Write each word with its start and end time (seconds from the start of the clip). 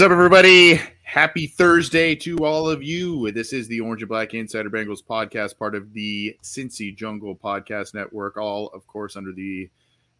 What's 0.00 0.06
up, 0.06 0.12
everybody? 0.12 0.80
Happy 1.02 1.46
Thursday 1.46 2.14
to 2.14 2.38
all 2.38 2.70
of 2.70 2.82
you. 2.82 3.30
This 3.32 3.52
is 3.52 3.68
the 3.68 3.80
Orange 3.80 4.00
and 4.00 4.08
Black 4.08 4.32
Insider 4.32 4.70
Bengals 4.70 5.04
podcast, 5.04 5.58
part 5.58 5.74
of 5.74 5.92
the 5.92 6.34
Cincy 6.42 6.96
Jungle 6.96 7.36
Podcast 7.36 7.92
Network, 7.92 8.38
all, 8.38 8.68
of 8.68 8.86
course, 8.86 9.14
under 9.14 9.30
the 9.30 9.68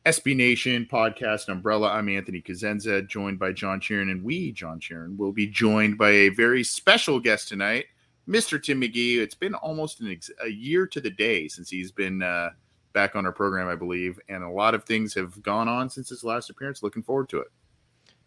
SB 0.04 0.36
Nation 0.36 0.86
podcast 0.92 1.48
umbrella. 1.48 1.92
I'm 1.92 2.10
Anthony 2.10 2.42
Cosenza, 2.42 3.08
joined 3.08 3.38
by 3.38 3.52
John 3.52 3.80
Sheeran, 3.80 4.10
and 4.10 4.22
we, 4.22 4.52
John 4.52 4.80
Sheeran, 4.80 5.16
will 5.16 5.32
be 5.32 5.46
joined 5.46 5.96
by 5.96 6.10
a 6.10 6.28
very 6.28 6.62
special 6.62 7.18
guest 7.18 7.48
tonight, 7.48 7.86
Mr. 8.28 8.62
Tim 8.62 8.82
McGee. 8.82 9.16
It's 9.16 9.34
been 9.34 9.54
almost 9.54 10.02
ex- 10.06 10.30
a 10.44 10.48
year 10.50 10.86
to 10.88 11.00
the 11.00 11.08
day 11.10 11.48
since 11.48 11.70
he's 11.70 11.90
been 11.90 12.22
uh, 12.22 12.50
back 12.92 13.16
on 13.16 13.24
our 13.24 13.32
program, 13.32 13.66
I 13.66 13.76
believe, 13.76 14.20
and 14.28 14.44
a 14.44 14.50
lot 14.50 14.74
of 14.74 14.84
things 14.84 15.14
have 15.14 15.42
gone 15.42 15.68
on 15.68 15.88
since 15.88 16.10
his 16.10 16.22
last 16.22 16.50
appearance. 16.50 16.82
Looking 16.82 17.02
forward 17.02 17.30
to 17.30 17.38
it. 17.38 17.48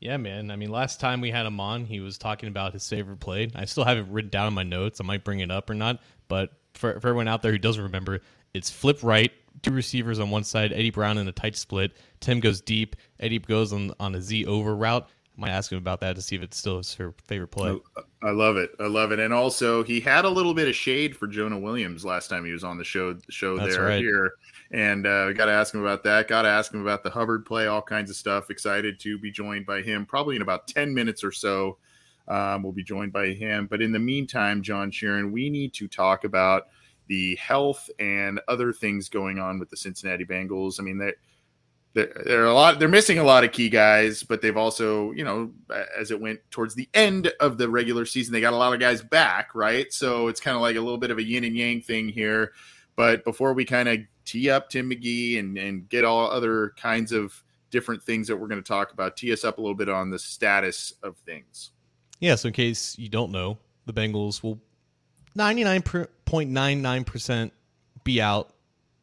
Yeah, 0.04 0.18
man. 0.18 0.52
I 0.52 0.58
mean, 0.58 0.70
last 0.70 1.00
time 1.00 1.22
we 1.22 1.32
had 1.32 1.46
him 1.46 1.62
on, 1.62 1.86
he 1.86 2.02
was 2.02 2.18
talking 2.18 2.50
about 2.50 2.74
his 2.74 2.88
favorite 2.90 3.22
play. 3.22 3.50
I 3.56 3.64
still 3.64 3.86
have 3.86 3.98
it 3.98 4.06
written 4.10 4.30
down 4.30 4.48
in 4.48 4.54
my 4.54 4.64
notes. 4.64 5.00
I 5.00 5.06
might 5.06 5.24
bring 5.24 5.40
it 5.40 5.50
up 5.50 5.70
or 5.70 5.76
not. 5.76 6.02
But 6.28 6.52
for, 6.74 7.00
for 7.00 7.08
everyone 7.08 7.30
out 7.30 7.42
there 7.42 7.54
who 7.54 7.58
doesn't 7.58 7.82
remember, 7.82 8.20
it's 8.54 8.70
flip 8.70 9.00
right, 9.02 9.32
two 9.62 9.72
receivers 9.72 10.20
on 10.20 10.30
one 10.30 10.44
side, 10.44 10.74
Eddie 10.74 10.90
Brown 10.90 11.18
in 11.18 11.30
a 11.30 11.32
tight 11.32 11.56
split. 11.56 11.94
Tim 12.20 12.42
goes 12.42 12.60
deep. 12.60 12.98
Eddie 13.22 13.40
goes 13.40 13.72
on, 13.72 13.94
on 13.98 14.14
a 14.14 14.22
Z 14.22 14.46
over 14.46 14.76
route. 14.76 15.08
I 15.38 15.42
might 15.42 15.52
ask 15.52 15.72
him 15.72 15.78
about 15.78 16.02
that 16.02 16.18
to 16.18 16.22
see 16.22 16.36
if 16.36 16.44
it's 16.44 16.58
still 16.58 16.80
his 16.80 16.94
favorite 16.94 17.48
play. 17.48 17.80
I 18.22 18.32
love 18.32 18.58
it. 18.58 18.72
I 18.82 18.88
love 18.88 19.14
it. 19.14 19.20
And 19.20 19.34
also, 19.34 19.84
he 19.84 20.02
had 20.02 20.26
a 20.26 20.30
little 20.30 20.54
bit 20.54 20.68
of 20.68 20.76
shade 20.76 21.16
for 21.16 21.28
Jonah 21.28 21.58
Williams 21.58 22.04
last 22.04 22.28
time 22.28 22.44
he 22.44 22.52
was 22.52 22.66
on 22.66 22.78
the 22.78 22.84
show. 22.84 23.18
Show 23.30 23.58
That's 23.58 23.78
there 23.78 23.86
right. 23.86 24.02
here, 24.02 24.34
and 24.74 25.06
uh, 25.06 25.32
got 25.34 25.46
to 25.46 25.52
ask 25.52 25.74
him 25.74 25.82
about 25.82 26.04
that. 26.04 26.28
Got 26.28 26.42
to 26.42 26.50
ask 26.50 26.74
him 26.74 26.82
about 26.82 27.04
the 27.04 27.12
Hubbard 27.12 27.46
play, 27.46 27.68
all 27.68 27.82
kinds 27.82 28.10
of 28.10 28.16
stuff. 28.16 28.50
Excited 28.50 29.00
to 29.02 29.20
be 29.20 29.32
joined 29.32 29.66
by 29.66 29.82
him, 29.82 30.06
probably 30.06 30.36
in 30.36 30.42
about 30.42 30.68
ten 30.68 30.94
minutes 30.94 31.24
or 31.24 31.32
so. 31.32 31.78
Um, 32.28 32.64
we'll 32.64 32.72
be 32.72 32.84
joined 32.84 33.14
by 33.14 33.28
him. 33.28 33.68
But 33.68 33.82
in 33.82 33.92
the 33.92 34.00
meantime, 34.00 34.62
John 34.62 34.92
Sheeran, 34.92 35.32
we 35.32 35.50
need 35.50 35.74
to 35.76 35.88
talk 35.88 36.24
about 36.24 36.68
the 37.08 37.36
health 37.36 37.90
and 38.00 38.42
other 38.48 38.74
things 38.74 39.10
going 39.10 39.40
on 39.40 39.60
with 39.60 39.70
the 39.70 39.78
Cincinnati 39.78 40.26
Bengals. 40.26 40.80
I 40.80 40.84
mean, 40.84 40.98
they 40.98 41.14
there 41.94 42.42
are 42.42 42.48
a 42.48 42.54
lot 42.54 42.80
they're 42.80 42.88
missing 42.88 43.20
a 43.20 43.24
lot 43.24 43.44
of 43.44 43.52
key 43.52 43.70
guys 43.70 44.24
but 44.24 44.42
they've 44.42 44.58
also 44.58 45.12
you 45.12 45.24
know 45.24 45.52
as 45.96 46.10
it 46.10 46.20
went 46.20 46.40
towards 46.50 46.74
the 46.74 46.90
end 46.96 47.32
of 47.40 47.58
the 47.58 47.70
regular 47.70 48.04
season 48.06 48.34
they 48.34 48.42
got 48.42 48.54
a 48.54 48.58
lot 48.58 48.74
of 48.74 48.80
guys 48.80 49.02
back 49.02 49.54
right 49.54 49.94
so 49.94 50.28
it's 50.28 50.40
kind 50.40 50.56
of 50.56 50.62
like 50.62 50.76
a 50.76 50.82
little 50.82 50.98
bit 50.98 51.12
of 51.12 51.20
a 51.20 51.24
yin 51.24 51.44
and 51.44 51.56
yang 51.56 51.82
thing 51.82 52.10
here 52.10 52.54
but 52.96 53.24
before 53.24 53.54
we 53.54 53.64
kind 53.64 53.88
of 53.88 54.00
tee 54.26 54.50
up 54.50 54.70
tim 54.70 54.90
mcgee 54.90 55.40
and, 55.40 55.58
and 55.58 55.88
get 55.90 56.04
all 56.04 56.30
other 56.30 56.74
kinds 56.78 57.12
of 57.12 57.44
different 57.70 58.04
things 58.04 58.28
that 58.28 58.38
we're 58.38 58.48
going 58.48 58.62
to 58.62 58.68
talk 58.68 58.94
about 58.94 59.18
tee 59.18 59.34
us 59.34 59.44
up 59.44 59.58
a 59.58 59.62
little 59.62 59.76
bit 59.76 59.90
on 59.90 60.10
the 60.10 60.20
status 60.20 60.94
of 61.04 61.18
things 61.18 61.72
yeah 62.20 62.36
so 62.36 62.48
in 62.48 62.54
case 62.54 62.98
you 62.98 63.10
don't 63.10 63.32
know 63.32 63.58
the 63.86 63.94
bengals 63.94 64.44
will 64.44 64.60
99.99% 65.38 67.52
be 68.04 68.22
out 68.22 68.54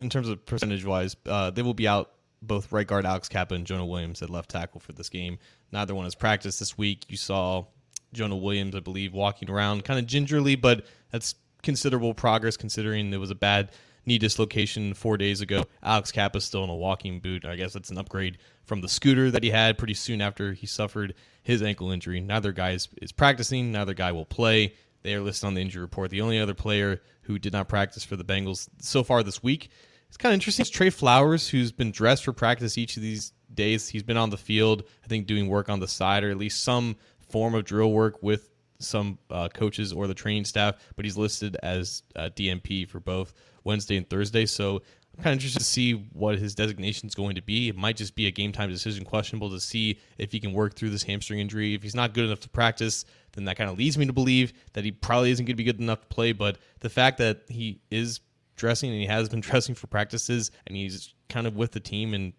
in 0.01 0.09
terms 0.09 0.29
of 0.29 0.47
percentage 0.47 0.85
wise 0.85 1.17
uh, 1.27 1.51
they 1.51 1.63
will 1.63 1.75
be 1.75 1.89
out 1.89 2.13
both 2.43 2.73
right 2.73 2.87
guard 2.87 3.05
Alex 3.05 3.29
Cappa 3.29 3.55
and 3.55 3.67
Jonah 3.67 3.87
Williams 3.87 4.23
at 4.23 4.31
left 4.31 4.51
tackle 4.51 4.81
for 4.81 4.93
this 4.93 5.09
game. 5.09 5.39
Neither 5.73 5.95
one 5.95 6.05
has 6.05 6.15
practiced 6.15 6.59
this 6.59 6.79
week. 6.79 7.05
You 7.09 7.17
saw 7.17 7.67
Jonah 8.13 8.37
Williams, 8.37 8.75
I 8.75 8.81
believe, 8.81 9.13
walking 9.13 9.51
around 9.51 9.85
kind 9.85 9.99
of 9.99 10.07
gingerly, 10.07 10.57
but 10.57 10.87
that's 11.11 11.35
considerable 11.63 12.15
progress 12.15 12.57
considering 12.57 13.11
there 13.11 13.21
was 13.21 13.31
a 13.31 13.35
bad 13.35 13.73
knee 14.11 14.19
dislocation 14.19 14.93
four 14.93 15.17
days 15.17 15.41
ago. 15.41 15.65
Alex 15.83 16.13
Kapp 16.13 16.37
is 16.37 16.45
still 16.45 16.65
in 16.65 16.71
a 16.71 16.75
walking 16.75 17.21
boot. 17.21 17.45
I 17.45 17.57
guess 17.57 17.73
that's 17.73 17.91
an 17.91 17.99
upgrade 17.99 18.39
from 18.65 18.81
the 18.81 18.89
scooter 18.89 19.31
that 19.31 19.43
he 19.43 19.51
had 19.51 19.79
pretty 19.79 19.95
soon 19.95 20.21
after 20.21 20.53
he 20.53 20.67
suffered 20.67 21.15
his 21.43 21.63
ankle 21.63 21.91
injury. 21.91 22.21
Neither 22.21 22.53
guy 22.53 22.73
is, 22.73 22.89
is 23.01 23.13
practicing. 23.13 23.73
Neither 23.73 23.95
guy 23.95 24.13
will 24.13 24.27
play. 24.27 24.75
They 25.03 25.15
are 25.15 25.21
listed 25.21 25.47
on 25.47 25.55
the 25.55 25.63
injury 25.63 25.81
report. 25.81 26.11
The 26.11 26.21
only 26.21 26.39
other 26.39 26.55
player 26.55 27.01
who 27.23 27.39
did 27.39 27.53
not 27.53 27.69
practice 27.69 28.05
for 28.05 28.17
the 28.17 28.25
Bengals 28.25 28.69
so 28.81 29.03
far 29.03 29.23
this 29.23 29.43
week 29.43 29.71
it's 30.11 30.17
kind 30.17 30.33
of 30.33 30.35
interesting. 30.35 30.65
It's 30.65 30.71
Trey 30.71 30.91
Flowers, 30.91 31.49
who's 31.49 31.71
been 31.71 31.93
dressed 31.93 32.25
for 32.25 32.33
practice 32.33 32.77
each 32.77 32.97
of 32.97 33.03
these 33.03 33.33
days. 33.55 33.89
He's 33.89 34.03
been 34.03 34.17
on 34.17 34.31
the 34.31 34.37
field, 34.37 34.83
I 35.05 35.07
think, 35.07 35.29
doing 35.29 35.47
work 35.47 35.69
on 35.69 35.79
the 35.79 35.87
side 35.87 36.25
or 36.25 36.31
at 36.31 36.37
least 36.37 36.65
some 36.65 36.97
form 37.29 37.55
of 37.55 37.65
drill 37.65 37.93
work 37.93 38.21
with 38.21 38.50
some 38.81 39.19
uh, 39.31 39.49
coaches 39.49 39.93
or 39.93 40.07
the 40.07 40.15
training 40.15 40.45
staff. 40.45 40.77
But 40.97 41.05
he's 41.05 41.17
listed 41.17 41.57
as 41.63 42.03
uh, 42.17 42.31
DNP 42.35 42.89
for 42.89 43.01
both 43.01 43.33
Wednesday 43.65 43.97
and 43.97 44.09
Thursday. 44.09 44.47
So 44.47 44.83
I'm 45.17 45.25
kind 45.25 45.33
of 45.35 45.39
interested 45.39 45.59
to 45.59 45.65
see 45.65 45.93
what 46.13 46.39
his 46.39 46.55
designation 46.55 47.09
is 47.09 47.15
going 47.15 47.35
to 47.35 47.43
be. 47.43 47.69
It 47.69 47.77
might 47.77 47.97
just 47.97 48.15
be 48.15 48.27
a 48.27 48.31
game 48.31 48.53
time 48.53 48.71
decision, 48.71 49.05
questionable 49.05 49.51
to 49.51 49.61
see 49.61 49.99
if 50.19 50.33
he 50.33 50.41
can 50.41 50.53
work 50.53 50.75
through 50.75 50.91
this 50.91 51.03
hamstring 51.03 51.41
injury. 51.41 51.75
If 51.75 51.83
he's 51.83 51.95
not 51.95 52.15
good 52.15 52.25
enough 52.25 52.41
to 52.41 52.49
practice, 52.49 53.05
then 53.33 53.45
that 53.45 53.57
kind 53.57 53.71
of 53.71 53.79
leads 53.79 53.99
me 53.99 54.07
to 54.07 54.13
believe 54.13 54.53
that 54.73 54.85
he 54.85 54.93
probably 54.93 55.31
isn't 55.31 55.45
going 55.45 55.55
to 55.55 55.57
be 55.57 55.65
good 55.65 55.81
enough 55.81 56.01
to 56.01 56.07
play. 56.07 56.33
But 56.33 56.59
the 56.81 56.91
fact 56.91 57.19
that 57.19 57.43
he 57.49 57.81
is 57.91 58.21
dressing 58.57 58.91
and 58.91 59.01
he 59.01 59.07
has 59.07 59.29
been 59.29 59.41
dressing 59.41 59.75
for 59.75 59.87
practices 59.87 60.51
and 60.67 60.77
he's 60.77 61.15
kind 61.29 61.47
of 61.47 61.57
with 61.57 61.73
the 61.73 61.81
team 61.81 62.15
and 62.15 62.33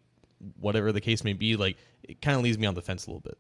whatever 0.59 0.91
the 0.91 1.01
case 1.01 1.23
may 1.23 1.33
be, 1.33 1.55
like 1.55 1.77
it 2.03 2.21
kind 2.21 2.37
of 2.37 2.43
leaves 2.43 2.57
me 2.57 2.67
on 2.67 2.73
the 2.73 2.81
fence 2.81 3.05
a 3.05 3.09
little 3.09 3.21
bit. 3.21 3.37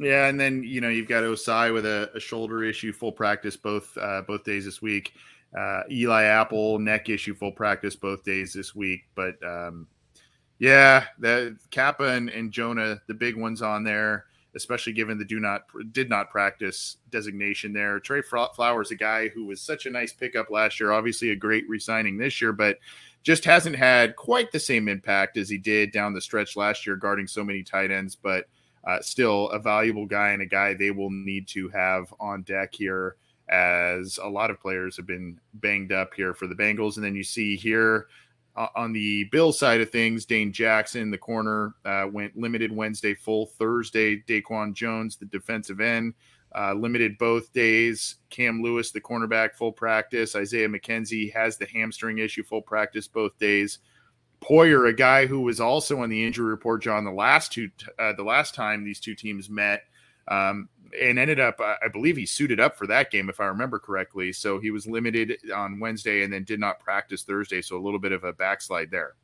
Yeah, 0.00 0.28
and 0.28 0.40
then 0.40 0.64
you 0.64 0.80
know 0.80 0.88
you've 0.88 1.08
got 1.08 1.24
Ossai 1.24 1.74
with 1.74 1.84
a, 1.84 2.10
a 2.14 2.20
shoulder 2.20 2.64
issue, 2.64 2.90
full 2.90 3.12
practice 3.12 3.54
both 3.54 3.96
uh, 3.98 4.22
both 4.22 4.44
days 4.44 4.64
this 4.64 4.80
week. 4.80 5.12
Uh, 5.56 5.82
Eli 5.90 6.24
Apple 6.24 6.78
neck 6.78 7.10
issue, 7.10 7.34
full 7.34 7.52
practice 7.52 7.96
both 7.96 8.24
days 8.24 8.54
this 8.54 8.74
week. 8.74 9.02
But 9.14 9.34
um, 9.46 9.86
yeah, 10.58 11.04
the 11.18 11.58
Cappa 11.70 12.04
and, 12.04 12.30
and 12.30 12.50
Jonah, 12.50 13.02
the 13.08 13.14
big 13.14 13.36
ones 13.36 13.60
on 13.60 13.84
there, 13.84 14.24
especially 14.54 14.94
given 14.94 15.18
the 15.18 15.24
do 15.24 15.38
not 15.38 15.64
did 15.92 16.08
not 16.08 16.30
practice 16.30 16.96
designation 17.10 17.74
there. 17.74 18.00
Trey 18.00 18.22
Flowers, 18.22 18.90
a 18.90 18.96
guy 18.96 19.28
who 19.28 19.44
was 19.44 19.60
such 19.60 19.84
a 19.84 19.90
nice 19.90 20.14
pickup 20.14 20.48
last 20.50 20.80
year, 20.80 20.92
obviously 20.92 21.28
a 21.28 21.36
great 21.36 21.68
resigning 21.68 22.16
this 22.16 22.40
year, 22.40 22.54
but 22.54 22.78
just 23.22 23.44
hasn't 23.44 23.76
had 23.76 24.16
quite 24.16 24.50
the 24.50 24.58
same 24.58 24.88
impact 24.88 25.36
as 25.36 25.50
he 25.50 25.58
did 25.58 25.92
down 25.92 26.14
the 26.14 26.22
stretch 26.22 26.56
last 26.56 26.86
year, 26.86 26.96
guarding 26.96 27.26
so 27.26 27.44
many 27.44 27.62
tight 27.62 27.90
ends. 27.90 28.16
But 28.16 28.46
uh, 28.84 29.00
still 29.00 29.48
a 29.50 29.58
valuable 29.58 30.06
guy 30.06 30.30
and 30.30 30.42
a 30.42 30.46
guy 30.46 30.74
they 30.74 30.90
will 30.90 31.10
need 31.10 31.46
to 31.48 31.68
have 31.68 32.12
on 32.18 32.42
deck 32.42 32.74
here 32.74 33.16
as 33.50 34.18
a 34.22 34.28
lot 34.28 34.50
of 34.50 34.60
players 34.60 34.96
have 34.96 35.06
been 35.06 35.38
banged 35.54 35.92
up 35.92 36.14
here 36.14 36.32
for 36.32 36.46
the 36.46 36.54
Bengals. 36.54 36.96
And 36.96 37.04
then 37.04 37.16
you 37.16 37.24
see 37.24 37.56
here 37.56 38.06
uh, 38.56 38.68
on 38.76 38.92
the 38.92 39.24
Bill 39.24 39.52
side 39.52 39.80
of 39.80 39.90
things, 39.90 40.24
Dane 40.24 40.52
Jackson, 40.52 41.10
the 41.10 41.18
corner, 41.18 41.74
uh, 41.84 42.06
went 42.10 42.36
limited 42.36 42.70
Wednesday, 42.74 43.14
full 43.14 43.46
Thursday. 43.46 44.22
Daquan 44.22 44.72
Jones, 44.72 45.16
the 45.16 45.26
defensive 45.26 45.80
end, 45.80 46.14
uh, 46.56 46.74
limited 46.74 47.18
both 47.18 47.52
days. 47.52 48.16
Cam 48.30 48.62
Lewis, 48.62 48.92
the 48.92 49.00
cornerback, 49.00 49.54
full 49.54 49.72
practice. 49.72 50.36
Isaiah 50.36 50.68
McKenzie 50.68 51.32
has 51.32 51.56
the 51.56 51.66
hamstring 51.66 52.18
issue, 52.18 52.44
full 52.44 52.62
practice 52.62 53.08
both 53.08 53.36
days. 53.38 53.80
Poyer, 54.40 54.88
a 54.88 54.92
guy 54.92 55.26
who 55.26 55.42
was 55.42 55.60
also 55.60 56.00
on 56.00 56.08
the 56.08 56.24
injury 56.24 56.46
report, 56.46 56.82
John, 56.82 57.04
the 57.04 57.12
last 57.12 57.52
two, 57.52 57.70
uh, 57.98 58.12
the 58.14 58.22
last 58.22 58.54
time 58.54 58.84
these 58.84 59.00
two 59.00 59.14
teams 59.14 59.50
met, 59.50 59.84
um, 60.28 60.68
and 61.00 61.18
ended 61.18 61.38
up, 61.38 61.60
I 61.60 61.88
believe 61.92 62.16
he 62.16 62.26
suited 62.26 62.58
up 62.58 62.76
for 62.76 62.86
that 62.88 63.10
game, 63.10 63.28
if 63.28 63.38
I 63.38 63.46
remember 63.46 63.78
correctly. 63.78 64.32
So 64.32 64.58
he 64.58 64.70
was 64.70 64.86
limited 64.86 65.38
on 65.54 65.78
Wednesday 65.78 66.22
and 66.22 66.32
then 66.32 66.44
did 66.44 66.58
not 66.58 66.80
practice 66.80 67.22
Thursday. 67.22 67.62
So 67.62 67.76
a 67.76 67.82
little 67.82 68.00
bit 68.00 68.12
of 68.12 68.24
a 68.24 68.32
backslide 68.32 68.90
there. 68.90 69.14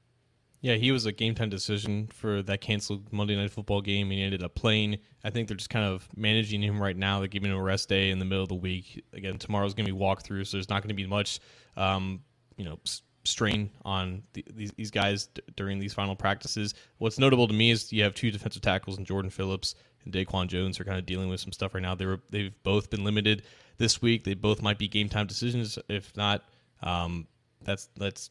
Yeah, 0.60 0.74
he 0.74 0.90
was 0.90 1.06
a 1.06 1.12
game 1.12 1.34
time 1.34 1.50
decision 1.50 2.08
for 2.08 2.42
that 2.42 2.60
canceled 2.60 3.12
Monday 3.12 3.36
Night 3.36 3.50
Football 3.50 3.80
game. 3.80 4.10
And 4.10 4.18
he 4.18 4.22
ended 4.22 4.42
up 4.42 4.54
playing. 4.54 4.98
I 5.24 5.30
think 5.30 5.48
they're 5.48 5.56
just 5.56 5.70
kind 5.70 5.84
of 5.84 6.08
managing 6.16 6.62
him 6.62 6.80
right 6.80 6.96
now. 6.96 7.18
They're 7.18 7.28
giving 7.28 7.50
him 7.50 7.56
a 7.56 7.62
rest 7.62 7.88
day 7.88 8.10
in 8.10 8.18
the 8.18 8.24
middle 8.24 8.42
of 8.42 8.48
the 8.48 8.54
week. 8.54 9.04
Again, 9.12 9.38
tomorrow's 9.38 9.74
going 9.74 9.86
to 9.86 9.92
be 9.92 9.98
walkthrough, 9.98 10.46
so 10.46 10.56
there's 10.56 10.68
not 10.68 10.82
going 10.82 10.88
to 10.88 10.94
be 10.94 11.06
much, 11.06 11.40
um, 11.76 12.20
you 12.56 12.64
know, 12.64 12.78
strain 13.26 13.70
on 13.84 14.22
the, 14.32 14.44
these, 14.54 14.72
these 14.72 14.90
guys 14.90 15.26
d- 15.26 15.42
during 15.56 15.78
these 15.78 15.94
final 15.94 16.16
practices. 16.16 16.74
What's 16.98 17.18
notable 17.18 17.48
to 17.48 17.54
me 17.54 17.70
is 17.70 17.92
you 17.92 18.02
have 18.02 18.14
two 18.14 18.30
defensive 18.30 18.62
tackles 18.62 18.98
in 18.98 19.04
Jordan 19.04 19.30
Phillips 19.30 19.74
and 20.04 20.14
Daquan 20.14 20.46
Jones 20.46 20.80
are 20.80 20.84
kind 20.84 20.98
of 20.98 21.04
dealing 21.06 21.28
with 21.28 21.40
some 21.40 21.52
stuff 21.52 21.74
right 21.74 21.82
now. 21.82 21.94
They 21.94 22.06
were 22.06 22.20
they've 22.30 22.54
both 22.62 22.90
been 22.90 23.04
limited 23.04 23.42
this 23.76 24.00
week. 24.00 24.24
They 24.24 24.34
both 24.34 24.62
might 24.62 24.78
be 24.78 24.88
game 24.88 25.08
time 25.08 25.26
decisions. 25.26 25.78
If 25.88 26.16
not, 26.16 26.44
um, 26.82 27.26
that's 27.62 27.88
that's 27.96 28.30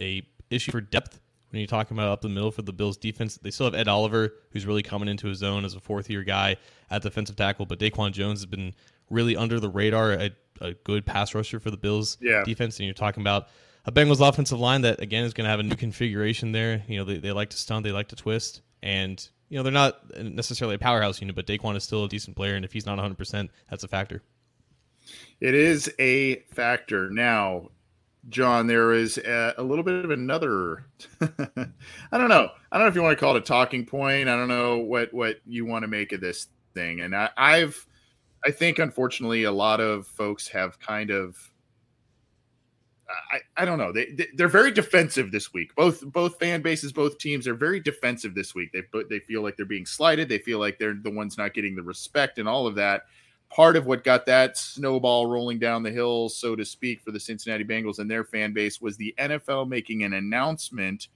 a 0.00 0.22
issue 0.50 0.72
for 0.72 0.80
depth 0.80 1.20
when 1.50 1.60
you're 1.60 1.66
talking 1.66 1.96
about 1.96 2.08
up 2.08 2.20
the 2.20 2.28
middle 2.28 2.50
for 2.50 2.62
the 2.62 2.72
Bills 2.72 2.96
defense. 2.96 3.36
They 3.38 3.50
still 3.50 3.66
have 3.66 3.74
Ed 3.74 3.88
Oliver, 3.88 4.34
who's 4.50 4.66
really 4.66 4.82
coming 4.82 5.08
into 5.08 5.26
his 5.26 5.42
own 5.42 5.64
as 5.64 5.74
a 5.74 5.80
fourth 5.80 6.10
year 6.10 6.22
guy 6.22 6.56
at 6.90 7.02
defensive 7.02 7.36
tackle, 7.36 7.66
but 7.66 7.78
Daquan 7.78 8.12
Jones 8.12 8.40
has 8.40 8.46
been 8.46 8.74
really 9.10 9.36
under 9.36 9.60
the 9.60 9.68
radar, 9.68 10.12
a, 10.12 10.30
a 10.60 10.74
good 10.74 11.06
pass 11.06 11.34
rusher 11.34 11.60
for 11.60 11.70
the 11.70 11.76
Bills 11.76 12.18
yeah. 12.20 12.42
defense. 12.44 12.78
And 12.78 12.86
you're 12.86 12.94
talking 12.94 13.22
about 13.22 13.48
a 13.86 13.92
Bengals 13.92 14.26
offensive 14.26 14.58
line 14.58 14.82
that 14.82 15.00
again 15.00 15.24
is 15.24 15.32
going 15.32 15.44
to 15.44 15.50
have 15.50 15.60
a 15.60 15.62
new 15.62 15.76
configuration 15.76 16.52
there. 16.52 16.82
You 16.88 16.98
know, 16.98 17.04
they, 17.04 17.18
they 17.18 17.32
like 17.32 17.50
to 17.50 17.56
stunt, 17.56 17.84
they 17.84 17.92
like 17.92 18.08
to 18.08 18.16
twist, 18.16 18.62
and 18.82 19.26
you 19.48 19.56
know 19.56 19.62
they're 19.62 19.72
not 19.72 20.16
necessarily 20.18 20.74
a 20.74 20.78
powerhouse 20.78 21.20
unit, 21.20 21.36
but 21.36 21.46
Daquan 21.46 21.76
is 21.76 21.84
still 21.84 22.04
a 22.04 22.08
decent 22.08 22.36
player, 22.36 22.56
and 22.56 22.64
if 22.64 22.72
he's 22.72 22.84
not 22.84 22.96
100, 22.96 23.16
percent 23.16 23.50
that's 23.70 23.84
a 23.84 23.88
factor. 23.88 24.22
It 25.40 25.54
is 25.54 25.92
a 25.98 26.40
factor. 26.52 27.10
Now, 27.10 27.70
John, 28.28 28.66
there 28.66 28.92
is 28.92 29.18
a, 29.18 29.54
a 29.56 29.62
little 29.62 29.84
bit 29.84 30.04
of 30.04 30.10
another. 30.10 30.86
I 31.20 32.18
don't 32.18 32.28
know. 32.28 32.50
I 32.72 32.78
don't 32.78 32.84
know 32.84 32.88
if 32.88 32.94
you 32.96 33.02
want 33.02 33.16
to 33.16 33.20
call 33.20 33.36
it 33.36 33.38
a 33.38 33.42
talking 33.42 33.86
point. 33.86 34.28
I 34.28 34.36
don't 34.36 34.48
know 34.48 34.78
what 34.78 35.14
what 35.14 35.36
you 35.46 35.64
want 35.64 35.82
to 35.82 35.88
make 35.88 36.12
of 36.12 36.20
this 36.20 36.48
thing. 36.74 37.00
And 37.00 37.14
I, 37.14 37.30
I've, 37.36 37.86
I 38.44 38.50
think, 38.50 38.78
unfortunately, 38.78 39.44
a 39.44 39.52
lot 39.52 39.80
of 39.80 40.06
folks 40.08 40.48
have 40.48 40.78
kind 40.80 41.10
of. 41.10 41.36
I, 43.30 43.62
I 43.62 43.64
don't 43.64 43.78
know. 43.78 43.92
They 43.92 44.26
they're 44.34 44.48
very 44.48 44.72
defensive 44.72 45.30
this 45.30 45.52
week. 45.52 45.74
Both 45.76 46.04
both 46.12 46.38
fan 46.38 46.62
bases, 46.62 46.92
both 46.92 47.18
teams 47.18 47.46
are 47.46 47.54
very 47.54 47.80
defensive 47.80 48.34
this 48.34 48.54
week. 48.54 48.72
They 48.72 48.82
they 49.08 49.20
feel 49.20 49.42
like 49.42 49.56
they're 49.56 49.66
being 49.66 49.86
slighted. 49.86 50.28
They 50.28 50.38
feel 50.38 50.58
like 50.58 50.78
they're 50.78 50.98
the 51.00 51.10
ones 51.10 51.38
not 51.38 51.54
getting 51.54 51.76
the 51.76 51.82
respect 51.82 52.38
and 52.38 52.48
all 52.48 52.66
of 52.66 52.74
that 52.76 53.02
part 53.50 53.76
of 53.76 53.86
what 53.86 54.04
got 54.04 54.26
that 54.26 54.56
snowball 54.56 55.26
rolling 55.26 55.58
down 55.58 55.82
the 55.82 55.90
hill, 55.90 56.28
so 56.28 56.56
to 56.56 56.64
speak, 56.64 57.00
for 57.02 57.10
the 57.10 57.20
Cincinnati 57.20 57.64
Bengals 57.64 57.98
and 57.98 58.10
their 58.10 58.24
fan 58.24 58.52
base 58.52 58.80
was 58.80 58.96
the 58.96 59.14
NFL 59.18 59.68
making 59.68 60.02
an 60.02 60.12
announcement, 60.14 61.08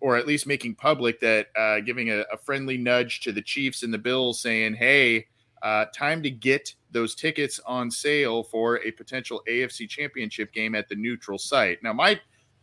or 0.00 0.16
at 0.16 0.26
least 0.26 0.46
making 0.46 0.74
public 0.74 1.20
that 1.20 1.48
uh, 1.56 1.80
giving 1.80 2.10
a, 2.10 2.24
a, 2.32 2.36
friendly 2.36 2.76
nudge 2.76 3.20
to 3.20 3.32
the 3.32 3.42
Chiefs 3.42 3.82
and 3.82 3.94
the 3.94 3.98
Bills, 3.98 4.40
saying, 4.40 4.74
"Hey, 4.74 5.26
uh, 5.62 5.86
time 5.94 6.22
to 6.22 6.30
get 6.30 6.74
those 6.90 7.14
tickets 7.14 7.60
on 7.66 7.90
sale 7.90 8.42
for 8.42 8.80
a 8.84 8.90
potential 8.92 9.42
AFC 9.48 9.88
Championship 9.88 10.52
game 10.52 10.74
at 10.74 10.88
the 10.88 10.96
neutral 10.96 11.38
site." 11.38 11.82
Now, 11.82 11.92
my 11.92 12.20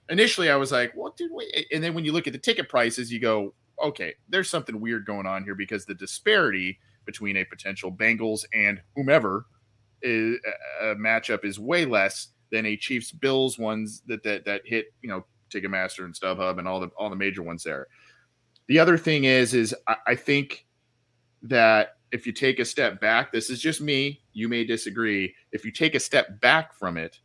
initially, 0.09 0.49
I 0.49 0.55
was 0.55 0.71
like, 0.71 0.93
"What 0.95 1.17
did 1.17 1.31
we?" 1.31 1.67
And 1.71 1.83
then 1.83 1.93
when 1.93 2.05
you 2.05 2.11
look 2.11 2.27
at 2.27 2.33
the 2.33 2.39
ticket 2.39 2.69
prices, 2.69 3.11
you 3.11 3.19
go, 3.19 3.53
"Okay, 3.83 4.15
there's 4.29 4.49
something 4.49 4.79
weird 4.79 5.05
going 5.05 5.25
on 5.25 5.43
here 5.43 5.55
because 5.55 5.85
the 5.85 5.95
disparity." 5.95 6.79
between 7.07 7.37
a 7.37 7.45
potential 7.45 7.91
Bengals 7.91 8.45
and 8.53 8.79
whomever 8.95 9.47
is, 10.03 10.37
matchup 10.83 11.43
is 11.43 11.59
way 11.59 11.85
less 11.85 12.27
than 12.51 12.67
a 12.67 12.77
Chiefs 12.77 13.11
Bills 13.11 13.57
ones 13.57 14.03
that 14.05 14.21
that 14.21 14.45
that 14.45 14.61
hit 14.63 14.93
you 15.01 15.09
know 15.09 15.25
Ticketmaster 15.49 16.05
and 16.05 16.13
StubHub 16.13 16.59
and 16.59 16.67
all 16.67 16.79
the 16.79 16.89
all 16.97 17.09
the 17.09 17.15
major 17.15 17.41
ones 17.41 17.63
there. 17.63 17.87
The 18.67 18.77
other 18.77 18.97
thing 18.97 19.23
is 19.23 19.55
is 19.55 19.73
I, 19.87 19.95
I 20.07 20.15
think 20.15 20.67
that 21.41 21.96
if 22.11 22.25
you 22.25 22.31
take 22.31 22.59
a 22.59 22.65
step 22.65 22.99
back, 23.01 23.31
this 23.31 23.49
is 23.49 23.59
just 23.59 23.81
me. 23.81 24.21
You 24.33 24.47
may 24.47 24.63
disagree. 24.63 25.35
If 25.51 25.65
you 25.65 25.71
take 25.71 25.95
a 25.95 25.99
step 25.99 26.39
back 26.39 26.73
from 26.73 26.97
it, 26.97 27.19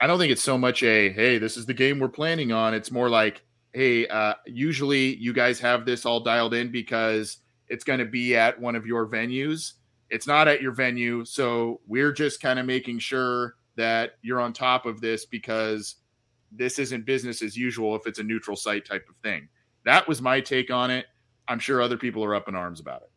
I 0.00 0.06
don't 0.06 0.18
think 0.18 0.32
it's 0.32 0.42
so 0.42 0.56
much 0.56 0.82
a 0.82 1.10
hey, 1.10 1.38
this 1.38 1.56
is 1.56 1.66
the 1.66 1.74
game 1.74 1.98
we're 1.98 2.08
planning 2.08 2.52
on. 2.52 2.74
It's 2.74 2.90
more 2.90 3.08
like 3.08 3.42
hey, 3.72 4.06
uh, 4.08 4.34
usually 4.46 5.14
you 5.16 5.32
guys 5.32 5.60
have 5.60 5.84
this 5.84 6.04
all 6.04 6.20
dialed 6.20 6.54
in 6.54 6.72
because 6.72 7.38
it's 7.68 7.84
going 7.84 8.00
to 8.00 8.04
be 8.04 8.36
at 8.36 8.60
one 8.60 8.74
of 8.74 8.84
your 8.84 9.06
venues. 9.06 9.74
It's 10.08 10.26
not 10.26 10.48
at 10.48 10.60
your 10.60 10.72
venue. 10.72 11.24
So 11.24 11.80
we're 11.86 12.12
just 12.12 12.42
kind 12.42 12.58
of 12.58 12.66
making 12.66 12.98
sure 12.98 13.54
that 13.76 14.12
you're 14.22 14.40
on 14.40 14.52
top 14.52 14.86
of 14.86 15.00
this 15.00 15.24
because 15.24 15.96
this 16.50 16.80
isn't 16.80 17.06
business 17.06 17.42
as 17.42 17.56
usual 17.56 17.94
if 17.94 18.06
it's 18.06 18.18
a 18.18 18.24
neutral 18.24 18.56
site 18.56 18.84
type 18.84 19.06
of 19.08 19.14
thing. 19.22 19.48
That 19.84 20.08
was 20.08 20.20
my 20.20 20.40
take 20.40 20.70
on 20.70 20.90
it. 20.90 21.06
I'm 21.46 21.60
sure 21.60 21.80
other 21.80 21.96
people 21.96 22.24
are 22.24 22.34
up 22.34 22.48
in 22.48 22.56
arms 22.56 22.80
about 22.80 23.02
it. 23.02 23.09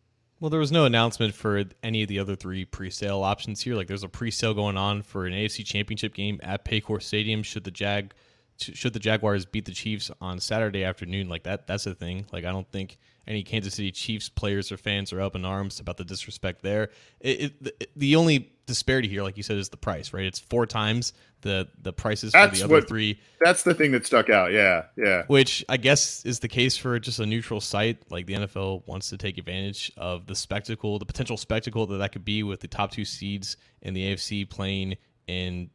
Well, 0.43 0.49
there 0.49 0.59
was 0.59 0.73
no 0.73 0.83
announcement 0.83 1.33
for 1.33 1.63
any 1.83 2.01
of 2.01 2.09
the 2.09 2.19
other 2.19 2.35
three 2.35 2.65
pre-sale 2.65 3.23
options 3.23 3.61
here. 3.61 3.75
Like, 3.75 3.87
there's 3.87 4.03
a 4.03 4.09
pre-sale 4.09 4.53
going 4.53 4.75
on 4.75 5.01
for 5.01 5.25
an 5.25 5.31
AFC 5.31 5.65
Championship 5.65 6.13
game 6.13 6.37
at 6.43 6.65
Paycor 6.65 7.01
Stadium. 7.01 7.43
Should 7.43 7.63
the 7.63 7.71
Jag, 7.71 8.13
should 8.57 8.91
the 8.91 8.99
Jaguars 8.99 9.45
beat 9.45 9.63
the 9.63 9.71
Chiefs 9.71 10.11
on 10.19 10.41
Saturday 10.41 10.83
afternoon, 10.83 11.29
like 11.29 11.43
that, 11.43 11.65
that's 11.65 11.85
a 11.87 11.95
thing. 11.95 12.25
Like, 12.33 12.43
I 12.43 12.51
don't 12.51 12.69
think 12.69 12.97
any 13.27 13.43
Kansas 13.43 13.75
City 13.75 13.91
Chiefs 13.91 14.29
players 14.29 14.71
or 14.71 14.77
fans 14.77 15.13
are 15.13 15.21
up 15.21 15.35
in 15.35 15.45
arms 15.45 15.79
about 15.79 15.97
the 15.97 16.03
disrespect 16.03 16.61
there. 16.61 16.89
It, 17.19 17.53
it, 17.61 17.89
the 17.95 18.15
only 18.15 18.51
disparity 18.65 19.07
here, 19.07 19.23
like 19.23 19.37
you 19.37 19.43
said, 19.43 19.57
is 19.57 19.69
the 19.69 19.77
price, 19.77 20.13
right? 20.13 20.25
It's 20.25 20.39
four 20.39 20.65
times 20.65 21.13
the 21.41 21.67
the 21.81 21.93
prices 21.93 22.31
that's 22.31 22.51
for 22.51 22.55
the 22.57 22.63
other 22.65 22.73
what, 22.75 22.87
three. 22.87 23.19
That's 23.41 23.63
the 23.63 23.73
thing 23.73 23.91
that 23.91 24.05
stuck 24.05 24.29
out. 24.29 24.51
Yeah, 24.51 24.85
yeah. 24.97 25.23
Which 25.27 25.63
I 25.69 25.77
guess 25.77 26.25
is 26.25 26.39
the 26.39 26.47
case 26.47 26.75
for 26.77 26.99
just 26.99 27.19
a 27.19 27.25
neutral 27.25 27.61
site. 27.61 27.99
Like 28.09 28.25
the 28.25 28.33
NFL 28.33 28.87
wants 28.87 29.09
to 29.09 29.17
take 29.17 29.37
advantage 29.37 29.91
of 29.97 30.25
the 30.25 30.35
spectacle, 30.35 30.99
the 30.99 31.05
potential 31.05 31.37
spectacle 31.37 31.85
that 31.87 31.97
that 31.97 32.11
could 32.11 32.25
be 32.25 32.43
with 32.43 32.59
the 32.59 32.67
top 32.67 32.91
two 32.91 33.05
seeds 33.05 33.57
in 33.81 33.93
the 33.93 34.13
AFC 34.13 34.49
playing 34.49 34.97
in. 35.27 35.69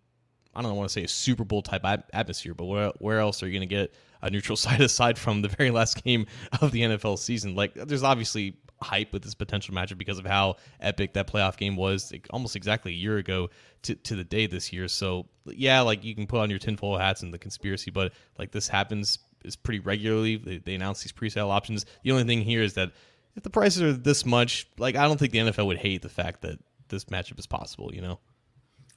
I 0.55 0.63
don't 0.63 0.75
want 0.75 0.89
to 0.89 0.93
say 0.93 1.05
a 1.05 1.09
Super 1.09 1.45
Bowl 1.45 1.63
type 1.63 1.85
atmosphere, 2.13 2.55
but 2.55 2.65
where 2.65 2.93
where 2.99 3.21
else 3.21 3.43
are 3.43 3.47
you 3.47 3.59
going 3.59 3.69
to 3.69 3.75
get 3.75 3.95
a 4.23 4.31
neutral 4.31 4.57
site 4.65 4.81
aside 4.81 5.19
from 5.19 5.43
the 5.43 5.49
very 5.49 5.71
last 5.71 6.03
game 6.03 6.27
of 6.61 6.73
the 6.73 6.83
NFL 6.83 7.19
season. 7.19 7.55
Like, 7.55 7.75
there's 7.75 8.03
obviously 8.03 8.57
hype 8.81 9.13
with 9.13 9.23
this 9.23 9.35
potential 9.35 9.75
matchup 9.75 9.99
because 9.99 10.19
of 10.19 10.27
how 10.27 10.57
epic 10.81 11.13
that 11.15 11.27
playoff 11.27 11.57
game 11.57 11.77
was 11.77 12.13
almost 12.31 12.55
exactly 12.57 12.93
a 12.93 12.97
year 12.97 13.19
ago 13.19 13.51
to, 13.83 13.95
to 13.97 14.15
the 14.15 14.25
day 14.25 14.47
this 14.47 14.73
year. 14.73 14.89
So, 14.89 15.27
yeah, 15.47 15.81
like 15.81 16.05
you 16.05 16.15
can 16.15 16.27
put 16.27 16.41
on 16.41 16.51
your 16.51 16.59
tinfoil 16.59 16.99
hats 16.99 17.23
and 17.23 17.35
the 17.35 17.39
conspiracy, 17.39 17.91
but 17.91 18.13
like 18.39 18.53
this 18.53 18.69
happens 18.69 19.19
is 19.45 19.57
pretty 19.57 19.81
regularly. 19.81 20.37
They, 20.37 20.59
they 20.59 20.75
announce 20.75 21.03
these 21.03 21.13
pre-sale 21.13 21.51
options. 21.51 21.87
The 22.03 22.13
only 22.13 22.25
thing 22.25 22.43
here 22.43 22.63
is 22.63 22.75
that 22.75 22.93
if 23.37 23.43
the 23.43 23.51
prices 23.51 23.83
are 23.83 23.93
this 23.93 24.27
much, 24.27 24.69
like 24.79 24.97
I 24.97 25.07
don't 25.07 25.19
think 25.19 25.33
the 25.33 25.39
NFL 25.39 25.67
would 25.67 25.79
hate 25.79 26.03
the 26.03 26.09
fact 26.09 26.43
that 26.43 26.59
this 26.89 27.05
matchup 27.07 27.39
is 27.39 27.47
possible. 27.47 27.91
You 27.95 28.03
know, 28.03 28.21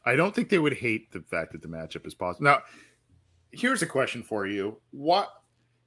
I 0.06 0.16
don't 0.16 0.34
think 0.34 0.50
they 0.50 0.60
would 0.60 0.74
hate 0.74 1.12
the 1.12 1.22
fact 1.22 1.52
that 1.52 1.62
the 1.62 1.68
matchup 1.68 2.08
is 2.08 2.16
possible. 2.16 2.46
Now, 2.46 2.62
here's 3.52 3.82
a 3.82 3.88
question 3.88 4.24
for 4.24 4.46
you. 4.48 4.78
What 4.92 5.30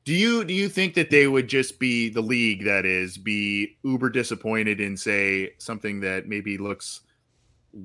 do 0.05 0.13
you 0.13 0.45
do 0.45 0.53
you 0.53 0.69
think 0.69 0.95
that 0.95 1.11
they 1.11 1.27
would 1.27 1.49
just 1.49 1.79
be 1.79 2.09
the 2.11 2.21
league 2.21 2.65
that 2.65 2.85
is 2.85 3.17
be 3.17 3.77
uber 3.83 4.11
disappointed 4.11 4.81
in 4.81 4.97
say 4.97 5.55
something 5.59 6.01
that 6.01 6.29
maybe 6.29 6.59
looks 6.59 7.01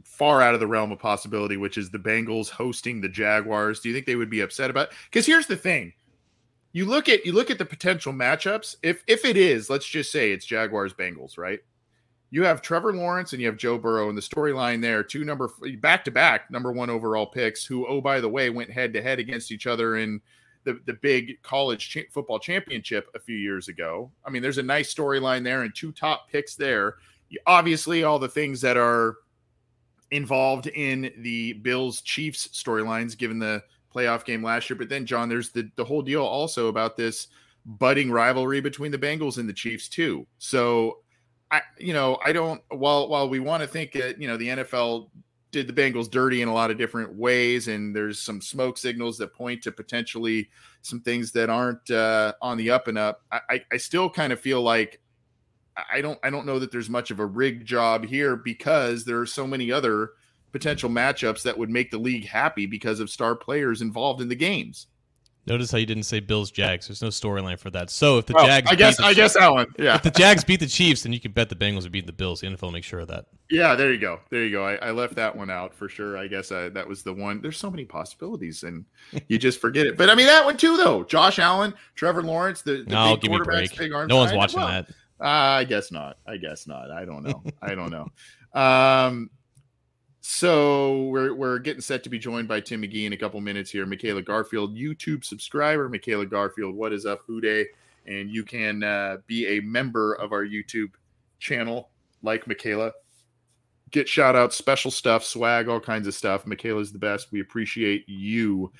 far 0.04 0.42
out 0.42 0.54
of 0.54 0.60
the 0.60 0.68
realm 0.68 0.92
of 0.92 1.00
possibility, 1.00 1.58
which 1.58 1.78
is 1.78 1.90
the 1.90 1.98
Bengals 1.98 2.50
hosting 2.50 3.02
the 3.02 3.10
Jaguars? 3.10 3.80
Do 3.80 3.90
you 3.90 3.96
think 3.96 4.06
they 4.06 4.16
would 4.16 4.30
be 4.30 4.42
upset 4.42 4.70
about? 4.70 4.90
Because 5.06 5.26
here's 5.26 5.48
the 5.48 5.56
thing. 5.56 5.94
You 6.74 6.86
look 6.86 7.10
at 7.10 7.26
you 7.26 7.34
look 7.34 7.50
at 7.50 7.58
the 7.58 7.66
potential 7.66 8.14
matchups. 8.14 8.76
If 8.84 9.04
if 9.08 9.26
it 9.26 9.38
is, 9.38 9.70
let's 9.70 9.88
just 9.88 10.12
say 10.12 10.32
it's 10.32 10.46
Jaguars 10.46 10.94
Bengals, 10.94 11.38
right? 11.38 11.60
You 12.32 12.44
have 12.44 12.62
Trevor 12.62 12.94
Lawrence 12.94 13.34
and 13.34 13.42
you 13.42 13.48
have 13.48 13.58
Joe 13.58 13.78
Burrow, 13.78 14.10
and 14.10 14.18
the 14.18 14.22
storyline 14.22 14.82
there, 14.82 15.04
two 15.04 15.24
number 15.24 15.50
back 15.80 16.06
to 16.06 16.12
back 16.12 16.52
number 16.52 16.72
one 16.72 16.90
overall 16.90 17.26
picks, 17.26 17.66
who, 17.66 17.88
oh, 17.88 18.02
by 18.02 18.22
the 18.22 18.30
way, 18.30 18.50
went 18.50 18.70
head 18.70 18.94
to 18.94 19.02
head 19.02 19.20
against 19.20 19.52
each 19.52 19.66
other 19.66 19.98
in 19.98 20.22
the, 20.64 20.80
the 20.86 20.94
big 20.94 21.42
college 21.42 21.90
cha- 21.90 22.02
football 22.12 22.38
championship 22.38 23.10
a 23.16 23.20
few 23.20 23.36
years 23.36 23.68
ago. 23.68 24.12
I 24.26 24.30
mean, 24.30 24.42
there's 24.42 24.58
a 24.58 24.64
nice 24.64 24.94
storyline 24.94 25.44
there 25.44 25.64
and 25.64 25.74
two 25.74 25.92
top 25.92 26.30
picks 26.30 26.56
there. 26.56 26.96
You, 27.30 27.40
obviously, 27.48 28.04
all 28.04 28.20
the 28.20 28.28
things 28.28 28.62
that 28.62 28.78
are 28.78 29.16
involved 30.12 30.68
in 30.68 31.12
the 31.20 31.54
Bills 31.54 32.02
Chiefs 32.02 32.50
storylines, 32.50 33.18
given 33.18 33.40
the 33.40 33.64
playoff 33.94 34.26
game 34.26 34.44
last 34.44 34.70
year. 34.70 34.78
But 34.78 34.90
then, 34.90 35.06
John, 35.06 35.30
there's 35.30 35.50
the, 35.50 35.70
the 35.76 35.86
whole 35.86 36.02
deal 36.02 36.24
also 36.24 36.68
about 36.68 36.98
this 36.98 37.28
budding 37.66 38.12
rivalry 38.12 38.62
between 38.62 38.92
the 38.92 38.98
Bengals 38.98 39.38
and 39.38 39.48
the 39.48 39.54
Chiefs, 39.54 39.88
too. 39.88 40.28
So, 40.38 41.00
I 41.52 41.62
you 41.78 41.94
know 41.94 42.20
I 42.24 42.32
don't 42.32 42.62
while 42.70 43.10
while 43.10 43.30
we 43.30 43.40
want 43.40 43.62
to 43.62 43.68
think 43.68 43.94
that 43.94 44.22
you 44.22 44.28
know 44.28 44.38
the 44.38 44.48
NFL 44.50 45.10
did 45.52 45.68
the 45.68 45.74
Bengals 45.74 46.10
dirty 46.10 46.42
in 46.42 46.48
a 46.48 46.54
lot 46.54 46.70
of 46.70 46.78
different 46.78 47.16
ways, 47.16 47.68
and 47.68 47.96
there's 47.96 48.22
some 48.22 48.40
smoke 48.40 48.78
signals 48.78 49.18
that 49.18 49.34
point 49.34 49.64
to 49.64 49.72
potentially 49.72 50.50
some 50.84 51.02
things 51.02 51.32
that 51.32 51.50
aren't 51.50 51.90
uh, 51.90 52.34
on 52.42 52.58
the 52.58 52.70
up 52.70 52.88
and 52.88 52.98
up. 52.98 53.24
I, 53.32 53.64
I 53.72 53.78
still 53.78 54.10
kind 54.10 54.32
of 54.32 54.40
feel 54.40 54.62
like 54.62 55.02
I 55.92 56.02
don't 56.02 56.20
I 56.24 56.30
don't 56.30 56.46
know 56.46 56.60
that 56.60 56.72
there's 56.72 56.90
much 56.90 57.12
of 57.12 57.20
a 57.20 57.26
rig 57.26 57.66
job 57.66 58.06
here 58.06 58.36
because 58.36 59.06
there 59.06 59.20
are 59.20 59.26
so 59.26 59.48
many 59.48 59.72
other 59.72 60.12
potential 60.52 60.90
matchups 60.90 61.44
that 61.44 61.58
would 61.58 61.70
make 61.70 61.92
the 61.92 61.98
league 61.98 62.28
happy 62.28 62.66
because 62.66 63.00
of 63.00 63.10
star 63.10 63.36
players 63.36 63.82
involved 63.82 64.22
in 64.22 64.30
the 64.30 64.36
games. 64.36 64.88
Notice 65.50 65.72
how 65.72 65.80
you 65.80 65.88
didn't 65.88 66.04
say 66.04 66.20
Bills 66.20 66.52
Jags. 66.52 66.88
There's 66.88 67.02
no 67.02 67.08
storyline 67.08 67.58
for 67.58 67.72
that. 67.72 67.90
So 67.90 68.20
if 68.20 68.28
the 68.28 68.34
well, 68.34 68.46
Jags, 68.46 68.70
I 68.72 68.76
guess, 68.76 69.00
I 69.00 69.14
guess 69.16 69.36
one. 69.36 69.66
Yeah. 69.80 69.96
If 69.96 70.04
the 70.04 70.12
Jags 70.12 70.44
beat 70.44 70.60
the 70.60 70.68
Chiefs, 70.68 71.02
then 71.02 71.12
you 71.12 71.20
can 71.20 71.32
bet 71.32 71.50
the 71.50 71.56
Bengals 71.56 71.88
are 71.88 71.90
beating 71.90 72.06
the 72.06 72.14
Bills. 72.14 72.42
The 72.42 72.48
NFL 72.48 72.62
will 72.62 72.72
make 72.72 72.84
sure 72.84 73.00
of 73.00 73.08
that. 73.08 73.26
Yeah, 73.50 73.74
there 73.74 73.92
you 73.92 73.98
go. 73.98 74.20
There 74.30 74.44
you 74.44 74.52
go. 74.52 74.64
I, 74.64 74.76
I 74.76 74.92
left 74.92 75.16
that 75.16 75.36
one 75.36 75.50
out 75.50 75.74
for 75.74 75.90
sure. 75.90 76.18
I 76.18 76.28
guess 76.28 76.52
I, 76.52 76.70
that 76.70 76.88
was 76.88 77.02
the 77.02 77.14
one. 77.14 77.42
There's 77.42 77.58
so 77.58 77.72
many 77.72 77.84
possibilities, 77.84 78.62
and 78.62 78.86
you 79.28 79.40
just 79.40 79.60
forget 79.60 79.88
it. 79.88 79.98
But 79.98 80.12
I 80.12 80.16
mean 80.16 80.28
that 80.28 80.46
one 80.46 80.56
too, 80.56 80.78
though. 80.78 81.04
Josh 81.04 81.40
Allen, 81.40 81.74
Trevor 81.96 82.22
Lawrence, 82.22 82.62
the, 82.62 82.84
the 82.84 82.92
no, 82.92 83.18
big 83.18 83.32
quarterbacks, 83.32 83.76
big 83.76 83.92
arms. 83.92 84.10
No 84.10 84.18
one's 84.18 84.34
watching 84.34 84.60
well, 84.60 84.68
that. 84.68 84.90
Uh, 85.20 85.26
I 85.60 85.64
guess 85.64 85.92
not. 85.92 86.18
I 86.28 86.38
guess 86.38 86.68
not. 86.68 86.92
I 86.92 87.06
don't 87.06 87.24
know. 87.24 87.44
I 87.62 87.76
don't 87.76 87.92
know. 87.92 88.08
Um, 88.52 89.30
so 90.22 91.04
we're 91.04 91.34
we're 91.34 91.60
getting 91.60 91.82
set 91.82 92.04
to 92.04 92.10
be 92.10 92.20
joined 92.20 92.48
by 92.48 92.60
Tim 92.60 92.82
McGee 92.82 93.06
in 93.06 93.14
a 93.14 93.18
couple 93.18 93.40
minutes 93.42 93.72
here. 93.72 93.86
Michaela 93.86 94.22
Garfield, 94.22 94.76
YouTube 94.76 95.24
subscriber. 95.24 95.88
Michaela 95.90 96.26
Garfield, 96.26 96.76
what 96.76 96.94
is 96.94 97.06
up, 97.06 97.22
Who 97.26 97.42
Dey? 97.42 97.68
And 98.06 98.30
you 98.30 98.44
can 98.44 98.84
uh, 98.84 99.18
be 99.28 99.48
a 99.48 99.60
member 99.62 100.14
of 100.16 100.32
our 100.32 100.44
YouTube 100.44 100.92
channel, 101.40 101.90
like 102.22 102.48
Michaela. 102.48 102.92
Get 103.92 104.08
shout 104.08 104.36
outs, 104.36 104.56
special 104.56 104.92
stuff, 104.92 105.24
swag, 105.24 105.68
all 105.68 105.80
kinds 105.80 106.08
of 106.08 106.14
stuff. 106.14 106.46
Michaela's 106.46 106.92
the 106.92 107.00
best. 107.00 107.32
We 107.32 107.40
appreciate 107.40 108.08
you. 108.08 108.72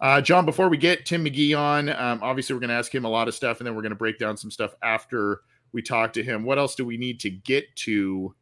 Uh, 0.00 0.20
John, 0.20 0.46
before 0.46 0.68
we 0.68 0.76
get 0.76 1.04
Tim 1.04 1.24
McGee 1.24 1.56
on, 1.56 1.90
um, 1.90 2.20
obviously 2.22 2.54
we're 2.54 2.60
going 2.60 2.70
to 2.70 2.74
ask 2.74 2.94
him 2.94 3.04
a 3.04 3.08
lot 3.08 3.28
of 3.28 3.34
stuff, 3.34 3.58
and 3.58 3.66
then 3.66 3.74
we're 3.74 3.82
going 3.82 3.90
to 3.90 3.96
break 3.96 4.18
down 4.18 4.36
some 4.36 4.50
stuff 4.50 4.74
after 4.82 5.42
we 5.72 5.82
talk 5.82 6.12
to 6.14 6.22
him. 6.22 6.42
What 6.42 6.58
else 6.58 6.74
do 6.74 6.84
we 6.84 6.96
need 6.96 7.20
to 7.20 7.30
get 7.30 7.64
to 7.76 8.34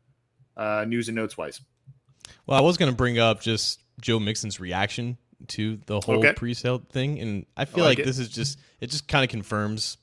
uh, 0.57 0.85
news 0.89 1.09
and 1.09 1.17
notes 1.17 1.37
wise? 1.37 1.61
Well, 2.47 2.59
I 2.59 2.63
was 2.63 2.77
going 2.77 2.91
to 2.91 2.97
bring 2.97 3.19
up 3.19 3.41
just 3.41 3.83
Joe 4.01 4.19
Mixon's 4.19 4.61
reaction 4.61 5.19
to 5.49 5.79
the 5.87 6.01
whole 6.01 6.19
okay. 6.19 6.33
pre-sale 6.33 6.83
thing, 6.91 7.21
and 7.21 7.47
I 7.57 7.65
feel 7.65 7.85
I 7.85 7.89
like, 7.89 7.99
like 7.99 8.07
this 8.07 8.19
is 8.19 8.29
just 8.29 8.59
it 8.81 8.91
just 8.91 9.09
kind 9.09 9.25
of 9.25 9.31
confirms 9.31 9.99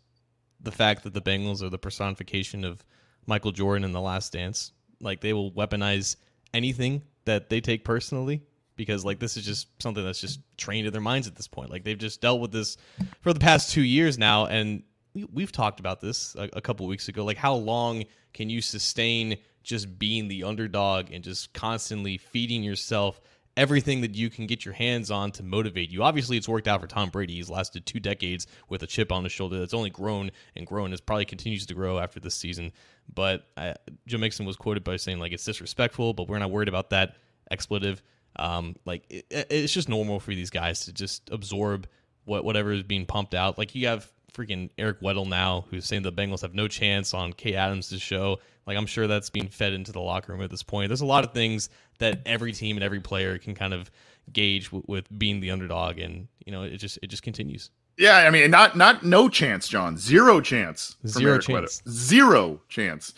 the 0.61 0.71
fact 0.71 1.03
that 1.03 1.13
the 1.13 1.21
Bengals 1.21 1.61
are 1.61 1.69
the 1.69 1.77
personification 1.77 2.63
of 2.63 2.83
Michael 3.25 3.51
Jordan 3.51 3.83
in 3.83 3.91
The 3.91 4.01
Last 4.01 4.33
Dance. 4.33 4.71
like 4.99 5.21
they 5.21 5.33
will 5.33 5.51
weaponize 5.51 6.15
anything 6.53 7.01
that 7.25 7.49
they 7.49 7.59
take 7.59 7.83
personally 7.83 8.41
because 8.75 9.05
like 9.05 9.19
this 9.19 9.37
is 9.37 9.45
just 9.45 9.67
something 9.81 10.03
that's 10.03 10.21
just 10.21 10.39
trained 10.57 10.87
in 10.87 10.93
their 10.93 11.01
minds 11.01 11.27
at 11.27 11.35
this 11.35 11.47
point. 11.47 11.69
Like 11.69 11.83
they've 11.83 11.97
just 11.97 12.21
dealt 12.21 12.41
with 12.41 12.51
this 12.51 12.77
for 13.21 13.33
the 13.33 13.39
past 13.39 13.71
two 13.71 13.83
years 13.83 14.17
now, 14.17 14.45
and 14.45 14.83
we, 15.13 15.43
have 15.43 15.51
talked 15.51 15.79
about 15.79 16.01
this 16.01 16.35
a, 16.35 16.49
a 16.53 16.61
couple 16.61 16.85
weeks 16.87 17.07
ago. 17.07 17.23
Like 17.23 17.37
how 17.37 17.55
long 17.55 18.03
can 18.33 18.49
you 18.49 18.61
sustain 18.61 19.37
just 19.65 19.99
being 19.99 20.27
the 20.27 20.43
underdog 20.43 21.11
and 21.11 21.23
just 21.23 21.53
constantly 21.53 22.17
feeding 22.17 22.63
yourself 22.63 23.19
everything 23.57 24.01
that 24.01 24.15
you 24.15 24.29
can 24.29 24.47
get 24.47 24.65
your 24.65 24.73
hands 24.73 25.09
on 25.09 25.31
to 25.31 25.43
motivate 25.43 25.89
you. 25.89 26.03
Obviously, 26.03 26.37
it's 26.37 26.47
worked 26.47 26.67
out 26.67 26.81
for 26.81 26.87
Tom 26.87 27.09
Brady. 27.09 27.35
He's 27.35 27.49
lasted 27.49 27.85
two 27.85 27.99
decades 27.99 28.47
with 28.69 28.83
a 28.83 28.87
chip 28.87 29.11
on 29.11 29.23
his 29.23 29.31
shoulder 29.31 29.59
that's 29.59 29.73
only 29.73 29.89
grown 29.89 30.31
and 30.55 30.67
grown. 30.67 30.93
It 30.93 31.05
probably 31.05 31.25
continues 31.25 31.65
to 31.67 31.73
grow 31.73 31.99
after 31.99 32.19
this 32.19 32.35
season. 32.35 32.71
But 33.13 33.47
I, 33.55 33.75
Joe 34.07 34.17
Mixon 34.17 34.45
was 34.45 34.57
quoted 34.57 34.83
by 34.83 34.97
saying 34.97 35.19
like 35.19 35.31
it's 35.31 35.45
disrespectful, 35.45 36.13
but 36.13 36.27
we're 36.27 36.39
not 36.39 36.51
worried 36.51 36.69
about 36.69 36.89
that 36.89 37.15
expletive. 37.49 38.01
Um, 38.37 38.75
like 38.85 39.05
it, 39.09 39.25
it's 39.31 39.73
just 39.73 39.87
normal 39.87 40.19
for 40.19 40.31
these 40.31 40.49
guys 40.49 40.81
to 40.85 40.93
just 40.93 41.29
absorb 41.31 41.87
what 42.25 42.43
whatever 42.43 42.71
is 42.71 42.83
being 42.83 43.05
pumped 43.05 43.33
out. 43.33 43.57
Like 43.57 43.73
you 43.75 43.87
have 43.87 44.11
freaking 44.35 44.69
Eric 44.77 45.01
Weddle 45.01 45.27
now, 45.27 45.65
who's 45.69 45.85
saying 45.85 46.03
the 46.03 46.11
Bengals 46.11 46.41
have 46.41 46.53
no 46.53 46.67
chance 46.67 47.13
on 47.13 47.33
Kay 47.33 47.55
Adams' 47.55 47.93
show. 47.99 48.39
Like 48.67 48.77
I'm 48.77 48.85
sure 48.85 49.07
that's 49.07 49.29
being 49.29 49.47
fed 49.47 49.73
into 49.73 49.91
the 49.91 49.99
locker 50.01 50.31
room 50.31 50.41
at 50.41 50.49
this 50.49 50.63
point. 50.63 50.89
There's 50.89 51.01
a 51.01 51.05
lot 51.05 51.23
of 51.23 51.33
things 51.33 51.69
that 51.99 52.21
every 52.25 52.51
team 52.51 52.77
and 52.77 52.83
every 52.83 52.99
player 52.99 53.37
can 53.37 53.55
kind 53.55 53.73
of 53.73 53.91
gauge 54.33 54.65
w- 54.65 54.83
with 54.87 55.07
being 55.17 55.39
the 55.39 55.51
underdog, 55.51 55.99
and 55.99 56.27
you 56.45 56.51
know 56.51 56.63
it 56.63 56.77
just 56.77 56.99
it 57.01 57.07
just 57.07 57.23
continues. 57.23 57.69
Yeah, 57.97 58.17
I 58.17 58.29
mean, 58.29 58.51
not 58.51 58.75
not 58.75 59.03
no 59.03 59.29
chance, 59.29 59.67
John. 59.67 59.97
Zero 59.97 60.41
chance. 60.41 60.97
Zero 61.07 61.39
chance. 61.39 61.81
Weddle. 61.81 61.89
Zero 61.89 62.61
chance. 62.67 63.13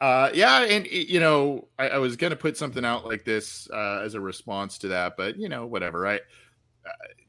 Uh, 0.00 0.30
yeah, 0.34 0.64
and 0.64 0.86
you 0.86 1.20
know, 1.20 1.68
I, 1.78 1.90
I 1.90 1.98
was 1.98 2.16
gonna 2.16 2.36
put 2.36 2.56
something 2.56 2.84
out 2.84 3.06
like 3.06 3.24
this 3.24 3.68
uh, 3.70 4.02
as 4.04 4.14
a 4.14 4.20
response 4.20 4.78
to 4.78 4.88
that, 4.88 5.16
but 5.16 5.36
you 5.36 5.48
know, 5.48 5.66
whatever, 5.66 6.00
right? 6.00 6.22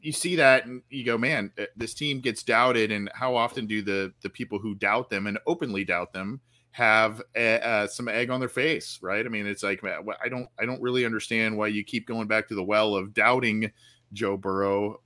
You 0.02 0.12
see 0.12 0.36
that 0.38 0.66
and 0.66 0.82
you 0.90 1.06
go, 1.06 1.18
man, 1.18 1.52
this 1.76 1.94
team 1.94 2.20
gets 2.20 2.44
doubted, 2.44 2.92
and 2.92 3.10
how 3.14 3.36
often 3.36 3.68
do 3.68 3.82
the 3.82 4.14
the 4.22 4.30
people 4.30 4.60
who 4.60 4.76
doubt 4.76 5.10
them 5.10 5.28
and 5.28 5.40
openly 5.48 5.86
doubt 5.86 6.14
them 6.14 6.42
have 6.72 7.22
a, 7.36 7.64
uh, 7.66 7.88
some 7.88 8.08
egg 8.08 8.32
on 8.32 8.40
their 8.40 8.50
face, 8.50 8.98
right? 9.02 9.26
I 9.26 9.30
mean, 9.30 9.46
it's 9.46 9.62
like 9.62 9.84
man, 9.84 10.06
I 10.24 10.28
don't 10.28 10.48
I 10.60 10.66
don't 10.66 10.82
really 10.82 11.06
understand 11.06 11.58
why 11.58 11.68
you 11.68 11.84
keep 11.84 12.08
going 12.08 12.28
back 12.28 12.48
to 12.48 12.56
the 12.56 12.64
well 12.64 12.96
of 12.96 13.14
doubting 13.14 13.72
Joe 14.12 14.38
Burrow, 14.38 15.00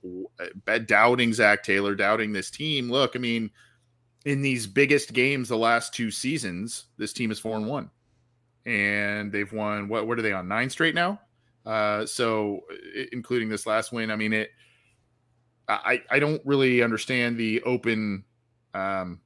uh, 0.68 0.78
doubting 0.78 1.32
Zac 1.32 1.62
Taylor, 1.62 1.94
doubting 1.94 2.32
this 2.32 2.50
team. 2.50 2.90
Look, 2.90 3.14
I 3.14 3.18
mean 3.18 3.50
in 4.24 4.42
these 4.42 4.66
biggest 4.66 5.12
games 5.12 5.48
the 5.48 5.56
last 5.56 5.94
two 5.94 6.10
seasons, 6.10 6.86
this 6.96 7.12
team 7.12 7.30
is 7.30 7.38
four 7.38 7.56
and 7.56 7.66
one, 7.66 7.90
and 8.66 9.30
they've 9.30 9.52
won 9.52 9.88
what? 9.88 10.06
What 10.06 10.18
are 10.18 10.22
they 10.22 10.32
on 10.32 10.48
nine 10.48 10.70
straight 10.70 10.94
now? 10.94 11.20
Uh, 11.68 12.06
so, 12.06 12.60
including 13.12 13.50
this 13.50 13.66
last 13.66 13.92
win, 13.92 14.10
I 14.10 14.16
mean 14.16 14.32
it. 14.32 14.50
I 15.68 16.02
I 16.10 16.18
don't 16.18 16.40
really 16.46 16.82
understand 16.82 17.36
the 17.36 17.60
open, 17.62 18.24
um, 18.72 19.20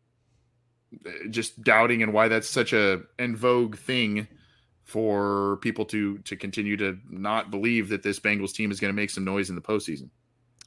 just 1.31 1.63
doubting 1.63 2.03
and 2.03 2.13
why 2.13 2.27
that's 2.27 2.49
such 2.49 2.73
a 2.73 3.03
en 3.21 3.37
vogue 3.37 3.77
thing 3.77 4.27
for 4.83 5.59
people 5.63 5.85
to 5.85 6.19
to 6.19 6.35
continue 6.35 6.77
to 6.79 6.99
not 7.09 7.53
believe 7.53 7.89
that 7.91 8.03
this 8.03 8.19
Bengals 8.19 8.53
team 8.53 8.73
is 8.73 8.81
going 8.81 8.93
to 8.93 8.97
make 8.97 9.11
some 9.11 9.25
noise 9.25 9.49
in 9.49 9.55
the 9.55 9.63
postseason. 9.63 10.11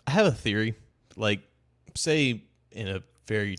I 0.08 0.12
have 0.12 0.28
a 0.28 0.32
theory, 0.32 0.76
like 1.18 1.42
say 1.94 2.42
in 2.72 2.88
a 2.88 3.04
very 3.28 3.58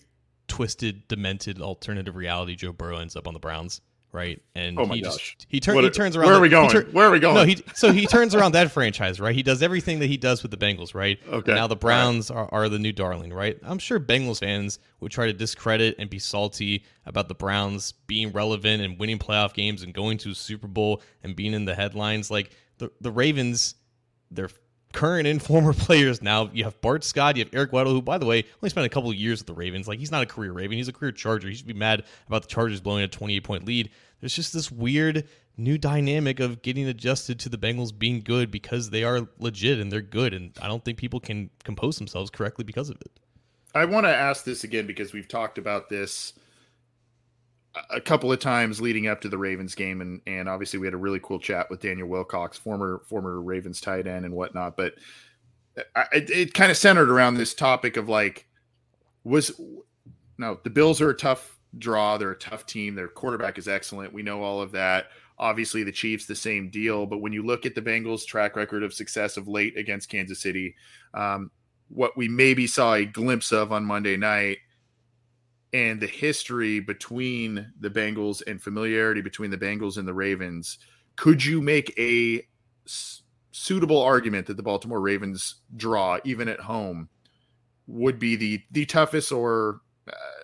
twisted, 0.49 1.07
demented 1.09 1.61
alternative 1.61 2.17
reality, 2.17 2.57
Joe 2.57 2.73
Burrow 2.73 2.97
ends 2.97 3.15
up 3.15 3.29
on 3.29 3.35
the 3.35 3.41
Browns, 3.41 3.83
right? 4.17 4.43
And 4.55 4.79
oh 4.79 4.87
my 4.87 4.97
he 4.97 5.03
gosh, 5.03 5.37
just, 5.37 5.47
he, 5.49 5.61
turns 5.61 5.79
he 5.79 5.91
turns 5.91 6.17
around. 6.17 6.27
Where 6.27 6.37
are 6.37 6.41
we 6.41 6.49
going? 6.49 6.71
Tur- 6.71 6.89
where 6.91 7.07
are 7.07 7.11
we 7.11 7.21
going? 7.21 7.35
No, 7.35 7.45
he 7.45 7.63
so 7.75 7.93
he 7.93 8.07
turns 8.07 8.35
around 8.35 8.53
that 8.53 8.73
franchise, 8.73 9.21
right? 9.21 9.35
He 9.35 9.43
does 9.43 9.63
everything 9.63 9.99
that 9.99 10.07
he 10.07 10.17
does 10.17 10.43
with 10.43 10.51
the 10.51 10.57
Bengals, 10.57 10.95
right? 10.95 11.19
Okay. 11.29 11.55
Now 11.55 11.67
the 11.67 11.77
Browns 11.77 12.31
right. 12.31 12.39
are, 12.39 12.49
are 12.53 12.69
the 12.71 12.79
new 12.79 12.93
darling, 12.93 13.33
right? 13.33 13.59
I'm 13.63 13.79
sure 13.79 14.01
Bengals 14.01 14.41
fans 14.41 14.79
would 15.01 15.13
try 15.13 15.27
to 15.27 15.35
discredit 15.35 15.97
and 15.99 16.09
be 16.09 16.19
salty 16.19 16.85
about 17.05 17.29
the 17.29 17.35
Browns 17.35 17.93
being 18.07 18.33
relevant 18.33 18.83
and 18.83 18.99
winning 18.99 19.19
playoff 19.19 19.53
games 19.53 19.83
and 19.83 19.93
going 19.93 20.17
to 20.19 20.31
a 20.31 20.35
Super 20.35 20.67
Bowl 20.67 21.03
and 21.23 21.37
being 21.37 21.53
in 21.53 21.67
the 21.67 21.75
headlines. 21.75 22.31
Like 22.31 22.51
the 22.79 22.91
the 23.03 23.11
Ravens, 23.11 23.75
they're 24.31 24.49
current 24.97 25.29
and 25.29 25.41
former 25.51 25.73
players 25.73 26.21
now. 26.23 26.51
You 26.53 26.65
have 26.65 26.81
Bart 26.81 27.05
Scott, 27.05 27.37
you 27.37 27.45
have 27.45 27.55
Eric 27.55 27.71
Weddle, 27.71 27.93
who, 27.93 28.03
by 28.03 28.19
the 28.19 28.27
way, 28.27 28.45
only 28.63 28.71
spent 28.71 28.87
a 28.87 28.89
couple 28.89 29.11
of 29.11 29.17
years 29.17 29.41
with 29.41 29.47
the 29.47 29.55
Ravens. 29.55 29.87
Like, 29.87 29.99
he's 30.01 30.11
not 30.11 30.23
a 30.23 30.27
career 30.27 30.53
Raven, 30.53 30.77
he's 30.77 30.89
a 30.89 30.93
career 30.93 31.13
Charger. 31.13 31.49
He 31.49 31.55
should 31.55 31.67
be 31.67 31.75
mad 31.75 32.05
about 32.27 32.43
the 32.43 32.49
Chargers 32.49 32.81
blowing 32.81 33.05
a 33.05 33.09
28 33.09 33.45
point 33.45 33.65
lead. 33.67 33.91
There's 34.21 34.35
just 34.35 34.53
this 34.53 34.71
weird 34.71 35.29
new 35.57 35.79
dynamic 35.79 36.41
of 36.41 36.63
getting 36.63 36.87
adjusted 36.87 37.39
to 37.41 37.49
the 37.49 37.59
Bengals 37.59 37.97
being 37.97 38.21
good 38.21 38.51
because 38.51 38.91
they 38.91 39.05
are 39.05 39.29
legit 39.39 39.79
and 39.79 39.91
they're 39.91 40.01
good. 40.01 40.35
And 40.35 40.57
I 40.61 40.69
don't 40.69 40.85
think 40.85 40.99
people 40.99 41.21
can 41.21 41.51
compose 41.65 41.97
themselves 41.99 42.31
correctly 42.31 42.65
because 42.65 42.91
of 42.91 43.01
it. 43.01 43.11
I 43.75 43.85
want 43.85 44.07
to 44.07 44.15
ask 44.15 44.45
this 44.45 44.65
again 44.65 44.87
because 44.87 45.13
we've 45.13 45.29
talked 45.29 45.59
about 45.59 45.89
this 45.89 46.33
a 47.91 48.01
couple 48.01 48.33
of 48.33 48.39
times 48.39 48.81
leading 48.81 49.07
up 49.07 49.21
to 49.21 49.29
the 49.29 49.39
Ravens 49.39 49.75
game, 49.75 50.01
and 50.01 50.21
and 50.27 50.49
obviously 50.49 50.79
we 50.79 50.87
had 50.87 50.95
a 50.95 50.99
really 50.99 51.21
cool 51.23 51.39
chat 51.39 51.69
with 51.69 51.81
Daniel 51.81 52.09
Wilcox, 52.09 52.57
former 52.57 53.03
former 53.07 53.41
Ravens 53.41 53.81
tight 53.81 54.07
end 54.07 54.25
and 54.25 54.35
whatnot. 54.35 54.77
But 54.77 54.95
I, 55.95 56.07
it, 56.13 56.31
it 56.31 56.55
kind 56.55 56.71
of 56.71 56.79
centered 56.79 57.11
around 57.11 57.35
this 57.35 57.53
topic 57.53 57.97
of 57.97 58.09
like, 58.09 58.47
was 59.25 59.61
no 60.39 60.59
the 60.65 60.71
Bills 60.71 61.01
are 61.01 61.11
a 61.11 61.15
tough 61.15 61.56
draw, 61.79 62.17
they're 62.19 62.33
a 62.33 62.39
tough 62.39 62.67
team, 62.67 62.95
their 62.95 63.09
quarterback 63.09 63.59
is 63.59 63.69
excellent, 63.69 64.13
we 64.13 64.23
know 64.23 64.43
all 64.43 64.61
of 64.61 64.73
that. 64.73 65.07
Obviously, 65.39 65.83
the 65.83 65.93
Chiefs 65.93 66.27
the 66.27 66.35
same 66.35 66.71
deal, 66.71 67.05
but 67.05 67.19
when 67.19 67.33
you 67.33 67.45
look 67.45 67.67
at 67.67 67.75
the 67.75 67.83
Bengals' 67.83 68.27
track 68.27 68.57
record 68.57 68.83
of 68.83 68.95
success 68.95 69.37
of 69.37 69.49
late 69.49 69.77
against 69.77 70.09
Kansas 70.09 70.41
City, 70.41 70.75
um, 71.13 71.51
what 71.89 72.17
we 72.17 72.27
maybe 72.29 72.67
saw 72.67 72.95
a 72.95 73.05
glimpse 73.05 73.53
of 73.53 73.71
on 73.71 73.85
Monday 73.85 74.17
night 74.17 74.59
and 75.73 76.01
the 76.01 76.07
history 76.07 76.81
between 76.81 77.71
the 77.81 77.91
Bengals 77.91 78.43
and 78.47 78.63
familiarity 78.63 79.21
between 79.21 79.51
the 79.51 79.59
Bengals 79.59 79.99
and 79.99 80.09
the 80.09 80.15
Ravens, 80.15 80.79
could 81.17 81.45
you 81.45 81.61
make 81.61 81.93
a 81.99 82.43
suitable 83.53 84.01
argument 84.01 84.47
that 84.47 84.57
the 84.57 84.63
Baltimore 84.63 85.01
Ravens 85.01 85.57
draw, 85.77 86.19
even 86.25 86.49
at 86.49 86.61
home, 86.61 87.09
would 87.87 88.19
be 88.19 88.37
the 88.37 88.63
the 88.71 88.85
toughest 88.87 89.33
or 89.33 89.81
uh, 90.09 90.36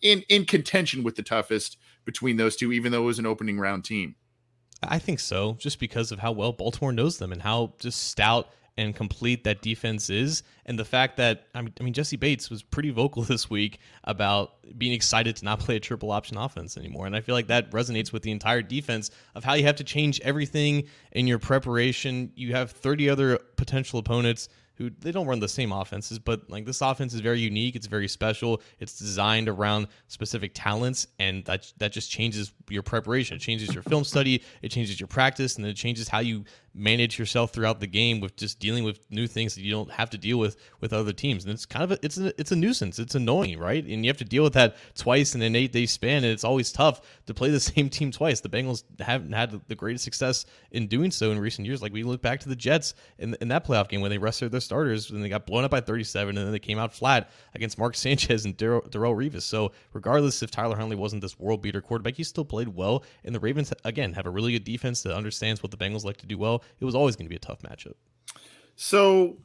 in 0.00 0.22
in 0.28 0.44
contention 0.44 1.02
with 1.02 1.16
the 1.16 1.22
toughest 1.22 1.76
between 2.04 2.36
those 2.36 2.56
two, 2.56 2.72
even 2.72 2.92
though 2.92 3.02
it 3.02 3.06
was 3.06 3.18
an 3.18 3.26
opening 3.26 3.58
round 3.58 3.84
team? 3.84 4.16
I 4.82 4.98
think 4.98 5.20
so, 5.20 5.56
just 5.58 5.78
because 5.78 6.10
of 6.10 6.20
how 6.20 6.32
well 6.32 6.52
Baltimore 6.52 6.92
knows 6.92 7.18
them 7.18 7.32
and 7.32 7.42
how 7.42 7.74
just 7.78 8.08
stout 8.08 8.48
and 8.76 8.94
complete 8.94 9.44
that 9.44 9.60
defense 9.60 10.08
is. 10.08 10.42
And 10.64 10.78
the 10.78 10.84
fact 10.84 11.18
that, 11.18 11.48
I 11.54 11.60
mean, 11.60 11.92
Jessie 11.92 12.16
Bates 12.16 12.48
was 12.48 12.62
pretty 12.62 12.90
vocal 12.90 13.22
this 13.24 13.50
week 13.50 13.78
about 14.04 14.52
being 14.78 14.92
excited 14.92 15.36
to 15.36 15.44
not 15.44 15.60
play 15.60 15.76
a 15.76 15.80
triple 15.80 16.10
option 16.10 16.38
offense 16.38 16.76
anymore. 16.76 17.06
And 17.06 17.14
I 17.14 17.20
feel 17.20 17.34
like 17.34 17.48
that 17.48 17.70
resonates 17.72 18.12
with 18.12 18.22
the 18.22 18.30
entire 18.30 18.62
defense 18.62 19.10
of 19.34 19.44
how 19.44 19.54
you 19.54 19.64
have 19.64 19.76
to 19.76 19.84
change 19.84 20.20
everything 20.20 20.84
in 21.12 21.26
your 21.26 21.38
preparation. 21.38 22.32
You 22.34 22.54
have 22.54 22.70
30 22.70 23.10
other 23.10 23.38
potential 23.56 23.98
opponents 23.98 24.48
who 24.80 24.90
they 25.00 25.12
don't 25.12 25.26
run 25.26 25.40
the 25.40 25.48
same 25.48 25.72
offenses, 25.72 26.18
but 26.18 26.48
like 26.48 26.64
this 26.64 26.80
offense 26.80 27.12
is 27.12 27.20
very 27.20 27.38
unique. 27.38 27.76
It's 27.76 27.86
very 27.86 28.08
special. 28.08 28.62
It's 28.78 28.98
designed 28.98 29.46
around 29.46 29.88
specific 30.08 30.52
talents, 30.54 31.06
and 31.18 31.44
that 31.44 31.70
that 31.76 31.92
just 31.92 32.10
changes 32.10 32.54
your 32.70 32.82
preparation. 32.82 33.36
It 33.36 33.40
changes 33.40 33.74
your 33.74 33.82
film 33.82 34.04
study. 34.04 34.42
It 34.62 34.70
changes 34.70 34.98
your 34.98 35.06
practice, 35.06 35.56
and 35.56 35.66
it 35.66 35.76
changes 35.76 36.08
how 36.08 36.20
you 36.20 36.44
manage 36.74 37.18
yourself 37.18 37.52
throughout 37.52 37.80
the 37.80 37.86
game 37.86 38.20
with 38.20 38.36
just 38.36 38.60
dealing 38.60 38.84
with 38.84 39.10
new 39.10 39.26
things 39.26 39.54
that 39.54 39.62
you 39.62 39.70
don't 39.70 39.90
have 39.90 40.10
to 40.10 40.18
deal 40.18 40.38
with 40.38 40.56
with 40.80 40.92
other 40.92 41.12
teams. 41.12 41.44
And 41.44 41.52
it's 41.52 41.66
kind 41.66 41.84
of 41.84 41.92
a, 41.92 42.04
it's 42.04 42.18
a, 42.18 42.40
it's 42.40 42.52
a 42.52 42.56
nuisance. 42.56 42.98
It's 42.98 43.14
annoying, 43.14 43.58
right? 43.58 43.84
And 43.84 44.04
you 44.04 44.08
have 44.08 44.18
to 44.18 44.24
deal 44.24 44.42
with 44.42 44.52
that 44.54 44.76
twice 44.94 45.34
in 45.34 45.42
an 45.42 45.56
eight 45.56 45.72
day 45.72 45.86
span, 45.86 46.18
and 46.24 46.32
it's 46.32 46.44
always 46.44 46.72
tough 46.72 47.00
to 47.26 47.34
play 47.34 47.50
the 47.50 47.60
same 47.60 47.88
team 47.88 48.10
twice. 48.10 48.40
The 48.40 48.48
Bengals 48.48 48.84
haven't 49.00 49.32
had 49.32 49.60
the 49.66 49.74
greatest 49.74 50.04
success 50.04 50.46
in 50.70 50.86
doing 50.86 51.10
so 51.10 51.30
in 51.32 51.38
recent 51.38 51.66
years. 51.66 51.82
Like 51.82 51.92
we 51.92 52.02
look 52.02 52.22
back 52.22 52.40
to 52.40 52.48
the 52.48 52.56
Jets 52.56 52.94
in, 53.18 53.36
in 53.40 53.48
that 53.48 53.66
playoff 53.66 53.88
game 53.88 54.00
when 54.00 54.10
they 54.10 54.18
rested 54.18 54.52
their 54.52 54.60
starters 54.60 55.10
and 55.10 55.22
they 55.22 55.28
got 55.28 55.46
blown 55.46 55.64
up 55.64 55.70
by 55.70 55.80
37, 55.80 56.36
and 56.36 56.46
then 56.46 56.52
they 56.52 56.58
came 56.58 56.78
out 56.78 56.94
flat 56.94 57.30
against 57.54 57.78
Mark 57.78 57.94
Sanchez 58.00 58.44
and 58.44 58.56
Darrelle 58.56 58.84
Revis. 58.90 59.42
So 59.42 59.72
regardless 59.92 60.42
if 60.42 60.50
Tyler 60.50 60.76
Huntley 60.76 60.96
wasn't 60.96 61.22
this 61.22 61.38
world 61.38 61.62
beater 61.62 61.80
quarterback, 61.80 62.14
he 62.14 62.24
still 62.24 62.44
played 62.44 62.68
well. 62.68 63.04
And 63.24 63.34
the 63.34 63.40
Ravens 63.40 63.72
again 63.84 64.12
have 64.12 64.26
a 64.26 64.30
really 64.30 64.52
good 64.52 64.64
defense 64.64 65.02
that 65.02 65.16
understands 65.16 65.62
what 65.62 65.70
the 65.70 65.76
Bengals 65.76 66.04
like 66.04 66.16
to 66.18 66.26
do 66.26 66.38
well 66.38 66.59
it 66.80 66.84
was 66.84 66.94
always 66.94 67.16
going 67.16 67.26
to 67.26 67.30
be 67.30 67.36
a 67.36 67.40
tough 67.40 67.62
matchup. 67.62 67.94
So 68.76 69.36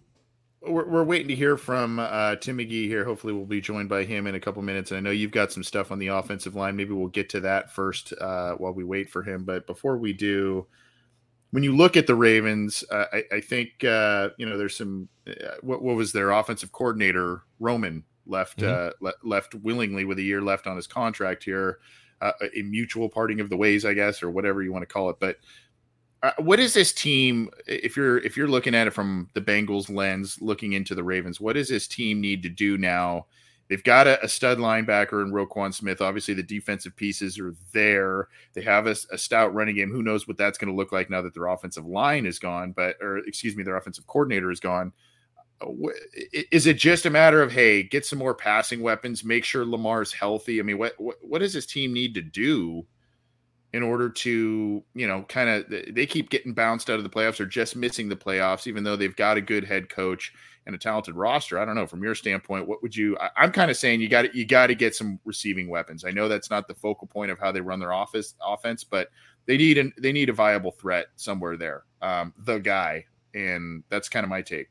we're, 0.62 0.88
we're 0.88 1.03
waiting 1.03 1.27
to 1.27 1.36
hear 1.36 1.57
from 1.57 2.00
uh, 2.00 2.36
Tim 2.38 2.57
McGee 2.57 2.88
here. 2.88 3.05
Hopefully, 3.05 3.34
we'll 3.34 3.45
be 3.45 3.62
joined 3.62 3.89
by 3.89 4.03
him 4.03 4.27
in 4.27 4.36
a 4.36 4.39
couple 4.39 4.62
minutes. 4.62 4.91
And 4.91 4.98
I 4.98 5.01
know 5.01 5.12
you've 5.12 5.31
got 5.31 5.51
some 5.51 5.63
stuff 5.63 5.91
on 5.91 6.00
the 6.00 6.07
offensive 6.07 6.55
line. 6.55 6.75
Maybe 6.75 6.93
we'll 6.93 7.07
get 7.07 7.29
to 7.29 7.39
that 7.41 7.72
first 7.72 8.13
uh, 8.19 8.53
while 8.55 8.74
we 8.74 8.84
wait 8.84 9.10
for 9.10 9.24
him. 9.24 9.43
But 9.43 9.67
before 9.67 9.98
we 9.98 10.13
do, 10.13 10.65
when 11.51 11.63
you 11.63 11.75
look 11.75 11.95
at 11.95 12.07
the 12.07 12.15
Ravens, 12.15 12.84
uh, 12.91 13.05
I, 13.13 13.24
I, 13.34 13.41
think 13.41 13.84
uh, 13.84 14.29
you 14.38 14.45
know 14.45 14.57
there's 14.57 14.77
some. 14.77 15.10
Uh, 15.27 15.55
what, 15.62 15.81
what, 15.81 15.95
was 15.95 16.12
their 16.12 16.31
offensive 16.31 16.72
coordinator 16.72 17.43
Roman 17.60 18.03
left 18.25 18.60
mm-hmm. 18.60 18.88
Uh, 18.88 18.91
le- 19.01 19.27
left 19.27 19.55
willingly 19.55 20.05
with 20.05 20.19
a 20.19 20.24
year 20.24 20.41
left 20.41 20.67
on 20.67 20.75
his 20.75 20.88
contract 20.88 21.43
here. 21.43 21.79
uh, 22.22 22.31
a 22.55 22.62
mutual 22.63 23.10
parting 23.10 23.39
of 23.39 23.50
the 23.50 23.57
ways, 23.57 23.86
I 23.86 23.93
guess, 23.93 24.24
or 24.24 24.29
whatever 24.29 24.63
you 24.63 24.72
want 24.72 24.84
to 24.84 24.93
call 24.93 25.10
it. 25.10 25.17
But 25.19 25.38
uh, 26.25 26.32
what 26.39 26.60
is 26.60 26.74
this 26.74 26.91
team? 26.91 27.51
If 27.67 27.96
you're 27.96 28.17
if 28.17 28.36
you're 28.36 28.48
looking 28.48 28.74
at 28.74 28.88
it 28.88 28.94
from 28.94 29.29
the 29.34 29.41
Bengals 29.41 29.94
lens, 29.94 30.41
looking 30.41 30.74
into 30.74 30.96
the 30.96 31.03
Ravens, 31.03 31.39
what 31.39 31.53
does 31.53 31.70
this 31.70 31.88
team 31.88 32.20
need 32.20 32.41
to 32.41 32.50
do 32.50 32.79
now? 32.79 33.27
They've 33.70 33.84
got 33.84 34.08
a, 34.08 34.24
a 34.24 34.27
stud 34.27 34.58
linebacker 34.58 35.24
in 35.24 35.32
Roquan 35.32 35.72
Smith. 35.72 36.01
Obviously, 36.01 36.34
the 36.34 36.41
defensive 36.41 36.96
pieces 36.96 37.39
are 37.39 37.53
there. 37.74 38.27
They 38.53 38.63
have 38.63 38.88
a, 38.88 38.96
a 39.12 39.20
stout 39.20 39.53
running 39.53 39.75
game. 39.75 39.91
Who 39.91 40.01
knows 40.01 40.27
what 40.27 40.38
that's 40.38 40.58
going 40.58 40.72
to 40.72 40.75
look 40.75 40.91
like 40.91 41.12
now 41.12 41.22
that 41.22 41.36
their 41.36 41.46
offensive 41.46 41.86
line 41.86 42.25
is 42.25 42.39
gone? 42.39 42.72
But 42.72 42.96
or 43.01 43.20
excuse 43.20 43.55
me, 43.55 43.62
their 43.63 43.77
offensive 43.77 44.08
coordinator 44.08 44.50
is 44.50 44.60
gone 44.60 44.94
is 46.51 46.67
it 46.67 46.77
just 46.77 47.05
a 47.05 47.10
matter 47.10 47.41
of 47.41 47.50
hey 47.50 47.82
get 47.82 48.05
some 48.05 48.20
more 48.20 48.34
passing 48.34 48.82
weapons 48.82 49.24
make 49.24 49.46
sure 49.46 49.65
lamar's 49.65 50.12
healthy 50.12 50.60
i 50.60 50.63
mean 50.63 50.77
what 50.77 50.94
what, 50.98 51.15
what 51.22 51.39
does 51.39 51.53
this 51.53 51.65
team 51.65 51.94
need 51.94 52.13
to 52.13 52.22
do 52.22 52.86
in 53.75 53.84
order 53.84 54.10
to 54.10 54.82
you 54.94 55.05
know 55.08 55.24
kind 55.27 55.50
of 55.50 55.65
they 55.94 56.05
keep 56.05 56.29
getting 56.29 56.53
bounced 56.53 56.89
out 56.89 56.98
of 56.98 57.03
the 57.03 57.10
playoffs 57.10 57.41
or 57.41 57.46
just 57.46 57.75
missing 57.75 58.08
the 58.08 58.15
playoffs 58.15 58.67
even 58.67 58.86
though 58.86 58.96
they've 58.96 59.17
got 59.17 59.36
a 59.36 59.41
good 59.41 59.65
head 59.65 59.89
coach 59.89 60.34
and 60.65 60.74
a 60.74 60.77
talented 60.77 61.13
roster 61.13 61.60
i 61.60 61.65
don't 61.65 61.75
know 61.75 61.86
from 61.86 62.01
your 62.01 62.15
standpoint 62.15 62.67
what 62.67 62.82
would 62.82 62.96
you 62.96 63.17
I, 63.17 63.44
am 63.44 63.51
kind 63.51 63.70
of 63.70 63.75
saying 63.75 64.00
you 64.00 64.08
got 64.08 64.34
you 64.34 64.46
got 64.46 64.67
to 64.67 64.75
get 64.75 64.96
some 64.96 65.20
receiving 65.25 65.67
weapons 65.67 66.05
i 66.05 66.12
know 66.12 66.29
that's 66.29 66.50
not 66.50 66.70
the 66.70 66.75
focal 66.75 67.08
point 67.08 67.32
of 67.32 67.39
how 67.39 67.51
they 67.51 67.60
run 67.60 67.79
their 67.79 67.91
office 67.91 68.36
offense 68.41 68.86
but 68.86 69.10
they 69.46 69.58
need 69.58 69.77
an 69.77 69.91
they 69.98 70.13
need 70.13 70.29
a 70.29 70.34
viable 70.34 70.72
threat 70.72 71.08
somewhere 71.17 71.58
there 71.58 71.84
um 72.01 72.34
the 72.46 72.60
guy 72.60 73.03
and 73.34 73.84
that's 73.89 74.08
kind 74.08 74.24
of 74.24 74.29
my 74.29 74.41
take 74.41 74.70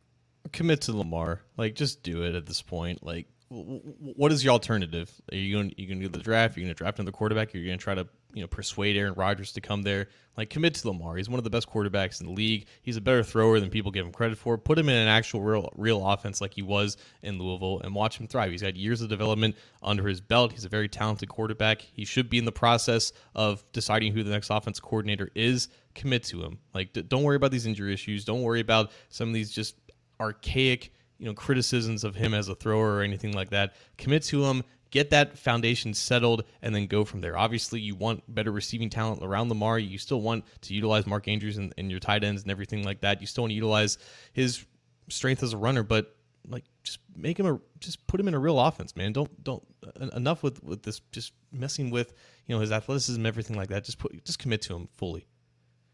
commit 0.52 0.80
to 0.82 0.96
Lamar. 0.96 1.40
Like, 1.56 1.75
just 1.75 2.02
do 2.02 2.23
it 2.23 2.34
at 2.34 2.46
this 2.46 2.62
point. 2.62 3.02
Like, 3.02 3.26
what 3.50 4.32
is 4.32 4.42
your 4.42 4.52
alternative? 4.52 5.12
Are 5.30 5.37
you 5.37 5.54
going 5.54 5.75
you 5.76 5.87
going 5.87 6.00
to 6.00 6.06
do 6.06 6.18
the 6.18 6.23
draft? 6.23 6.56
Are 6.56 6.61
you 6.61 6.66
going 6.66 6.75
to 6.75 6.78
draft 6.78 6.99
another 6.99 7.12
quarterback? 7.12 7.54
Are 7.54 7.58
you 7.58 7.66
going 7.66 7.78
to 7.78 7.82
try 7.82 7.94
to 7.94 8.06
you 8.34 8.42
know 8.42 8.46
persuade 8.46 8.96
Aaron 8.96 9.14
Rodgers 9.14 9.52
to 9.52 9.60
come 9.60 9.82
there? 9.82 10.08
Like, 10.36 10.50
commit 10.50 10.74
to 10.74 10.88
Lamar. 10.88 11.16
He's 11.16 11.28
one 11.28 11.38
of 11.38 11.44
the 11.44 11.50
best 11.50 11.70
quarterbacks 11.70 12.20
in 12.20 12.26
the 12.26 12.32
league. 12.32 12.66
He's 12.82 12.96
a 12.96 13.00
better 13.00 13.22
thrower 13.22 13.60
than 13.60 13.70
people 13.70 13.92
give 13.92 14.04
him 14.04 14.12
credit 14.12 14.36
for. 14.36 14.58
Put 14.58 14.78
him 14.78 14.88
in 14.88 14.96
an 14.96 15.06
actual 15.06 15.40
real 15.42 15.72
real 15.76 16.06
offense 16.06 16.40
like 16.40 16.54
he 16.54 16.62
was 16.62 16.96
in 17.22 17.38
Louisville, 17.38 17.80
and 17.82 17.94
watch 17.94 18.18
him 18.18 18.26
thrive. 18.26 18.50
He's 18.50 18.62
got 18.62 18.76
years 18.76 19.00
of 19.00 19.08
development 19.08 19.56
under 19.82 20.06
his 20.08 20.20
belt. 20.20 20.52
He's 20.52 20.64
a 20.64 20.68
very 20.68 20.88
talented 20.88 21.28
quarterback. 21.28 21.82
He 21.82 22.04
should 22.04 22.28
be 22.28 22.38
in 22.38 22.44
the 22.44 22.52
process 22.52 23.12
of 23.34 23.64
deciding 23.72 24.12
who 24.12 24.24
the 24.24 24.30
next 24.30 24.50
offense 24.50 24.80
coordinator 24.80 25.30
is. 25.34 25.68
Commit 25.94 26.24
to 26.24 26.42
him. 26.42 26.58
Like, 26.74 26.92
don't 27.08 27.22
worry 27.22 27.36
about 27.36 27.52
these 27.52 27.66
injury 27.66 27.94
issues. 27.94 28.24
Don't 28.24 28.42
worry 28.42 28.60
about 28.60 28.90
some 29.10 29.28
of 29.28 29.34
these 29.34 29.52
just 29.52 29.76
archaic, 30.20 30.92
you 31.18 31.26
know, 31.26 31.34
criticisms 31.34 32.02
of 32.02 32.16
him 32.16 32.34
as 32.34 32.48
a 32.48 32.56
thrower 32.56 32.96
or 32.96 33.02
anything 33.02 33.32
like 33.32 33.50
that. 33.50 33.74
Commit 33.98 34.24
to 34.24 34.44
him, 34.44 34.64
get 34.94 35.10
that 35.10 35.36
foundation 35.36 35.92
settled, 35.92 36.44
and 36.62 36.72
then 36.72 36.86
go 36.86 37.04
from 37.04 37.20
there. 37.20 37.36
Obviously, 37.36 37.80
you 37.80 37.97
want 37.97 38.23
better 38.32 38.52
receiving 38.52 38.88
talent 38.88 39.25
around 39.25 39.49
Lamar. 39.49 39.76
You 39.76 39.99
still 39.99 40.21
want 40.21 40.45
to 40.62 40.73
utilize 40.73 41.04
Mark 41.04 41.26
Andrews 41.26 41.58
and, 41.58 41.75
and 41.76 41.90
your 41.90 41.99
tight 41.99 42.23
ends 42.23 42.42
and 42.42 42.50
everything 42.50 42.84
like 42.84 43.00
that. 43.00 43.21
You 43.21 43.26
still 43.26 43.42
want 43.42 43.50
to 43.50 43.56
utilize 43.56 43.99
his 44.32 44.64
strength 45.08 45.42
as 45.42 45.52
a 45.52 45.56
runner, 45.56 45.82
but 45.82 46.14
like 46.49 46.62
just 46.84 47.00
make 47.16 47.40
him 47.40 47.47
a 47.47 47.58
just 47.80 48.06
put 48.06 48.21
him 48.21 48.28
in 48.28 48.34
a 48.34 48.38
real 48.38 48.60
offense, 48.60 48.95
man. 48.95 49.12
Don't 49.12 49.42
don't 49.42 49.64
enough 50.12 50.45
with 50.45 50.62
with 50.62 50.84
this 50.84 51.00
just 51.10 51.32
messing 51.50 51.90
with 51.90 52.14
you 52.47 52.54
know 52.54 52.60
his 52.60 52.71
athleticism, 52.71 53.26
everything 53.26 53.56
like 53.56 53.71
that. 53.71 53.82
Just 53.82 53.99
put 53.99 54.25
just 54.25 54.38
commit 54.38 54.62
to 54.62 54.76
him 54.76 54.88
fully. 54.95 55.26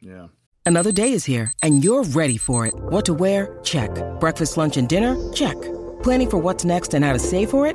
Yeah. 0.01 0.29
Another 0.67 0.93
day 0.93 1.15
is 1.15 1.25
here, 1.25 1.51
and 1.63 1.83
you're 1.83 2.05
ready 2.05 2.37
for 2.37 2.67
it. 2.67 2.75
What 2.75 3.07
to 3.07 3.15
wear? 3.15 3.59
Check. 3.65 3.91
Breakfast, 4.21 4.59
lunch, 4.59 4.77
and 4.77 4.87
dinner? 4.87 5.17
Check. 5.33 5.57
Planning 6.03 6.31
for 6.31 6.37
what's 6.37 6.67
next 6.67 6.93
and 6.93 7.03
how 7.03 7.15
to 7.15 7.19
save 7.19 7.49
for 7.49 7.67
it? 7.67 7.75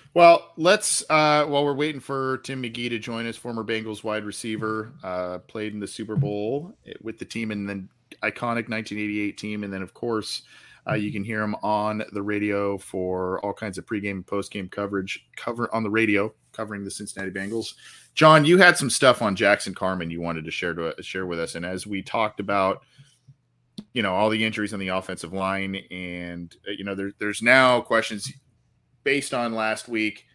Well, 0.13 0.51
let's, 0.57 1.03
uh, 1.09 1.45
while 1.45 1.63
we're 1.63 1.73
waiting 1.73 2.01
for 2.01 2.39
Tim 2.39 2.61
McGee 2.61 2.89
to 2.89 2.99
join 2.99 3.25
us, 3.27 3.37
former 3.37 3.63
Bengals 3.63 4.03
wide 4.03 4.25
receiver, 4.25 4.91
uh, 5.03 5.37
played 5.39 5.73
in 5.73 5.79
the 5.79 5.87
Super 5.87 6.17
Bowl 6.17 6.75
with 7.01 7.17
the 7.17 7.25
team 7.25 7.51
and 7.51 7.67
then 7.67 7.87
iconic 8.21 8.67
1988 8.67 9.37
team. 9.37 9.63
And 9.63 9.71
then, 9.71 9.81
of 9.81 9.93
course, 9.93 10.41
uh, 10.89 10.95
you 10.95 11.11
can 11.11 11.23
hear 11.23 11.41
him 11.41 11.55
on 11.63 12.03
the 12.11 12.21
radio 12.21 12.77
for 12.77 13.39
all 13.45 13.53
kinds 13.53 13.77
of 13.77 13.85
pregame 13.85 14.11
and 14.11 14.25
postgame 14.25 14.69
coverage, 14.69 15.25
cover 15.37 15.73
on 15.73 15.83
the 15.83 15.89
radio 15.89 16.33
covering 16.51 16.83
the 16.83 16.91
Cincinnati 16.91 17.31
Bengals. 17.31 17.75
John, 18.13 18.45
you 18.45 18.57
had 18.57 18.77
some 18.77 18.89
stuff 18.89 19.21
on 19.21 19.35
Jackson 19.35 19.73
Carman 19.73 20.11
you 20.11 20.21
wanted 20.21 20.45
to 20.45 20.51
share 20.51 20.73
to 20.73 21.01
share 21.01 21.25
with 21.25 21.39
us, 21.39 21.55
and 21.55 21.65
as 21.65 21.87
we 21.87 22.01
talked 22.01 22.39
about, 22.39 22.81
you 23.93 24.01
know, 24.01 24.13
all 24.13 24.29
the 24.29 24.43
injuries 24.43 24.73
on 24.73 24.79
the 24.79 24.89
offensive 24.89 25.33
line, 25.33 25.75
and 25.91 26.53
uh, 26.67 26.71
you 26.71 26.83
know, 26.83 26.95
there, 26.95 27.11
there's 27.19 27.41
now 27.41 27.79
questions 27.79 28.31
based 29.03 29.33
on 29.33 29.53
last 29.53 29.87
week. 29.87 30.25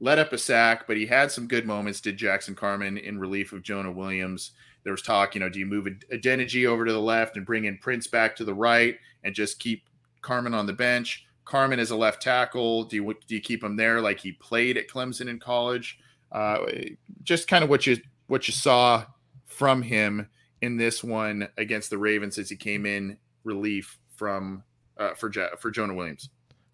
Let 0.00 0.18
up 0.18 0.32
a 0.32 0.38
sack, 0.38 0.86
but 0.86 0.96
he 0.96 1.06
had 1.06 1.30
some 1.30 1.46
good 1.46 1.66
moments. 1.66 2.00
Did 2.00 2.16
Jackson 2.16 2.54
Carman 2.54 2.98
in 2.98 3.18
relief 3.18 3.52
of 3.52 3.62
Jonah 3.62 3.92
Williams? 3.92 4.52
There 4.84 4.92
was 4.92 5.02
talk, 5.02 5.34
you 5.34 5.40
know, 5.40 5.48
do 5.48 5.58
you 5.58 5.66
move 5.66 5.86
Adeniji 6.12 6.66
over 6.66 6.84
to 6.84 6.92
the 6.92 7.00
left 7.00 7.36
and 7.36 7.46
bring 7.46 7.64
in 7.64 7.78
Prince 7.78 8.06
back 8.06 8.36
to 8.36 8.44
the 8.44 8.54
right 8.54 8.96
and 9.24 9.34
just 9.34 9.58
keep 9.58 9.88
Carman 10.22 10.54
on 10.54 10.66
the 10.66 10.72
bench? 10.72 11.26
Carman 11.44 11.78
is 11.78 11.90
a 11.90 11.96
left 11.96 12.20
tackle. 12.20 12.84
Do 12.84 12.96
you 12.96 13.14
do 13.26 13.34
you 13.34 13.40
keep 13.40 13.64
him 13.64 13.76
there 13.76 14.00
like 14.00 14.20
he 14.20 14.32
played 14.32 14.76
at 14.76 14.88
Clemson 14.88 15.28
in 15.28 15.38
college? 15.38 15.98
Uh, 16.30 16.58
just 17.22 17.48
kind 17.48 17.64
of 17.64 17.70
what 17.70 17.86
you 17.86 17.96
what 18.26 18.46
you 18.46 18.52
saw 18.52 19.04
from 19.46 19.80
him 19.80 20.28
in 20.60 20.76
this 20.76 21.02
one 21.02 21.48
against 21.56 21.90
the 21.90 21.98
Ravens 21.98 22.36
as 22.38 22.50
he 22.50 22.56
came 22.56 22.84
in 22.84 23.16
relief 23.44 23.98
from 24.16 24.62
uh, 24.98 25.14
for 25.14 25.32
for 25.58 25.70
Jonah 25.70 25.94
Williams. 25.94 26.28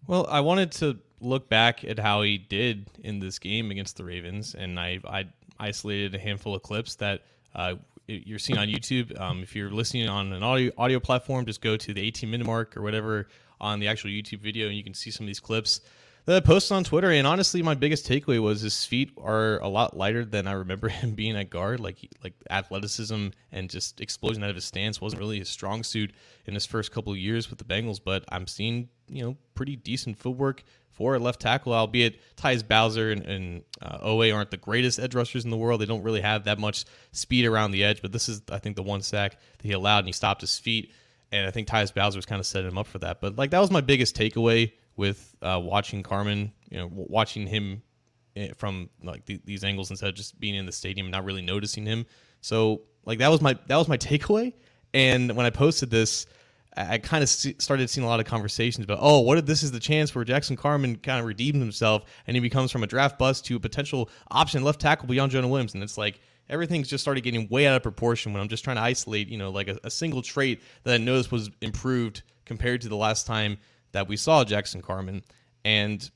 Well, 0.07 0.27
I 0.29 0.41
wanted 0.41 0.71
to 0.73 0.99
look 1.23 1.49
back 1.49 1.83
at 1.83 1.97
how 1.97 2.21
he 2.21 2.37
did 2.37 2.87
in 3.01 3.19
this 3.19 3.39
game 3.39 3.71
against 3.71 3.97
the 3.97 4.03
Ravens, 4.03 4.55
and 4.55 4.79
I 4.79 4.99
I 5.05 5.25
isolated 5.59 6.13
a 6.15 6.19
handful 6.19 6.55
of 6.55 6.61
clips 6.61 6.95
that 6.95 7.21
uh, 7.55 7.75
you're 8.07 8.39
seeing 8.39 8.59
on 8.59 8.67
YouTube. 8.67 9.19
Um, 9.19 9.43
if 9.43 9.55
you're 9.55 9.71
listening 9.71 10.09
on 10.09 10.33
an 10.33 10.43
audio 10.43 10.71
audio 10.77 10.99
platform, 10.99 11.45
just 11.45 11.61
go 11.61 11.77
to 11.77 11.93
the 11.93 12.01
18 12.01 12.29
minute 12.29 12.45
mark 12.45 12.75
or 12.77 12.81
whatever 12.81 13.27
on 13.61 13.79
the 13.79 13.87
actual 13.87 14.09
YouTube 14.09 14.39
video, 14.39 14.67
and 14.67 14.75
you 14.75 14.83
can 14.83 14.93
see 14.93 15.11
some 15.11 15.25
of 15.25 15.27
these 15.27 15.39
clips 15.39 15.81
that 16.25 16.35
I 16.35 16.39
posted 16.39 16.75
on 16.75 16.83
Twitter. 16.83 17.11
And 17.11 17.27
honestly, 17.27 17.61
my 17.61 17.75
biggest 17.75 18.07
takeaway 18.07 18.41
was 18.41 18.61
his 18.61 18.85
feet 18.85 19.11
are 19.21 19.59
a 19.59 19.67
lot 19.67 19.95
lighter 19.95 20.23
than 20.23 20.47
I 20.47 20.53
remember 20.53 20.89
him 20.89 21.11
being 21.11 21.35
at 21.35 21.49
guard. 21.49 21.79
Like 21.79 21.97
like 22.23 22.33
athleticism 22.49 23.29
and 23.51 23.69
just 23.69 24.01
explosion 24.01 24.43
out 24.43 24.49
of 24.49 24.55
his 24.55 24.65
stance 24.65 25.01
wasn't 25.01 25.21
really 25.21 25.39
his 25.39 25.49
strong 25.49 25.83
suit 25.83 26.11
in 26.45 26.53
his 26.53 26.65
first 26.65 26.91
couple 26.91 27.11
of 27.11 27.19
years 27.19 27.49
with 27.49 27.59
the 27.59 27.65
Bengals. 27.65 27.99
But 28.03 28.25
I'm 28.29 28.47
seeing 28.47 28.89
you 29.07 29.23
know 29.23 29.37
pretty 29.55 29.75
decent 29.75 30.17
footwork 30.17 30.63
for 30.93 31.15
a 31.15 31.19
left 31.19 31.41
tackle, 31.41 31.73
albeit 31.73 32.19
Tyus 32.37 32.67
Bowser 32.67 33.11
and, 33.11 33.21
and 33.23 33.63
uh, 33.81 33.97
Oweh 33.99 34.33
aren't 34.33 34.51
the 34.51 34.57
greatest 34.57 34.99
edge 34.99 35.13
rushers 35.15 35.43
in 35.43 35.51
the 35.51 35.57
world. 35.57 35.81
They 35.81 35.85
don't 35.85 36.03
really 36.03 36.21
have 36.21 36.45
that 36.45 36.59
much 36.59 36.85
speed 37.11 37.45
around 37.45 37.71
the 37.71 37.83
edge. 37.83 38.01
But 38.01 38.11
this 38.11 38.29
is 38.29 38.41
I 38.51 38.59
think 38.59 38.75
the 38.75 38.83
one 38.83 39.01
sack 39.01 39.37
that 39.57 39.65
he 39.65 39.73
allowed, 39.73 39.99
and 39.99 40.07
he 40.07 40.13
stopped 40.13 40.41
his 40.41 40.57
feet 40.57 40.91
and 41.33 41.47
I 41.47 41.51
think 41.51 41.67
Tyus 41.67 41.93
Bowser 41.93 42.17
was 42.17 42.27
kind 42.27 42.39
of 42.39 42.45
setting 42.45 42.69
him 42.69 42.77
up 42.77 42.85
for 42.85 42.99
that. 42.99 43.19
But 43.19 43.37
like 43.37 43.49
that 43.49 43.59
was 43.59 43.71
my 43.71 43.81
biggest 43.81 44.15
takeaway 44.15 44.71
with 44.95 45.35
uh, 45.41 45.59
watching 45.61 46.03
Carman, 46.03 46.53
You 46.69 46.77
know, 46.77 46.89
watching 46.91 47.47
him 47.47 47.81
eh, 48.35 48.49
from 48.55 48.89
like 49.03 49.25
th- 49.25 49.41
these 49.43 49.63
angles 49.63 49.89
instead 49.89 50.09
of 50.09 50.15
just 50.15 50.39
being 50.39 50.53
in 50.53 50.67
the 50.67 50.71
stadium 50.71 51.07
and 51.07 51.11
not 51.11 51.25
really 51.25 51.41
noticing 51.41 51.87
him. 51.87 52.05
So 52.41 52.83
like 53.03 53.17
that 53.17 53.29
was 53.29 53.41
my 53.41 53.57
that 53.67 53.77
was 53.77 53.87
my 53.87 53.97
takeaway. 53.97 54.53
And 54.93 55.35
when 55.35 55.47
I 55.47 55.49
posted 55.49 55.89
this, 55.89 56.27
I, 56.75 56.97
kind 56.97 57.23
of 57.23 57.29
started 57.29 57.89
seeing 57.89 58.05
a 58.05 58.07
lot 58.07 58.19
of 58.19 58.25
conversations 58.25 58.83
about, 58.83 58.99
oh, 59.01 59.19
what 59.19 59.37
if 59.37 59.45
this 59.45 59.63
is 59.63 59.71
the 59.71 59.79
chance 59.79 60.13
where 60.13 60.23
Jackson 60.23 60.55
Carman 60.55 60.95
kind 60.97 61.19
of 61.19 61.25
redeems 61.25 61.59
himself 61.59 62.03
and 62.25 62.35
he 62.35 62.41
becomes 62.41 62.71
from 62.71 62.83
a 62.83 62.87
draft 62.87 63.19
bust 63.19 63.45
to 63.45 63.55
a 63.55 63.59
potential 63.59 64.09
option 64.31 64.63
left 64.63 64.81
tackle 64.81 65.07
beyond 65.07 65.31
Jonah 65.31 65.47
Williams? 65.47 65.73
And 65.73 65.83
it's 65.83 65.97
like 65.97 66.19
everything's 66.49 66.87
just 66.87 67.03
started 67.03 67.21
getting 67.21 67.47
way 67.49 67.67
out 67.67 67.75
of 67.75 67.83
proportion 67.83 68.33
when 68.33 68.41
I'm 68.41 68.47
just 68.47 68.63
trying 68.63 68.77
to 68.77 68.81
isolate, 68.81 69.29
you 69.29 69.37
know, 69.37 69.51
like 69.51 69.67
a, 69.67 69.77
a 69.83 69.91
single 69.91 70.21
trait 70.21 70.61
that 70.83 70.93
I 70.95 70.97
noticed 70.97 71.31
was 71.31 71.49
improved 71.61 72.23
compared 72.45 72.81
to 72.81 72.89
the 72.89 72.97
last 72.97 73.27
time 73.27 73.57
that 73.91 74.07
we 74.07 74.17
saw 74.17 74.43
Jackson 74.43 74.81
Carman. 74.81 75.23
And 75.63 76.09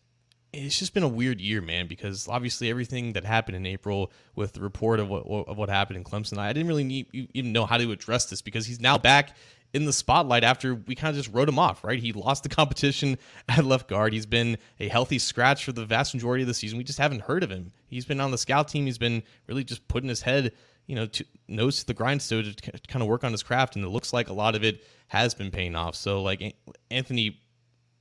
it's 0.54 0.80
just 0.80 0.94
been 0.94 1.04
a 1.04 1.08
weird 1.08 1.40
year, 1.40 1.62
man, 1.62 1.88
because 1.88 2.28
obviously 2.28 2.70
everything 2.70 3.14
that 3.14 3.26
happened 3.26 3.56
in 3.56 3.66
April 3.66 4.12
with 4.36 4.54
the 4.54 4.62
report 4.62 5.00
of 5.00 5.08
what, 5.10 5.26
of 5.28 5.58
what 5.58 5.70
happened 5.70 5.98
in 5.98 6.04
Clemson, 6.04 6.38
I 6.38 6.52
didn't 6.54 6.68
really 6.68 6.84
need, 6.84 7.08
even 7.34 7.52
know 7.52 7.66
how 7.66 7.78
to 7.78 7.92
address 7.92 8.26
this 8.26 8.42
because 8.42 8.66
he's 8.66 8.80
now 8.80 8.98
back 8.98 9.36
in 9.74 9.86
the 9.86 9.94
spotlight 9.94 10.44
after 10.44 10.76
we 10.76 10.96
kind 10.96 11.10
of 11.10 11.24
just 11.24 11.34
wrote 11.36 11.50
him 11.50 11.60
off, 11.60 11.84
right? 11.84 12.00
He 12.00 12.14
lost 12.14 12.44
the 12.44 12.50
competition 12.50 13.18
at 13.50 13.66
left 13.66 13.88
guard. 13.88 14.14
He's 14.14 14.26
been 14.26 14.58
a 14.80 14.88
healthy 14.88 15.20
scratch 15.20 15.66
for 15.66 15.72
the 15.72 15.86
vast 15.86 16.14
majority 16.14 16.44
of 16.44 16.48
the 16.48 16.54
season. 16.54 16.78
We 16.78 16.84
just 16.84 17.00
haven't 17.00 17.24
heard 17.24 17.44
of 17.44 17.50
him. 17.50 17.72
He's 17.88 18.06
been 18.06 18.22
on 18.22 18.32
the 18.32 18.38
scout 18.38 18.68
team. 18.68 18.86
He's 18.86 18.98
been 18.98 19.24
really 19.48 19.64
just 19.64 19.88
putting 19.88 20.10
his 20.10 20.22
head 20.22 20.54
you 20.88 20.96
know, 20.96 21.06
to, 21.06 21.26
nose 21.48 21.80
to 21.80 21.86
the 21.86 21.94
grindstone 21.94 22.46
to 22.46 22.72
kind 22.88 23.02
of 23.02 23.08
work 23.08 23.24
on 23.24 23.34
his 23.34 23.44
craft, 23.44 23.76
and 23.76 23.86
it 23.86 23.90
looks 23.90 24.14
like 24.14 24.30
a 24.30 24.34
lot 24.34 24.56
of 24.56 24.64
it 24.64 24.84
has 25.08 25.34
been 25.34 25.52
paying 25.52 25.76
off. 25.76 25.96
So, 25.96 26.22
like 26.22 26.56
Anthony, 26.90 27.42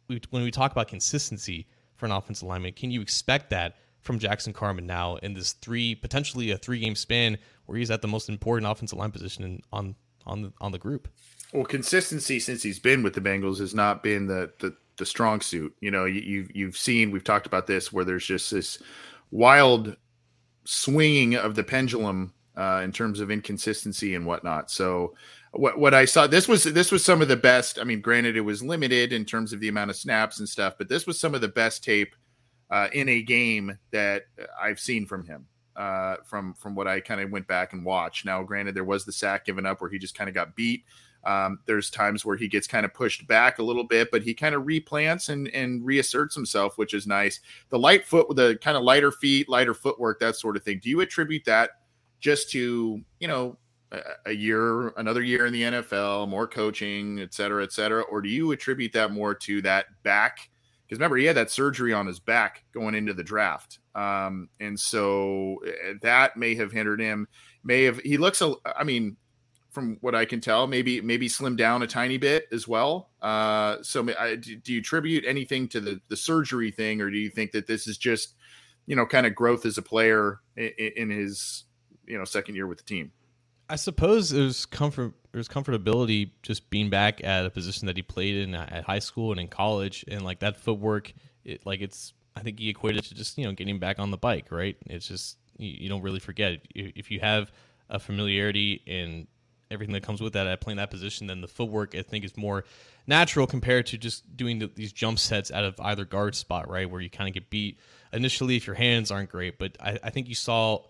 when 0.06 0.42
we 0.44 0.52
talk 0.52 0.72
about 0.72 0.88
consistency 0.88 1.66
for 1.96 2.06
an 2.06 2.12
offensive 2.12 2.46
lineman, 2.46 2.72
can 2.72 2.92
you 2.92 3.00
expect 3.00 3.50
that 3.50 3.76
from 4.00 4.20
Jackson 4.20 4.52
Carman 4.52 4.86
now 4.86 5.16
in 5.16 5.34
this 5.34 5.52
three 5.54 5.96
potentially 5.96 6.52
a 6.52 6.56
three 6.56 6.78
game 6.78 6.94
span 6.94 7.38
where 7.66 7.76
he's 7.76 7.90
at 7.90 8.02
the 8.02 8.08
most 8.08 8.28
important 8.28 8.70
offensive 8.70 8.98
line 8.98 9.10
position 9.10 9.60
on 9.72 9.96
on 10.24 10.52
on 10.60 10.70
the 10.70 10.78
group? 10.78 11.08
Well, 11.52 11.64
consistency 11.64 12.40
since 12.40 12.62
he's 12.62 12.78
been 12.78 13.02
with 13.02 13.14
the 13.14 13.20
Bengals 13.20 13.58
has 13.58 13.74
not 13.74 14.02
been 14.02 14.26
the 14.26 14.52
the, 14.58 14.76
the 14.96 15.06
strong 15.06 15.40
suit. 15.40 15.74
You 15.80 15.90
know, 15.90 16.04
you, 16.04 16.20
you've 16.20 16.56
you've 16.56 16.76
seen 16.76 17.10
we've 17.10 17.24
talked 17.24 17.46
about 17.46 17.66
this 17.66 17.92
where 17.92 18.04
there's 18.04 18.26
just 18.26 18.50
this 18.50 18.78
wild 19.30 19.96
swinging 20.64 21.36
of 21.36 21.54
the 21.54 21.64
pendulum 21.64 22.32
uh, 22.56 22.80
in 22.82 22.92
terms 22.92 23.20
of 23.20 23.30
inconsistency 23.30 24.14
and 24.14 24.26
whatnot. 24.26 24.70
So 24.70 25.14
what 25.52 25.78
what 25.78 25.94
I 25.94 26.04
saw 26.04 26.26
this 26.26 26.48
was 26.48 26.64
this 26.64 26.90
was 26.92 27.04
some 27.04 27.22
of 27.22 27.28
the 27.28 27.36
best. 27.36 27.78
I 27.78 27.84
mean, 27.84 28.00
granted, 28.00 28.36
it 28.36 28.40
was 28.42 28.62
limited 28.62 29.12
in 29.12 29.24
terms 29.24 29.52
of 29.52 29.60
the 29.60 29.68
amount 29.68 29.90
of 29.90 29.96
snaps 29.96 30.38
and 30.38 30.48
stuff, 30.48 30.74
but 30.78 30.88
this 30.88 31.06
was 31.06 31.20
some 31.20 31.34
of 31.34 31.40
the 31.40 31.48
best 31.48 31.84
tape 31.84 32.14
uh, 32.70 32.88
in 32.92 33.08
a 33.08 33.22
game 33.22 33.78
that 33.92 34.24
I've 34.60 34.80
seen 34.80 35.06
from 35.06 35.24
him. 35.26 35.46
Uh, 35.76 36.16
from 36.24 36.54
from 36.54 36.74
what 36.74 36.88
I 36.88 37.00
kind 37.00 37.20
of 37.20 37.30
went 37.30 37.46
back 37.46 37.74
and 37.74 37.84
watched. 37.84 38.24
Now, 38.24 38.42
granted, 38.42 38.74
there 38.74 38.82
was 38.82 39.04
the 39.04 39.12
sack 39.12 39.44
given 39.44 39.66
up 39.66 39.82
where 39.82 39.90
he 39.90 39.98
just 39.98 40.16
kind 40.16 40.26
of 40.26 40.34
got 40.34 40.56
beat. 40.56 40.84
Um, 41.26 41.58
there's 41.66 41.90
times 41.90 42.24
where 42.24 42.36
he 42.36 42.46
gets 42.46 42.66
kind 42.66 42.86
of 42.86 42.94
pushed 42.94 43.26
back 43.26 43.58
a 43.58 43.62
little 43.62 43.84
bit, 43.84 44.10
but 44.12 44.22
he 44.22 44.32
kind 44.32 44.54
of 44.54 44.62
replants 44.62 45.28
and 45.28 45.48
and 45.48 45.84
reasserts 45.84 46.34
himself, 46.34 46.78
which 46.78 46.94
is 46.94 47.06
nice. 47.06 47.40
The 47.70 47.78
light 47.78 48.06
foot 48.06 48.34
the 48.36 48.58
kind 48.62 48.76
of 48.76 48.84
lighter 48.84 49.10
feet, 49.10 49.48
lighter 49.48 49.74
footwork, 49.74 50.20
that 50.20 50.36
sort 50.36 50.56
of 50.56 50.62
thing. 50.62 50.80
Do 50.82 50.88
you 50.88 51.00
attribute 51.00 51.44
that 51.46 51.70
just 52.20 52.50
to 52.52 53.00
you 53.18 53.28
know 53.28 53.58
a, 53.90 54.00
a 54.26 54.32
year, 54.32 54.88
another 54.96 55.22
year 55.22 55.46
in 55.46 55.52
the 55.52 55.62
NFL, 55.62 56.28
more 56.28 56.46
coaching, 56.46 57.18
et 57.20 57.34
cetera, 57.34 57.64
et 57.64 57.72
cetera, 57.72 58.02
or 58.02 58.22
do 58.22 58.28
you 58.28 58.52
attribute 58.52 58.92
that 58.92 59.10
more 59.10 59.34
to 59.34 59.60
that 59.62 59.86
back? 60.04 60.48
because 60.86 60.98
remember 60.98 61.16
he 61.16 61.24
had 61.24 61.36
that 61.36 61.50
surgery 61.50 61.92
on 61.92 62.06
his 62.06 62.20
back 62.20 62.64
going 62.72 62.94
into 62.94 63.12
the 63.12 63.24
draft 63.24 63.80
um, 63.94 64.48
and 64.60 64.78
so 64.78 65.56
eh, 65.66 65.94
that 66.00 66.36
may 66.36 66.54
have 66.54 66.70
hindered 66.72 67.00
him 67.00 67.26
may 67.64 67.82
have 67.82 67.98
he 67.98 68.16
looks 68.16 68.40
a 68.40 68.54
i 68.76 68.84
mean 68.84 69.16
from 69.76 69.98
what 70.00 70.14
i 70.14 70.24
can 70.24 70.40
tell 70.40 70.66
maybe 70.66 71.02
maybe 71.02 71.28
slimmed 71.28 71.58
down 71.58 71.82
a 71.82 71.86
tiny 71.86 72.16
bit 72.16 72.48
as 72.50 72.66
well 72.66 73.10
uh, 73.20 73.76
so 73.82 74.08
I, 74.18 74.36
do 74.36 74.72
you 74.72 74.78
attribute 74.78 75.24
anything 75.26 75.68
to 75.68 75.80
the 75.80 76.00
the 76.08 76.16
surgery 76.16 76.70
thing 76.70 77.02
or 77.02 77.10
do 77.10 77.18
you 77.18 77.28
think 77.28 77.52
that 77.52 77.66
this 77.66 77.86
is 77.86 77.98
just 77.98 78.36
you 78.86 78.96
know 78.96 79.04
kind 79.04 79.26
of 79.26 79.34
growth 79.34 79.66
as 79.66 79.76
a 79.76 79.82
player 79.82 80.40
in, 80.56 80.70
in 80.96 81.10
his 81.10 81.64
you 82.06 82.16
know 82.16 82.24
second 82.24 82.54
year 82.54 82.66
with 82.66 82.78
the 82.78 82.84
team 82.84 83.12
I 83.68 83.74
suppose 83.74 84.32
was 84.32 84.64
comfort. 84.64 85.12
There's 85.32 85.48
comfortability 85.48 86.30
just 86.44 86.70
being 86.70 86.88
back 86.88 87.22
at 87.24 87.44
a 87.44 87.50
position 87.50 87.86
that 87.86 87.96
he 87.96 88.02
played 88.02 88.36
in 88.36 88.54
at 88.54 88.84
high 88.84 89.00
school 89.00 89.32
and 89.32 89.40
in 89.40 89.48
college, 89.48 90.04
and 90.06 90.22
like 90.22 90.38
that 90.38 90.56
footwork, 90.56 91.12
it, 91.44 91.66
like 91.66 91.80
it's. 91.80 92.14
I 92.36 92.42
think 92.42 92.60
he 92.60 92.68
equated 92.68 93.02
to 93.02 93.14
just 93.16 93.36
you 93.36 93.44
know 93.44 93.50
getting 93.50 93.80
back 93.80 93.98
on 93.98 94.12
the 94.12 94.16
bike, 94.16 94.52
right? 94.52 94.76
It's 94.86 95.08
just 95.08 95.38
you, 95.58 95.78
you 95.80 95.88
don't 95.88 96.02
really 96.02 96.20
forget 96.20 96.60
if 96.76 97.10
you 97.10 97.18
have 97.18 97.50
a 97.90 97.98
familiarity 97.98 98.82
and 98.86 99.26
everything 99.70 99.92
that 99.94 100.02
comes 100.02 100.20
with 100.20 100.34
that 100.34 100.46
at 100.46 100.60
playing 100.60 100.76
that 100.78 100.90
position, 100.90 101.26
then 101.26 101.40
the 101.40 101.48
footwork 101.48 101.94
I 101.94 102.02
think 102.02 102.24
is 102.24 102.36
more 102.36 102.64
natural 103.06 103.46
compared 103.46 103.86
to 103.86 103.98
just 103.98 104.36
doing 104.36 104.58
the, 104.58 104.70
these 104.74 104.92
jump 104.92 105.18
sets 105.18 105.50
out 105.50 105.64
of 105.64 105.78
either 105.80 106.04
guard 106.04 106.34
spot, 106.34 106.68
right? 106.68 106.88
Where 106.88 107.00
you 107.00 107.10
kind 107.10 107.28
of 107.28 107.34
get 107.34 107.50
beat 107.50 107.78
initially 108.12 108.56
if 108.56 108.66
your 108.66 108.76
hands 108.76 109.10
aren't 109.10 109.30
great. 109.30 109.58
But 109.58 109.76
I, 109.80 109.98
I 110.02 110.10
think 110.10 110.28
you 110.28 110.34
saw 110.34 110.84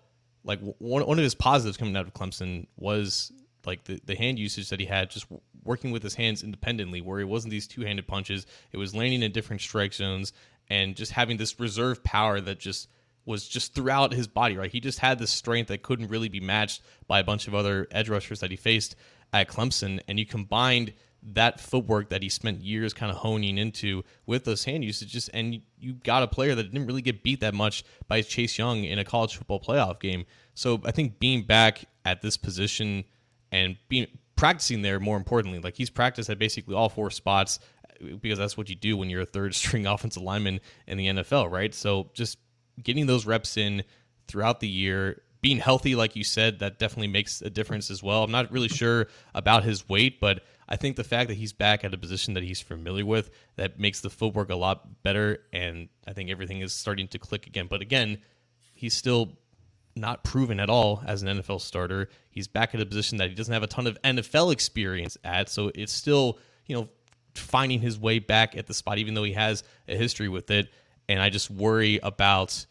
like 0.45 0.61
one, 0.79 1.05
one 1.07 1.19
of 1.19 1.25
his 1.25 1.35
positives 1.35 1.77
coming 1.77 1.97
out 1.97 2.07
of 2.07 2.15
Clemson 2.15 2.67
was 2.77 3.33
like 3.67 3.85
the, 3.85 4.01
the 4.05 4.15
hand 4.15 4.39
usage 4.39 4.71
that 4.71 4.81
he 4.81 4.87
had 4.87 5.11
just 5.11 5.27
working 5.65 5.91
with 5.91 6.03
his 6.03 6.15
hands 6.15 6.43
independently 6.43 7.01
where 7.01 7.19
it 7.19 7.25
wasn't 7.25 7.51
these 7.51 7.67
two-handed 7.67 8.07
punches 8.07 8.47
it 8.71 8.77
was 8.77 8.95
landing 8.95 9.23
in 9.23 9.33
different 9.33 9.61
strike 9.61 9.93
zones 9.93 10.33
and 10.71 10.95
just 10.95 11.11
having 11.11 11.37
this 11.37 11.59
reserve 11.59 12.03
power 12.05 12.41
that 12.41 12.61
just 12.61 12.89
was 13.27 13.47
just 13.47 13.75
throughout 13.75 14.13
his 14.13 14.27
body 14.27 14.57
right 14.57 14.73
he 14.73 14.81
just 14.81 14.99
had 14.99 15.19
this 15.19 15.31
strength 15.31 15.69
that 15.69 15.83
couldn't 15.83 16.09
really 16.09 16.29
be 16.29 16.41
matched 16.41 16.81
by 17.07 17.19
a 17.19 17.25
bunch 17.25 17.47
of 17.47 17.55
other 17.55 17.87
edge 17.91 18.09
rushers 18.09 18.41
that 18.41 18.51
he 18.51 18.57
faced 18.57 18.97
at 19.33 19.49
Clemson 19.49 20.01
and 20.09 20.19
you 20.19 20.25
combined 20.25 20.93
that 21.23 21.61
footwork 21.61 22.09
that 22.11 22.23
he 22.23 22.29
spent 22.29 22.63
years 22.63 22.93
kind 22.95 23.11
of 23.11 23.19
honing 23.19 23.59
into 23.59 24.05
with 24.27 24.45
those 24.45 24.65
hand 24.65 24.85
usages. 24.85 25.29
And 25.31 25.61
you 25.79 25.95
got 25.95 26.23
a 26.23 26.29
player 26.29 26.55
that 26.55 26.63
didn't 26.63 26.87
really 26.87 27.03
get 27.03 27.23
beat 27.23 27.41
that 27.41 27.55
much 27.55 27.85
by 28.07 28.23
Chase 28.23 28.57
Young 28.59 28.85
in 28.85 28.99
a 28.99 29.05
college 29.05 29.37
football 29.37 29.61
playoff 29.61 29.99
game. 29.99 30.25
So 30.55 30.81
I 30.85 30.93
think 30.93 31.19
being 31.19 31.43
back 31.43 31.85
at 32.05 32.23
this 32.23 32.37
position 32.37 33.05
and 33.51 33.77
being 33.89 34.07
practicing 34.37 34.83
there 34.83 35.01
more 35.01 35.17
importantly, 35.17 35.59
like 35.59 35.77
he's 35.77 35.91
practiced 35.91 36.31
at 36.31 36.39
basically 36.39 36.75
all 36.75 36.89
four 36.89 37.11
spots 37.11 37.59
because 38.21 38.39
that's 38.39 38.57
what 38.57 38.69
you 38.69 38.77
do 38.77 38.97
when 38.97 39.11
you're 39.11 39.23
a 39.23 39.27
third 39.27 39.55
string 39.55 39.87
offensive 39.87 40.23
lineman 40.23 40.61
in 40.87 40.97
the 40.97 41.07
NFL, 41.09 41.51
right? 41.51 41.75
So 41.75 42.11
just 42.15 42.39
getting 42.83 43.07
those 43.07 43.27
reps 43.27 43.57
in 43.57 43.85
throughout 44.29 44.61
the 44.61 44.69
year, 44.69 45.23
being 45.41 45.59
healthy, 45.59 45.95
like 45.95 46.17
you 46.17 46.25
said, 46.25 46.59
that 46.59 46.79
definitely 46.79 47.09
makes 47.09 47.43
a 47.43 47.51
difference 47.51 47.91
as 47.91 48.03
well. 48.03 48.25
I'm 48.25 48.33
not 48.33 48.51
really 48.51 48.69
sure 48.69 49.07
about 49.35 49.65
his 49.65 49.89
weight, 49.89 50.21
but 50.21 50.43
I 50.69 50.77
think 50.77 50.97
the 50.97 51.05
fact 51.05 51.29
that 51.29 51.37
he's 51.37 51.53
back 51.53 51.85
at 51.85 51.95
a 51.95 51.99
position 51.99 52.35
that 52.35 52.43
he's 52.43 52.61
familiar 52.61 53.07
with 53.07 53.31
that 53.57 53.79
makes 53.79 54.01
the 54.01 54.11
footwork 54.11 54.51
a 54.51 54.57
lot 54.57 55.03
better, 55.03 55.39
and 55.53 55.89
I 56.07 56.13
think 56.13 56.31
everything 56.31 56.61
is 56.61 56.73
starting 56.73 57.09
to 57.09 57.19
click 57.19 57.47
again. 57.47 57.67
But 57.69 57.83
again, 57.83 58.19
he's 58.75 58.95
still 58.95 59.39
not 59.95 60.25
proven 60.25 60.61
at 60.61 60.69
all 60.69 61.03
as 61.07 61.23
an 61.23 61.29
NFL 61.39 61.61
starter. 61.61 62.09
He's 62.31 62.49
back 62.49 62.75
at 62.75 62.81
a 62.81 62.87
position 62.87 63.19
that 63.19 63.29
he 63.29 63.35
doesn't 63.35 63.53
have 63.53 63.63
a 63.63 63.69
ton 63.69 63.87
of 63.87 64.01
NFL 64.03 64.53
experience 64.53 65.17
at, 65.25 65.49
so 65.49 65.71
it's 65.75 65.93
still 65.93 66.39
you 66.67 66.75
know 66.75 66.89
finding 67.35 67.81
his 67.81 67.99
way 67.99 68.19
back 68.19 68.57
at 68.57 68.67
the 68.67 68.75
spot, 68.75 68.99
even 68.99 69.15
though 69.15 69.23
he 69.23 69.33
has 69.33 69.63
a 69.89 69.97
history 69.97 70.29
with 70.29 70.51
it. 70.51 70.69
And 71.09 71.21
I 71.21 71.31
just 71.31 71.51
worry 71.51 72.01
about 72.03 72.67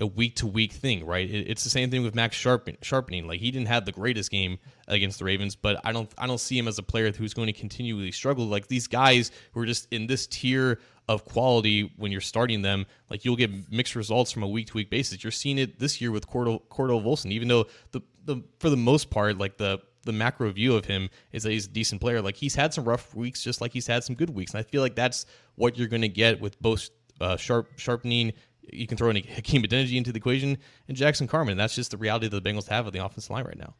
a 0.00 0.06
week 0.06 0.36
to 0.36 0.46
week 0.46 0.72
thing, 0.72 1.06
right? 1.06 1.28
it's 1.30 1.64
the 1.64 1.70
same 1.70 1.90
thing 1.90 2.02
with 2.02 2.14
Max 2.14 2.36
Sharping, 2.36 2.76
sharpening. 2.82 3.26
Like 3.26 3.40
he 3.40 3.50
didn't 3.50 3.68
have 3.68 3.84
the 3.84 3.92
greatest 3.92 4.30
game 4.30 4.58
against 4.88 5.18
the 5.18 5.24
Ravens, 5.24 5.54
but 5.54 5.80
I 5.84 5.92
don't 5.92 6.10
I 6.18 6.26
don't 6.26 6.40
see 6.40 6.58
him 6.58 6.66
as 6.68 6.78
a 6.78 6.82
player 6.82 7.12
who's 7.12 7.34
going 7.34 7.46
to 7.46 7.52
continually 7.52 8.12
struggle. 8.12 8.46
Like 8.46 8.66
these 8.66 8.86
guys 8.86 9.30
who 9.52 9.60
are 9.60 9.66
just 9.66 9.86
in 9.92 10.06
this 10.06 10.26
tier 10.26 10.80
of 11.08 11.24
quality 11.24 11.92
when 11.96 12.12
you're 12.12 12.20
starting 12.20 12.62
them, 12.62 12.86
like 13.10 13.24
you'll 13.24 13.36
get 13.36 13.70
mixed 13.70 13.94
results 13.94 14.32
from 14.32 14.42
a 14.42 14.48
week 14.48 14.68
to 14.68 14.74
week 14.74 14.90
basis. 14.90 15.22
You're 15.22 15.30
seeing 15.30 15.58
it 15.58 15.78
this 15.78 16.00
year 16.00 16.10
with 16.10 16.28
Cordell, 16.28 16.62
Cordell 16.68 17.02
Volson, 17.02 17.30
even 17.30 17.48
though 17.48 17.66
the, 17.92 18.00
the 18.24 18.42
for 18.58 18.70
the 18.70 18.76
most 18.76 19.10
part, 19.10 19.38
like 19.38 19.56
the 19.56 19.80
the 20.04 20.12
macro 20.12 20.50
view 20.50 20.74
of 20.74 20.84
him 20.84 21.08
is 21.30 21.44
that 21.44 21.52
he's 21.52 21.66
a 21.66 21.70
decent 21.70 22.00
player. 22.00 22.20
Like 22.20 22.36
he's 22.36 22.54
had 22.54 22.74
some 22.74 22.84
rough 22.84 23.14
weeks, 23.14 23.42
just 23.42 23.60
like 23.60 23.72
he's 23.72 23.86
had 23.86 24.02
some 24.04 24.16
good 24.16 24.30
weeks, 24.30 24.52
and 24.52 24.58
I 24.60 24.62
feel 24.62 24.82
like 24.82 24.96
that's 24.96 25.26
what 25.54 25.78
you're 25.78 25.88
going 25.88 26.02
to 26.02 26.08
get 26.08 26.40
with 26.40 26.60
both 26.60 26.90
uh, 27.22 27.36
sharp 27.36 27.68
sharpening 27.76 28.32
you 28.70 28.86
can 28.86 28.96
throw 28.96 29.10
in 29.10 29.16
Hakeem 29.34 29.62
Adeniji 29.62 29.96
into 29.96 30.12
the 30.12 30.18
equation 30.18 30.58
and 30.88 30.96
Jackson 30.96 31.26
Carman. 31.26 31.56
That's 31.56 31.74
just 31.74 31.90
the 31.90 31.96
reality 31.96 32.28
that 32.28 32.42
the 32.42 32.50
Bengals 32.50 32.68
have 32.68 32.86
of 32.86 32.92
the 32.92 33.04
offensive 33.04 33.30
line 33.30 33.44
right 33.44 33.58
now. 33.58 33.74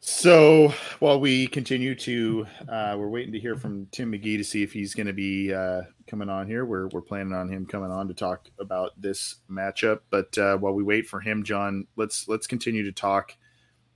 So 0.00 0.72
while 1.00 1.20
we 1.20 1.48
continue 1.48 1.94
to, 1.96 2.46
uh, 2.68 2.94
we're 2.96 3.08
waiting 3.08 3.32
to 3.32 3.40
hear 3.40 3.56
from 3.56 3.86
Tim 3.90 4.12
McGee 4.12 4.38
to 4.38 4.44
see 4.44 4.62
if 4.62 4.72
he's 4.72 4.94
going 4.94 5.08
to 5.08 5.12
be 5.12 5.52
uh, 5.52 5.82
coming 6.06 6.30
on 6.30 6.46
here. 6.46 6.64
We're, 6.64 6.86
we're 6.88 7.02
planning 7.02 7.34
on 7.34 7.48
him 7.48 7.66
coming 7.66 7.90
on 7.90 8.08
to 8.08 8.14
talk 8.14 8.48
about 8.58 8.92
this 8.96 9.36
matchup. 9.50 10.00
But 10.08 10.38
uh, 10.38 10.56
while 10.56 10.72
we 10.72 10.82
wait 10.82 11.06
for 11.06 11.20
him, 11.20 11.42
John, 11.42 11.86
let's 11.96 12.28
let's 12.28 12.46
continue 12.46 12.84
to 12.84 12.92
talk 12.92 13.32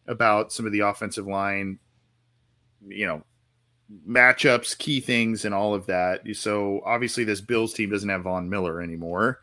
about 0.06 0.52
some 0.52 0.66
of 0.66 0.72
the 0.72 0.80
offensive 0.80 1.26
line. 1.26 1.78
You 2.86 3.06
know, 3.06 3.22
matchups, 4.08 4.76
key 4.78 5.00
things, 5.00 5.44
and 5.44 5.54
all 5.54 5.74
of 5.74 5.86
that. 5.86 6.20
So 6.34 6.80
obviously, 6.84 7.24
this 7.24 7.40
Bills 7.40 7.72
team 7.72 7.90
doesn't 7.90 8.08
have 8.08 8.22
Von 8.22 8.48
Miller 8.48 8.80
anymore, 8.80 9.40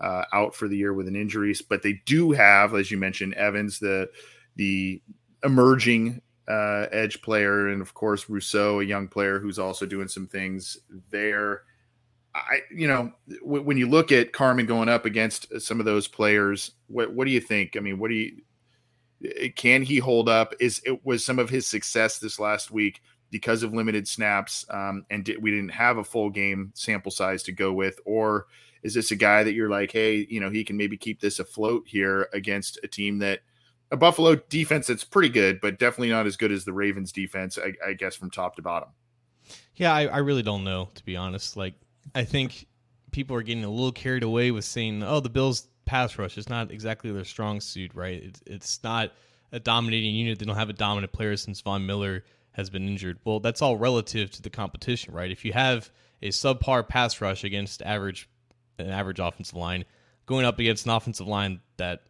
uh, 0.00 0.24
out 0.32 0.54
for 0.54 0.68
the 0.68 0.76
year 0.76 0.92
with 0.92 1.08
an 1.08 1.16
injury, 1.16 1.54
but 1.68 1.82
they 1.82 2.00
do 2.06 2.32
have, 2.32 2.74
as 2.74 2.90
you 2.90 2.98
mentioned, 2.98 3.34
Evans, 3.34 3.78
the 3.78 4.08
the 4.56 5.00
emerging 5.44 6.20
uh, 6.48 6.86
edge 6.92 7.20
player, 7.22 7.68
and 7.68 7.82
of 7.82 7.94
course 7.94 8.28
Rousseau, 8.28 8.80
a 8.80 8.84
young 8.84 9.08
player 9.08 9.38
who's 9.38 9.58
also 9.58 9.86
doing 9.86 10.08
some 10.08 10.26
things 10.26 10.78
there. 11.10 11.62
I, 12.34 12.60
you 12.70 12.86
know, 12.86 13.12
w- 13.40 13.62
when 13.62 13.78
you 13.78 13.88
look 13.88 14.12
at 14.12 14.32
Carman 14.32 14.66
going 14.66 14.88
up 14.88 15.06
against 15.06 15.60
some 15.60 15.80
of 15.80 15.86
those 15.86 16.06
players, 16.06 16.72
what 16.86 17.12
what 17.12 17.26
do 17.26 17.30
you 17.32 17.40
think? 17.40 17.76
I 17.76 17.80
mean, 17.80 17.98
what 17.98 18.08
do 18.08 18.14
you? 18.14 19.50
Can 19.56 19.82
he 19.82 19.98
hold 19.98 20.28
up? 20.28 20.54
Is 20.60 20.80
it 20.84 21.04
was 21.04 21.24
some 21.24 21.40
of 21.40 21.50
his 21.50 21.66
success 21.66 22.18
this 22.18 22.38
last 22.38 22.70
week 22.70 23.00
because 23.30 23.62
of 23.62 23.74
limited 23.74 24.06
snaps 24.06 24.64
um, 24.70 25.04
and 25.10 25.24
di- 25.24 25.36
we 25.36 25.50
didn't 25.50 25.70
have 25.70 25.98
a 25.98 26.04
full 26.04 26.30
game 26.30 26.70
sample 26.74 27.10
size 27.10 27.42
to 27.42 27.52
go 27.52 27.72
with 27.72 28.00
or 28.04 28.46
is 28.82 28.94
this 28.94 29.10
a 29.10 29.16
guy 29.16 29.42
that 29.42 29.54
you're 29.54 29.68
like 29.68 29.90
hey 29.90 30.26
you 30.30 30.40
know 30.40 30.50
he 30.50 30.64
can 30.64 30.76
maybe 30.76 30.96
keep 30.96 31.20
this 31.20 31.38
afloat 31.38 31.84
here 31.86 32.28
against 32.32 32.78
a 32.82 32.88
team 32.88 33.18
that 33.18 33.40
a 33.90 33.96
buffalo 33.96 34.34
defense 34.34 34.86
that's 34.86 35.04
pretty 35.04 35.28
good 35.28 35.60
but 35.60 35.78
definitely 35.78 36.10
not 36.10 36.26
as 36.26 36.36
good 36.36 36.52
as 36.52 36.64
the 36.64 36.72
ravens 36.72 37.12
defense 37.12 37.58
i, 37.58 37.72
I 37.86 37.92
guess 37.94 38.14
from 38.14 38.30
top 38.30 38.56
to 38.56 38.62
bottom 38.62 38.90
yeah 39.76 39.94
I, 39.94 40.06
I 40.06 40.18
really 40.18 40.42
don't 40.42 40.64
know 40.64 40.88
to 40.94 41.04
be 41.04 41.16
honest 41.16 41.56
like 41.56 41.74
i 42.14 42.24
think 42.24 42.66
people 43.10 43.36
are 43.36 43.42
getting 43.42 43.64
a 43.64 43.70
little 43.70 43.92
carried 43.92 44.22
away 44.22 44.50
with 44.50 44.64
saying 44.64 45.02
oh 45.02 45.20
the 45.20 45.30
bills 45.30 45.68
pass 45.88 46.18
rush. 46.18 46.38
is 46.38 46.48
not 46.48 46.70
exactly 46.70 47.10
their 47.10 47.24
strong 47.24 47.60
suit, 47.60 47.92
right? 47.94 48.22
It's 48.22 48.42
it's 48.46 48.84
not 48.84 49.12
a 49.50 49.58
dominating 49.58 50.14
unit. 50.14 50.38
They 50.38 50.44
don't 50.44 50.54
have 50.54 50.70
a 50.70 50.74
dominant 50.74 51.12
player 51.12 51.36
since 51.36 51.60
Von 51.62 51.84
Miller 51.84 52.24
has 52.58 52.68
been 52.68 52.86
injured. 52.86 53.20
Well, 53.24 53.38
that's 53.38 53.62
all 53.62 53.76
relative 53.76 54.32
to 54.32 54.42
the 54.42 54.50
competition, 54.50 55.14
right? 55.14 55.30
If 55.30 55.44
you 55.44 55.52
have 55.52 55.90
a 56.20 56.28
subpar 56.30 56.86
pass 56.86 57.20
rush 57.20 57.44
against 57.44 57.80
average 57.82 58.28
an 58.80 58.90
average 58.90 59.20
offensive 59.20 59.56
line, 59.56 59.84
going 60.26 60.44
up 60.44 60.58
against 60.58 60.84
an 60.84 60.92
offensive 60.92 61.26
line 61.26 61.60
that 61.78 62.02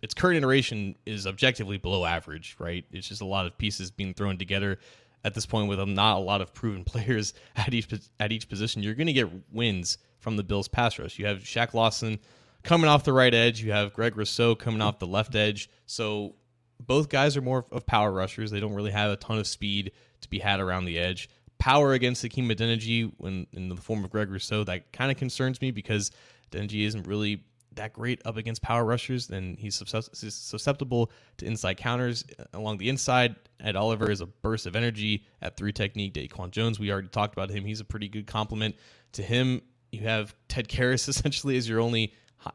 its 0.00 0.14
current 0.14 0.36
iteration 0.36 0.94
is 1.04 1.26
objectively 1.26 1.78
below 1.78 2.04
average, 2.04 2.56
right? 2.60 2.84
It's 2.92 3.08
just 3.08 3.20
a 3.20 3.26
lot 3.26 3.46
of 3.46 3.58
pieces 3.58 3.90
being 3.90 4.14
thrown 4.14 4.38
together 4.38 4.78
at 5.24 5.34
this 5.34 5.46
point 5.46 5.68
with 5.68 5.80
not 5.88 6.16
a 6.16 6.20
lot 6.20 6.40
of 6.40 6.54
proven 6.54 6.84
players 6.92 7.34
at 7.56 7.74
each 7.74 7.92
at 8.20 8.30
each 8.30 8.48
position. 8.48 8.82
You're 8.82 8.94
going 8.94 9.08
to 9.08 9.12
get 9.12 9.28
wins 9.52 9.98
from 10.20 10.36
the 10.36 10.44
Bills 10.44 10.68
pass 10.68 10.96
rush. 10.98 11.18
You 11.18 11.26
have 11.26 11.38
Shaq 11.38 11.74
Lawson 11.74 12.20
coming 12.62 12.88
off 12.88 13.02
the 13.02 13.12
right 13.12 13.34
edge. 13.34 13.62
You 13.62 13.72
have 13.72 13.92
Greg 13.92 14.16
Rousseau 14.16 14.54
coming 14.54 14.80
off 14.80 15.00
the 15.00 15.06
left 15.06 15.34
edge. 15.34 15.68
So 15.86 16.34
both 16.80 17.08
guys 17.08 17.36
are 17.36 17.42
more 17.42 17.66
of 17.70 17.86
power 17.86 18.12
rushers. 18.12 18.50
They 18.50 18.60
don't 18.60 18.74
really 18.74 18.90
have 18.90 19.10
a 19.10 19.16
ton 19.16 19.38
of 19.38 19.46
speed 19.46 19.92
to 20.20 20.30
be 20.30 20.38
had 20.38 20.60
around 20.60 20.84
the 20.84 20.98
edge. 20.98 21.28
Power 21.58 21.92
against 21.92 22.22
Hakeem 22.22 22.48
Adeniji 22.48 23.12
when 23.16 23.46
in 23.52 23.68
the 23.68 23.76
form 23.76 24.04
of 24.04 24.10
Greg 24.10 24.30
Rousseau, 24.30 24.64
that 24.64 24.92
kind 24.92 25.10
of 25.10 25.16
concerns 25.16 25.60
me 25.60 25.70
because 25.70 26.10
Adeniji 26.50 26.86
isn't 26.86 27.06
really 27.06 27.42
that 27.78 27.92
great 27.92 28.20
up 28.24 28.36
against 28.36 28.60
power 28.60 28.84
rushers, 28.84 29.30
and 29.30 29.58
he's 29.58 29.74
susceptible 30.12 31.10
to 31.38 31.46
inside 31.46 31.78
counters 31.78 32.24
uh, 32.38 32.44
along 32.52 32.78
the 32.78 32.88
inside. 32.88 33.36
Ed 33.60 33.76
Oliver 33.76 34.10
is 34.10 34.20
a 34.20 34.26
burst 34.26 34.66
of 34.66 34.76
energy 34.76 35.24
at 35.42 35.56
three 35.56 35.72
technique. 35.72 36.14
Daquan 36.14 36.50
Jones, 36.50 36.78
we 36.78 36.92
already 36.92 37.08
talked 37.08 37.34
about 37.34 37.50
him. 37.50 37.64
He's 37.64 37.80
a 37.80 37.84
pretty 37.84 38.08
good 38.08 38.26
complement 38.26 38.76
to 39.12 39.22
him. 39.22 39.62
You 39.90 40.00
have 40.00 40.34
Ted 40.48 40.68
Karras 40.68 41.08
essentially 41.08 41.56
as 41.56 41.68
your 41.68 41.80
only 41.80 42.12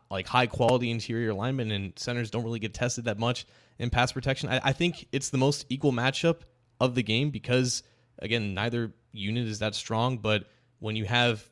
like 0.10 0.28
high 0.28 0.48
quality 0.48 0.92
interior 0.92 1.34
lineman, 1.34 1.72
and 1.72 1.94
centers 1.98 2.32
don't 2.32 2.44
really 2.44 2.60
get 2.60 2.74
tested 2.74 3.06
that 3.06 3.20
much 3.20 3.46
in 3.80 3.90
pass 3.90 4.12
protection. 4.12 4.50
I, 4.50 4.62
I 4.64 4.74
think 4.74 5.08
it's 5.12 5.30
the 5.30 5.38
most 5.38 5.66
equal 5.70 5.92
matchup 5.92 6.42
of 6.80 6.96
the 6.96 7.04
game 7.04 7.30
because 7.30 7.84
again, 8.20 8.54
neither 8.54 8.94
unit 9.12 9.48
is 9.48 9.60
that 9.60 9.76
strong, 9.76 10.18
but 10.18 10.46
when 10.80 10.96
you 10.96 11.06
have 11.06 11.48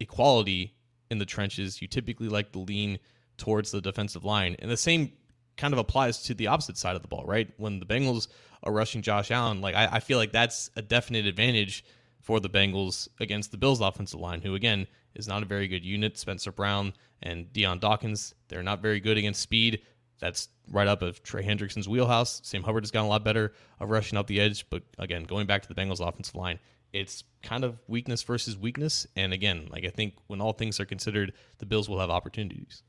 equality 0.00 0.74
in 1.10 1.18
the 1.18 1.26
trenches, 1.26 1.80
you 1.80 1.88
typically 1.88 2.28
like 2.28 2.52
to 2.52 2.58
lean 2.58 2.98
towards 3.36 3.70
the 3.70 3.80
defensive 3.80 4.24
line. 4.24 4.56
And 4.58 4.70
the 4.70 4.76
same 4.76 5.12
kind 5.56 5.72
of 5.72 5.78
applies 5.78 6.22
to 6.24 6.34
the 6.34 6.46
opposite 6.46 6.78
side 6.78 6.96
of 6.96 7.02
the 7.02 7.08
ball, 7.08 7.24
right? 7.26 7.50
When 7.56 7.78
the 7.78 7.86
Bengals 7.86 8.28
are 8.62 8.72
rushing 8.72 9.02
Josh 9.02 9.30
Allen, 9.30 9.60
like 9.60 9.74
I, 9.74 9.88
I 9.92 10.00
feel 10.00 10.18
like 10.18 10.32
that's 10.32 10.70
a 10.76 10.82
definite 10.82 11.26
advantage 11.26 11.84
for 12.20 12.40
the 12.40 12.48
Bengals 12.48 13.08
against 13.20 13.50
the 13.50 13.56
Bills 13.56 13.80
offensive 13.80 14.20
line, 14.20 14.40
who 14.40 14.54
again 14.54 14.86
is 15.14 15.28
not 15.28 15.42
a 15.42 15.46
very 15.46 15.68
good 15.68 15.84
unit. 15.84 16.18
Spencer 16.18 16.52
Brown 16.52 16.92
and 17.22 17.52
Dion 17.52 17.78
Dawkins, 17.78 18.34
they're 18.48 18.62
not 18.62 18.82
very 18.82 19.00
good 19.00 19.18
against 19.18 19.40
speed. 19.40 19.82
That's 20.20 20.48
right 20.70 20.86
up 20.86 21.02
of 21.02 21.22
Trey 21.22 21.42
Hendrickson's 21.42 21.88
wheelhouse. 21.88 22.40
Sam 22.44 22.62
Hubbard 22.62 22.84
has 22.84 22.90
gotten 22.90 23.06
a 23.06 23.10
lot 23.10 23.24
better 23.24 23.52
of 23.80 23.90
rushing 23.90 24.18
up 24.18 24.26
the 24.26 24.40
edge, 24.40 24.68
but 24.70 24.82
again, 24.98 25.24
going 25.24 25.46
back 25.46 25.62
to 25.62 25.68
the 25.68 25.74
Bengals 25.74 26.06
offensive 26.06 26.36
line, 26.36 26.58
it's 26.92 27.24
kind 27.42 27.64
of 27.64 27.78
weakness 27.88 28.22
versus 28.22 28.56
weakness. 28.56 29.06
And 29.16 29.32
again, 29.32 29.68
like 29.70 29.84
I 29.84 29.90
think 29.90 30.14
when 30.28 30.40
all 30.40 30.52
things 30.52 30.78
are 30.78 30.84
considered, 30.84 31.32
the 31.58 31.66
Bills 31.66 31.88
will 31.88 31.98
have 31.98 32.10
opportunities. 32.10 32.82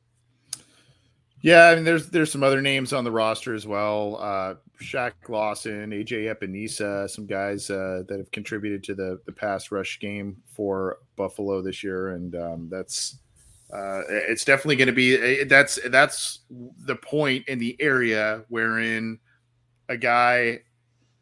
Yeah, 1.44 1.66
I 1.66 1.76
mean, 1.76 1.84
there's 1.84 2.10
there's 2.10 2.32
some 2.32 2.42
other 2.42 2.62
names 2.62 2.94
on 2.94 3.04
the 3.04 3.12
roster 3.12 3.54
as 3.54 3.68
well. 3.68 4.18
Uh, 4.22 4.56
Shaq 4.82 5.12
Lawson, 5.28 5.92
AJ 5.92 6.34
Epenesa, 6.34 7.10
some 7.10 7.26
guys 7.26 7.70
uh, 7.70 8.04
that 8.08 8.18
have 8.18 8.32
contributed 8.32 8.82
to 8.86 8.96
the 8.96 9.20
the 9.26 9.34
pass 9.34 9.70
rush 9.70 10.00
game 10.00 10.38
for 10.48 11.00
Buffalo 11.18 11.62
this 11.62 11.84
year, 11.84 12.12
and 12.12 12.34
um, 12.36 12.70
that's 12.72 13.20
uh, 13.74 14.04
it's 14.08 14.46
definitely 14.46 14.78
going 14.78 14.88
to 14.88 14.94
be 14.94 15.44
that's 15.44 15.78
that's 15.90 16.40
the 16.86 16.96
point 16.96 17.46
in 17.50 17.60
the 17.60 17.76
area 17.82 18.46
wherein 18.48 19.20
a 19.90 19.98
guy 19.98 20.60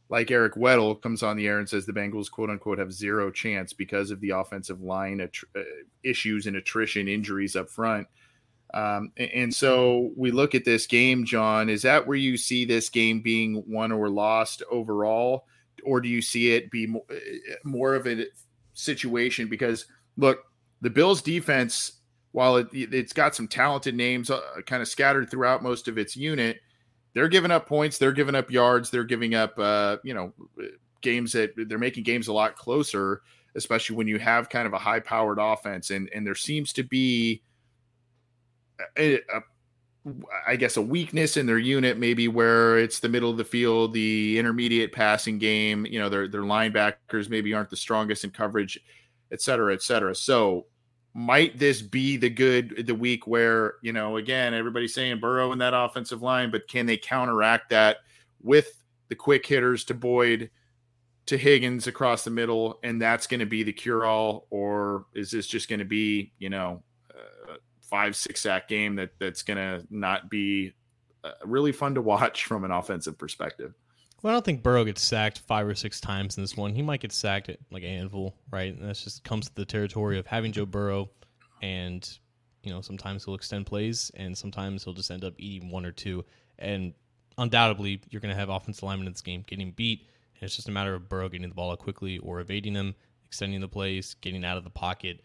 like 0.09 0.29
Eric 0.29 0.53
Weddle 0.53 1.01
comes 1.01 1.23
on 1.23 1.35
the 1.35 1.47
air 1.47 1.57
and 1.57 1.67
says 1.67 1.87
the 1.87 1.93
Bengals 1.93 2.29
quote 2.29 2.51
unquote 2.51 2.77
have 2.77 2.93
zero 2.93 3.31
chance 3.31 3.73
because 3.73 4.11
of 4.11 4.19
the 4.21 4.29
offensive 4.29 4.81
line 4.81 5.21
att- 5.21 5.35
uh, 5.55 5.61
issues 6.03 6.45
and 6.45 6.57
attrition 6.57 7.07
injuries 7.07 7.55
up 7.55 7.71
front. 7.71 8.05
Um, 8.73 9.11
and 9.17 9.53
so 9.53 10.11
we 10.15 10.31
look 10.31 10.55
at 10.55 10.65
this 10.65 10.87
game, 10.87 11.25
John. 11.25 11.69
Is 11.69 11.81
that 11.81 12.07
where 12.07 12.17
you 12.17 12.37
see 12.37 12.65
this 12.65 12.89
game 12.89 13.21
being 13.21 13.63
won 13.67 13.91
or 13.91 14.09
lost 14.09 14.63
overall, 14.71 15.45
or 15.83 15.99
do 15.99 16.07
you 16.07 16.21
see 16.21 16.53
it 16.53 16.71
be 16.71 16.87
more, 16.87 17.03
more 17.63 17.95
of 17.95 18.07
a 18.07 18.25
situation? 18.73 19.47
Because 19.47 19.85
look, 20.17 20.39
the 20.81 20.89
Bills' 20.89 21.21
defense, 21.21 21.99
while 22.31 22.57
it, 22.57 22.67
it's 22.71 23.13
got 23.13 23.35
some 23.35 23.47
talented 23.47 23.95
names 23.95 24.29
uh, 24.29 24.41
kind 24.65 24.81
of 24.81 24.87
scattered 24.87 25.29
throughout 25.29 25.63
most 25.63 25.87
of 25.87 25.97
its 25.97 26.15
unit, 26.15 26.61
they're 27.13 27.27
giving 27.27 27.51
up 27.51 27.67
points, 27.67 27.97
they're 27.97 28.13
giving 28.13 28.35
up 28.35 28.49
yards, 28.49 28.89
they're 28.89 29.03
giving 29.03 29.35
up, 29.35 29.59
uh, 29.59 29.97
you 30.03 30.13
know, 30.13 30.33
games 31.01 31.33
that 31.33 31.51
they're 31.57 31.77
making 31.77 32.03
games 32.03 32.29
a 32.29 32.33
lot 32.33 32.55
closer, 32.55 33.21
especially 33.55 33.97
when 33.97 34.07
you 34.07 34.17
have 34.17 34.47
kind 34.47 34.65
of 34.65 34.71
a 34.71 34.77
high-powered 34.77 35.39
offense, 35.41 35.89
and 35.89 36.09
and 36.15 36.25
there 36.25 36.35
seems 36.35 36.71
to 36.71 36.83
be 36.83 37.43
a, 38.97 39.15
a, 39.15 39.41
I 40.47 40.55
guess 40.55 40.77
a 40.77 40.81
weakness 40.81 41.37
in 41.37 41.45
their 41.45 41.59
unit, 41.59 41.97
maybe 41.97 42.27
where 42.27 42.79
it's 42.79 42.99
the 42.99 43.09
middle 43.09 43.29
of 43.29 43.37
the 43.37 43.45
field, 43.45 43.93
the 43.93 44.39
intermediate 44.39 44.91
passing 44.91 45.37
game. 45.37 45.85
You 45.85 45.99
know, 45.99 46.09
their 46.09 46.27
their 46.27 46.41
linebackers 46.41 47.29
maybe 47.29 47.53
aren't 47.53 47.69
the 47.69 47.77
strongest 47.77 48.23
in 48.23 48.31
coverage, 48.31 48.79
et 49.31 49.41
cetera, 49.41 49.73
et 49.73 49.83
cetera. 49.83 50.15
So, 50.15 50.65
might 51.13 51.59
this 51.59 51.81
be 51.81 52.17
the 52.17 52.29
good 52.29 52.87
the 52.87 52.95
week 52.95 53.27
where 53.27 53.75
you 53.83 53.93
know 53.93 54.17
again 54.17 54.53
everybody's 54.53 54.93
saying 54.93 55.19
Burrow 55.19 55.51
in 55.51 55.59
that 55.59 55.75
offensive 55.75 56.21
line, 56.21 56.49
but 56.49 56.67
can 56.67 56.85
they 56.87 56.97
counteract 56.97 57.69
that 57.69 57.97
with 58.41 58.83
the 59.09 59.15
quick 59.15 59.45
hitters 59.45 59.83
to 59.85 59.93
Boyd? 59.93 60.49
To 61.27 61.37
Higgins 61.37 61.85
across 61.85 62.23
the 62.23 62.31
middle, 62.31 62.79
and 62.83 62.99
that's 62.99 63.27
going 63.27 63.39
to 63.39 63.45
be 63.45 63.61
the 63.61 63.71
cure 63.71 64.05
all, 64.05 64.47
or 64.49 65.05
is 65.13 65.29
this 65.31 65.47
just 65.47 65.69
going 65.69 65.79
to 65.79 65.85
be, 65.85 66.33
you 66.39 66.49
know, 66.49 66.81
five 67.91 68.15
six 68.15 68.41
sack 68.41 68.67
game 68.67 68.95
that 68.95 69.11
that's 69.19 69.43
to 69.43 69.85
not 69.91 70.29
be 70.29 70.73
uh, 71.23 71.31
really 71.45 71.71
fun 71.71 71.93
to 71.93 72.01
watch 72.01 72.45
from 72.47 72.63
an 72.63 72.71
offensive 72.71 73.19
perspective. 73.19 73.73
Well, 74.23 74.31
I 74.31 74.35
don't 74.35 74.45
think 74.45 74.63
Burrow 74.63 74.85
gets 74.85 75.01
sacked 75.01 75.39
five 75.39 75.67
or 75.67 75.75
six 75.75 75.99
times 75.99 76.37
in 76.37 76.43
this 76.43 76.55
one. 76.55 76.75
He 76.75 76.83
might 76.83 77.01
get 77.01 77.11
sacked 77.11 77.49
at 77.49 77.57
like 77.71 77.83
a 77.83 77.87
handful, 77.87 78.35
right? 78.51 78.73
And 78.73 78.87
that 78.87 78.95
just 78.95 79.23
comes 79.23 79.47
to 79.47 79.55
the 79.55 79.65
territory 79.65 80.19
of 80.19 80.27
having 80.27 80.51
Joe 80.51 80.65
Burrow, 80.65 81.09
and 81.61 82.07
you 82.63 82.71
know 82.71 82.81
sometimes 82.81 83.25
he'll 83.25 83.35
extend 83.35 83.65
plays, 83.65 84.11
and 84.15 84.37
sometimes 84.37 84.83
he'll 84.83 84.93
just 84.93 85.11
end 85.11 85.23
up 85.23 85.33
eating 85.37 85.69
one 85.69 85.85
or 85.85 85.91
two. 85.91 86.23
And 86.59 86.93
undoubtedly, 87.37 88.01
you're 88.09 88.21
going 88.21 88.33
to 88.33 88.39
have 88.39 88.49
offensive 88.49 88.83
linemen 88.83 89.07
in 89.07 89.13
this 89.13 89.21
game 89.21 89.43
getting 89.47 89.71
beat. 89.71 90.07
And 90.35 90.43
it's 90.43 90.55
just 90.55 90.69
a 90.69 90.71
matter 90.71 90.93
of 90.93 91.09
Burrow 91.09 91.29
getting 91.29 91.49
the 91.49 91.55
ball 91.55 91.71
out 91.71 91.79
quickly 91.79 92.19
or 92.19 92.39
evading 92.39 92.73
them, 92.73 92.95
extending 93.25 93.61
the 93.61 93.67
plays, 93.67 94.15
getting 94.21 94.45
out 94.45 94.57
of 94.57 94.63
the 94.63 94.69
pocket. 94.69 95.21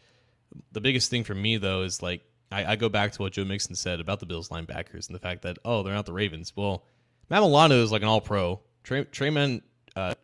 The 0.73 0.81
biggest 0.81 1.11
thing 1.11 1.25
for 1.25 1.35
me 1.35 1.59
though 1.59 1.83
is 1.83 2.03
like 2.03 2.23
I, 2.57 2.73
I, 2.73 2.77
go 2.77 2.88
back 2.88 3.12
to 3.12 3.23
what 3.23 3.33
Joe 3.33 3.45
Mixon 3.45 3.75
said 3.75 4.01
about 4.01 4.21
the 4.21 4.27
Bills 4.27 4.49
linebackers 4.49 5.09
and 5.09 5.14
the 5.14 5.19
fact 5.19 5.42
that 5.42 5.59
oh 5.64 5.83
they're 5.83 5.95
not 5.95 6.07
the 6.07 6.12
Ravens. 6.12 6.55
Well, 6.57 6.85
Matt 7.29 7.42
Milano 7.42 7.83
is 7.83 7.92
like 7.92 8.03
an 8.03 8.09
All 8.09 8.21
Pro. 8.21 8.61
Trey, 8.83 9.05
Tremaine 9.05 9.62
uh, 9.95 10.14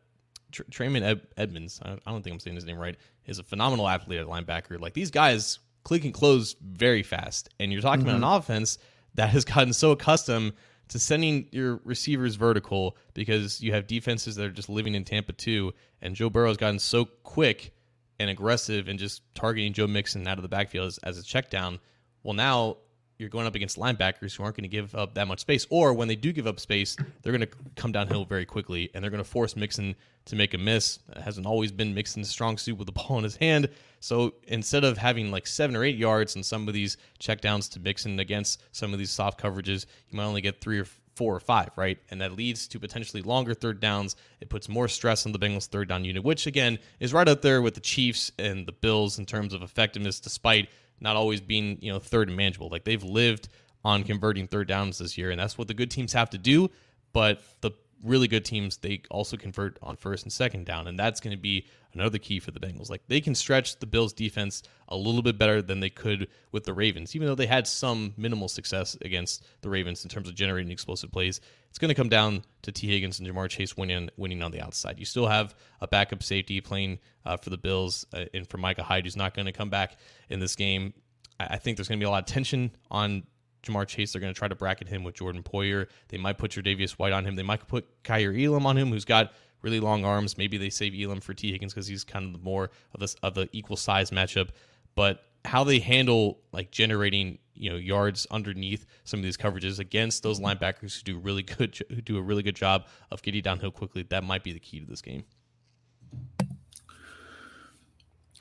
Tremaine 0.71 1.03
Ed, 1.03 1.27
Edmunds. 1.37 1.81
I 1.83 1.97
don't 2.07 2.23
think 2.23 2.35
I'm 2.35 2.40
saying 2.40 2.57
his 2.57 2.64
name 2.64 2.79
right. 2.79 2.97
Is 3.27 3.38
a 3.38 3.45
phenomenal 3.45 3.88
athlete 3.88 4.21
at 4.21 4.27
linebacker. 4.27 4.81
Like 4.81 4.95
these 4.95 5.11
guys 5.11 5.59
click 5.85 6.05
and 6.05 6.14
close 6.14 6.57
very 6.61 7.03
fast, 7.03 7.51
and 7.61 7.73
you're 7.73 7.83
talking 7.83 8.01
mm-hmm. 8.01 8.16
about 8.16 8.16
an 8.16 8.23
mm-hmm. 8.23 8.38
offense 8.38 8.79
that 9.14 9.31
has 9.31 9.45
gotten 9.45 9.73
so 9.73 9.90
accustomed 9.90 10.55
to 10.88 10.99
sending 10.99 11.49
your 11.53 11.81
receivers 11.85 12.35
vertical 12.37 12.97
because 13.14 13.61
you 13.61 13.73
have 13.73 13.87
defenses 13.87 14.37
that 14.37 14.47
are 14.47 14.51
just 14.51 14.68
living 14.68 14.95
in 14.95 15.05
Tampa 15.05 15.33
too, 15.33 15.73
and 16.01 16.14
Joe 16.14 16.31
Burrow's 16.31 16.57
gotten 16.57 16.79
so 16.79 17.05
quick 17.05 17.75
and 18.18 18.31
aggressive 18.31 18.88
and 18.88 18.99
just 18.99 19.23
targeting 19.35 19.73
Joe 19.73 19.87
Mixon 19.87 20.27
out 20.27 20.38
of 20.38 20.42
the 20.42 20.49
backfield 20.49 20.87
as, 20.87 20.99
as 20.99 21.18
a 21.18 21.23
check 21.23 21.51
down 21.51 21.79
well, 22.23 22.35
now 22.35 22.79
you're 23.19 23.29
going 23.29 23.47
up 23.47 23.55
against 23.55 23.79
linebackers 23.79 24.35
who 24.35 24.43
aren't 24.43 24.57
going 24.57 24.65
to 24.65 24.69
give 24.69 24.95
up 24.95 25.15
that 25.15 25.29
much 25.29 25.41
space, 25.41 25.67
or 25.71 25.95
when 25.95 26.09
they 26.09 26.17
do 26.17 26.33
give 26.33 26.47
up 26.47 26.59
space, 26.59 26.97
they're 27.23 27.33
going 27.33 27.49
to 27.49 27.57
come 27.77 27.93
downhill 27.93 28.25
very 28.25 28.45
quickly, 28.45 28.91
and 28.93 29.03
they're 29.03 29.11
going 29.11 29.23
to 29.23 29.29
force 29.29 29.55
Mixon 29.55 29.95
to 30.25 30.37
make 30.37 30.55
a 30.55 30.59
miss. 30.59 30.99
It 31.15 31.23
hasn't 31.23 31.47
always 31.47 31.73
been 31.73 31.95
Mixon's 31.95 32.29
strong 32.29 32.59
suit 32.59 32.77
with 32.77 32.87
the 32.87 32.93
ball 32.93 33.19
in 33.19 33.25
his 33.25 33.37
hand. 33.37 33.69
So 34.01 34.35
instead 34.49 34.85
of 34.85 34.99
having 34.99 35.31
like 35.31 35.47
seven 35.47 35.77
or 35.77 35.85
eight 35.85 35.97
yards 35.97 36.35
and 36.35 36.45
some 36.45 36.67
of 36.69 36.75
these 36.75 36.97
checkdowns 37.21 37.71
to 37.73 37.81
Mixon 37.81 38.19
against 38.19 38.63
some 38.73 38.93
of 38.93 38.99
these 38.99 39.11
soft 39.11 39.41
coverages, 39.41 39.87
you 40.09 40.17
might 40.17 40.25
only 40.25 40.41
get 40.41 40.61
three 40.61 40.81
or 40.81 40.87
four 41.15 41.37
or 41.37 41.41
five, 41.41 41.71
right? 41.77 41.99
And 42.11 42.21
that 42.21 42.33
leads 42.33 42.67
to 42.69 42.81
potentially 42.81 43.23
longer 43.23 43.55
third 43.55 43.81
downs. 43.81 44.17
It 44.41 44.49
puts 44.49 44.69
more 44.69 44.89
stress 44.89 45.27
on 45.27 45.33
the 45.33 45.39
Bengals' 45.39 45.67
third 45.67 45.89
down 45.89 46.05
unit, 46.05 46.25
which 46.25 46.47
again 46.47 46.79
is 47.01 47.13
right 47.13 47.29
up 47.29 47.43
there 47.43 47.63
with 47.63 47.75
the 47.75 47.81
Chiefs 47.81 48.33
and 48.39 48.67
the 48.67 48.73
Bills 48.73 49.19
in 49.19 49.27
terms 49.27 49.55
of 49.55 49.63
effectiveness, 49.63 50.21
despite 50.21 50.69
not 51.01 51.17
always 51.17 51.41
being 51.41 51.79
you 51.81 51.93
know 51.93 51.99
third 51.99 52.29
and 52.29 52.37
manageable. 52.37 52.69
Like 52.69 52.85
they've 52.85 53.03
lived 53.03 53.49
on 53.85 54.05
converting 54.05 54.47
third 54.47 54.69
downs 54.69 54.99
this 54.99 55.19
year, 55.19 55.31
and 55.31 55.41
that's 55.41 55.59
what 55.59 55.69
the 55.69 55.75
good 55.75 55.91
teams 55.91 56.13
have 56.13 56.31
to 56.31 56.39
do. 56.39 56.71
But 57.13 57.43
the 57.61 57.73
really 58.03 58.29
good 58.29 58.45
teams, 58.45 58.77
they 58.79 59.03
also 59.11 59.37
convert 59.37 59.79
on 59.83 59.97
first 59.97 60.25
and 60.25 60.33
second 60.33 60.67
down, 60.67 60.87
and 60.87 60.99
that's 60.99 61.21
going 61.21 61.37
to 61.37 61.41
be 61.41 61.67
another 61.95 62.19
key 62.19 62.41
for 62.41 62.51
the 62.51 62.61
Bengals. 62.61 62.91
Like 62.91 63.03
they 63.07 63.21
can 63.21 63.35
stretch 63.35 63.79
the 63.79 63.87
Bills 63.87 64.12
defense 64.12 64.62
a 64.88 64.97
little 64.97 65.23
bit 65.23 65.38
better 65.38 65.62
than 65.62 65.81
they 65.81 65.91
could 65.91 66.29
with 66.51 66.65
the 66.65 66.75
Ravens, 66.75 67.15
even 67.15 67.29
though 67.29 67.35
they 67.35 67.47
had 67.47 67.67
some 67.67 68.12
minimal 68.17 68.49
success 68.49 68.97
against 69.03 69.45
the 69.61 69.71
Ravens 69.71 70.03
in 70.05 70.11
terms 70.11 70.29
of 70.29 70.35
generating 70.35 70.73
explosive 70.73 71.12
plays. 71.12 71.41
It's 71.69 71.79
going 71.79 71.88
to 71.91 71.95
come 71.95 72.09
down 72.09 72.45
to 72.62 72.73
T. 72.73 72.88
Higgins 72.88 73.21
and 73.21 73.29
Ja'Marr 73.29 73.49
Chase 73.49 73.77
winning 73.77 74.11
winning 74.17 74.43
on 74.43 74.51
the 74.51 74.61
outside. 74.61 74.99
You 74.99 75.05
still 75.05 75.27
have 75.27 75.55
a 75.81 75.87
backup 75.87 76.23
safety 76.23 76.61
playing 76.61 76.99
uh, 77.25 77.37
for 77.37 77.51
the 77.51 77.59
Bills, 77.59 78.07
uh, 78.12 78.25
and 78.35 78.49
for 78.49 78.59
Micah 78.59 78.83
Hyde, 78.83 79.05
who's 79.05 79.17
not 79.17 79.35
going 79.35 79.47
to 79.47 79.53
come 79.53 79.71
back 79.71 79.97
in 80.29 80.41
this 80.41 80.57
game. 80.57 80.93
I, 81.38 81.55
I 81.55 81.57
think 81.59 81.77
there's 81.77 81.88
going 81.88 81.99
to 81.99 82.03
be 82.05 82.09
a 82.09 82.11
lot 82.11 82.23
of 82.23 82.27
tension 82.27 82.73
on 82.91 83.25
Ja'Marr 83.62 83.87
Chase. 83.87 84.12
They're 84.12 84.20
going 84.20 84.33
to 84.33 84.38
try 84.38 84.48
to 84.48 84.55
bracket 84.55 84.88
him 84.88 85.05
with 85.05 85.14
Jordan 85.14 85.42
Poyer. 85.42 85.87
They 86.09 86.18
might 86.18 86.38
put 86.38 86.53
Tre'Davious 86.53 86.92
White 86.92 87.12
on 87.12 87.25
him. 87.25 87.37
They 87.37 87.42
might 87.42 87.66
put 87.66 88.03
Kaiir 88.03 88.35
Elam 88.37 88.66
on 88.66 88.77
him, 88.77 88.90
who's 88.90 89.05
got 89.05 89.33
really 89.62 89.81
long 89.81 90.05
arms. 90.05 90.37
Maybe 90.37 90.59
they 90.59 90.70
save 90.70 90.94
Elam 90.94 91.20
for 91.20 91.35
T 91.35 91.53
Higgins 91.53 91.72
because 91.72 91.87
he's 91.87 92.05
kind 92.05 92.27
of 92.27 92.33
the 92.33 92.44
more 92.44 92.70
of 92.94 93.01
this 93.01 93.14
of 93.22 93.35
the 93.35 93.48
equal 93.53 93.77
size 93.77 94.11
matchup. 94.11 94.51
But 94.94 95.25
how 95.44 95.64
they 95.64 95.79
handle 95.79 96.40
like 96.53 96.70
generating 96.70 97.38
you 97.55 97.70
know 97.70 97.77
yards 97.77 98.27
underneath 98.31 98.87
some 99.05 99.20
of 99.20 99.25
these 99.25 99.37
coverages 99.37 99.79
against 99.79 100.22
those 100.22 100.40
linebackers 100.40 100.96
who 100.96 101.03
do 101.03 101.18
really 101.18 101.42
good 101.42 101.79
who 101.88 102.01
do 102.01 102.16
a 102.16 102.22
really 102.22 102.42
good 102.42 102.57
job 102.57 102.87
of 103.11 103.22
getting 103.22 103.42
downhill 103.42 103.70
quickly 103.70 104.03
that 104.03 104.25
might 104.25 104.44
be 104.44 104.53
the 104.53 104.61
key 104.61 104.81
to 104.81 104.87
this 104.87 105.03
game 105.03 105.25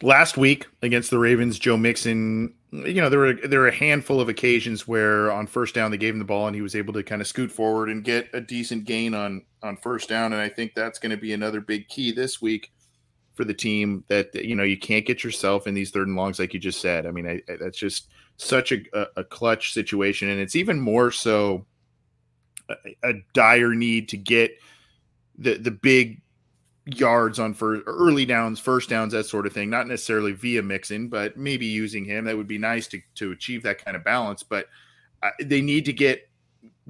last 0.02 0.38
week 0.38 0.68
against 0.82 1.10
the 1.10 1.20
Ravens, 1.20 1.60
Joe 1.60 1.78
Mixon, 1.78 2.54
you 2.72 3.02
know, 3.02 3.10
there 3.10 3.20
were 3.20 3.34
there 3.34 3.60
were 3.60 3.68
a 3.68 3.76
handful 3.76 4.22
of 4.22 4.30
occasions 4.30 4.88
where 4.88 5.32
on 5.32 5.46
first 5.46 5.76
down 5.76 5.92
they 5.92 5.98
gave 5.98 6.14
him 6.14 6.20
the 6.20 6.26
ball 6.26 6.48
and 6.48 6.56
he 6.56 6.62
was 6.62 6.76
able 6.76 6.94
to 6.94 7.04
kind 7.04 7.22
of 7.22 7.28
scoot 7.28 7.52
forward 7.52 7.90
and 7.90 8.04
get 8.04 8.30
a 8.34 8.40
decent 8.40 8.86
gain 8.86 9.14
on 9.14 9.44
on 9.62 9.76
first 9.76 10.08
down. 10.08 10.32
And 10.32 10.42
I 10.42 10.48
think 10.48 10.74
that's 10.74 10.98
going 10.98 11.10
to 11.10 11.18
be 11.18 11.34
another 11.34 11.60
big 11.60 11.88
key 11.90 12.12
this 12.14 12.42
week 12.42 12.72
for 13.34 13.44
the 13.44 13.54
team 13.54 14.06
that 14.08 14.34
you 14.36 14.56
know 14.56 14.64
you 14.64 14.78
can't 14.78 15.06
get 15.06 15.24
yourself 15.24 15.68
in 15.68 15.74
these 15.74 15.92
third 15.92 16.08
and 16.08 16.16
longs 16.16 16.40
like 16.40 16.54
you 16.54 16.60
just 16.60 16.80
said. 16.80 17.06
I 17.06 17.12
mean, 17.12 17.28
I, 17.28 17.42
I, 17.52 17.58
that's 17.60 17.78
just 17.78 18.08
such 18.38 18.72
a, 18.72 18.82
a, 19.18 19.24
clutch 19.24 19.74
situation, 19.74 20.30
and 20.30 20.40
it's 20.40 20.56
even 20.56 20.80
more 20.80 21.12
so 21.12 21.66
a, 22.70 22.76
a 23.04 23.14
dire 23.34 23.76
need 23.76 24.08
to 24.10 24.18
get 24.18 24.58
the 25.38 25.58
the 25.58 25.72
big 25.72 26.22
yards 26.86 27.40
on 27.40 27.54
for 27.54 27.82
early 27.82 28.26
downs, 28.26 28.60
first 28.60 28.90
downs, 28.90 29.14
that 29.14 29.26
sort 29.26 29.46
of 29.46 29.54
thing. 29.54 29.70
Not 29.70 29.88
necessarily 29.88 30.32
via 30.32 30.64
Mixon, 30.64 31.10
but 31.10 31.38
maybe 31.38 31.66
using 31.66 32.06
him. 32.06 32.26
That 32.26 32.38
would 32.38 32.48
be 32.48 32.58
nice 32.58 32.88
to 32.88 33.02
to 33.16 33.32
achieve 33.32 33.64
that 33.64 33.84
kind 33.84 33.96
of 33.96 34.04
balance. 34.04 34.44
But 34.44 34.68
uh, 35.22 35.30
they 35.40 35.62
need 35.62 35.86
to 35.86 35.94
get 35.94 36.28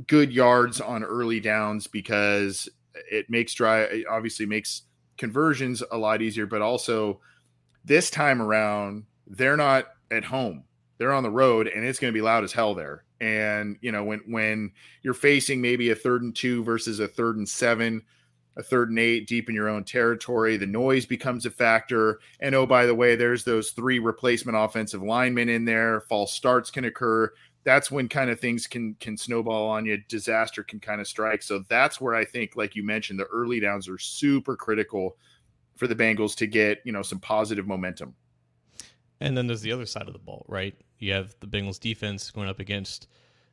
good 0.07 0.31
yards 0.31 0.79
on 0.79 1.03
early 1.03 1.39
downs 1.39 1.87
because 1.87 2.69
it 3.09 3.29
makes 3.29 3.53
dry. 3.53 3.81
It 3.81 4.07
obviously 4.07 4.45
makes 4.45 4.83
conversions 5.17 5.83
a 5.91 5.97
lot 5.97 6.21
easier. 6.21 6.45
But 6.45 6.61
also 6.61 7.19
this 7.83 8.09
time 8.09 8.41
around, 8.41 9.05
they're 9.27 9.57
not 9.57 9.87
at 10.09 10.23
home. 10.25 10.63
They're 10.97 11.13
on 11.13 11.23
the 11.23 11.31
road, 11.31 11.67
and 11.67 11.83
it's 11.83 11.99
going 11.99 12.13
to 12.13 12.17
be 12.17 12.21
loud 12.21 12.43
as 12.43 12.53
hell 12.53 12.75
there. 12.75 13.03
And 13.19 13.77
you 13.81 13.91
know 13.91 14.03
when 14.03 14.21
when 14.27 14.71
you're 15.03 15.13
facing 15.13 15.61
maybe 15.61 15.89
a 15.89 15.95
third 15.95 16.23
and 16.23 16.35
two 16.35 16.63
versus 16.63 16.99
a 16.99 17.07
third 17.07 17.37
and 17.37 17.47
seven 17.47 18.03
a 18.57 18.63
third 18.63 18.89
and 18.89 18.99
eight 18.99 19.27
deep 19.27 19.49
in 19.49 19.55
your 19.55 19.69
own 19.69 19.83
territory. 19.83 20.57
The 20.57 20.65
noise 20.65 21.05
becomes 21.05 21.45
a 21.45 21.51
factor. 21.51 22.19
And 22.39 22.53
oh, 22.53 22.65
by 22.65 22.85
the 22.85 22.95
way, 22.95 23.15
there's 23.15 23.43
those 23.43 23.71
three 23.71 23.99
replacement 23.99 24.57
offensive 24.57 25.01
linemen 25.01 25.49
in 25.49 25.65
there. 25.65 26.01
False 26.01 26.33
starts 26.33 26.69
can 26.69 26.85
occur. 26.85 27.31
That's 27.63 27.91
when 27.91 28.09
kind 28.09 28.29
of 28.29 28.39
things 28.39 28.67
can 28.67 28.95
can 28.99 29.15
snowball 29.15 29.69
on 29.69 29.85
you. 29.85 29.99
Disaster 30.07 30.63
can 30.63 30.79
kind 30.79 30.99
of 30.99 31.07
strike. 31.07 31.43
So 31.43 31.63
that's 31.69 32.01
where 32.01 32.15
I 32.15 32.25
think, 32.25 32.55
like 32.55 32.75
you 32.75 32.83
mentioned, 32.83 33.19
the 33.19 33.25
early 33.25 33.59
downs 33.59 33.87
are 33.87 33.99
super 33.99 34.55
critical 34.55 35.15
for 35.75 35.87
the 35.87 35.95
Bengals 35.95 36.35
to 36.37 36.47
get 36.47 36.79
you 36.83 36.91
know 36.91 37.03
some 37.03 37.19
positive 37.19 37.67
momentum. 37.67 38.15
And 39.19 39.37
then 39.37 39.45
there's 39.45 39.61
the 39.61 39.71
other 39.71 39.85
side 39.85 40.07
of 40.07 40.13
the 40.13 40.19
ball, 40.19 40.45
right? 40.47 40.75
You 40.97 41.13
have 41.13 41.35
the 41.39 41.47
Bengals 41.47 41.79
defense 41.79 42.31
going 42.31 42.49
up 42.49 42.59
against 42.59 43.07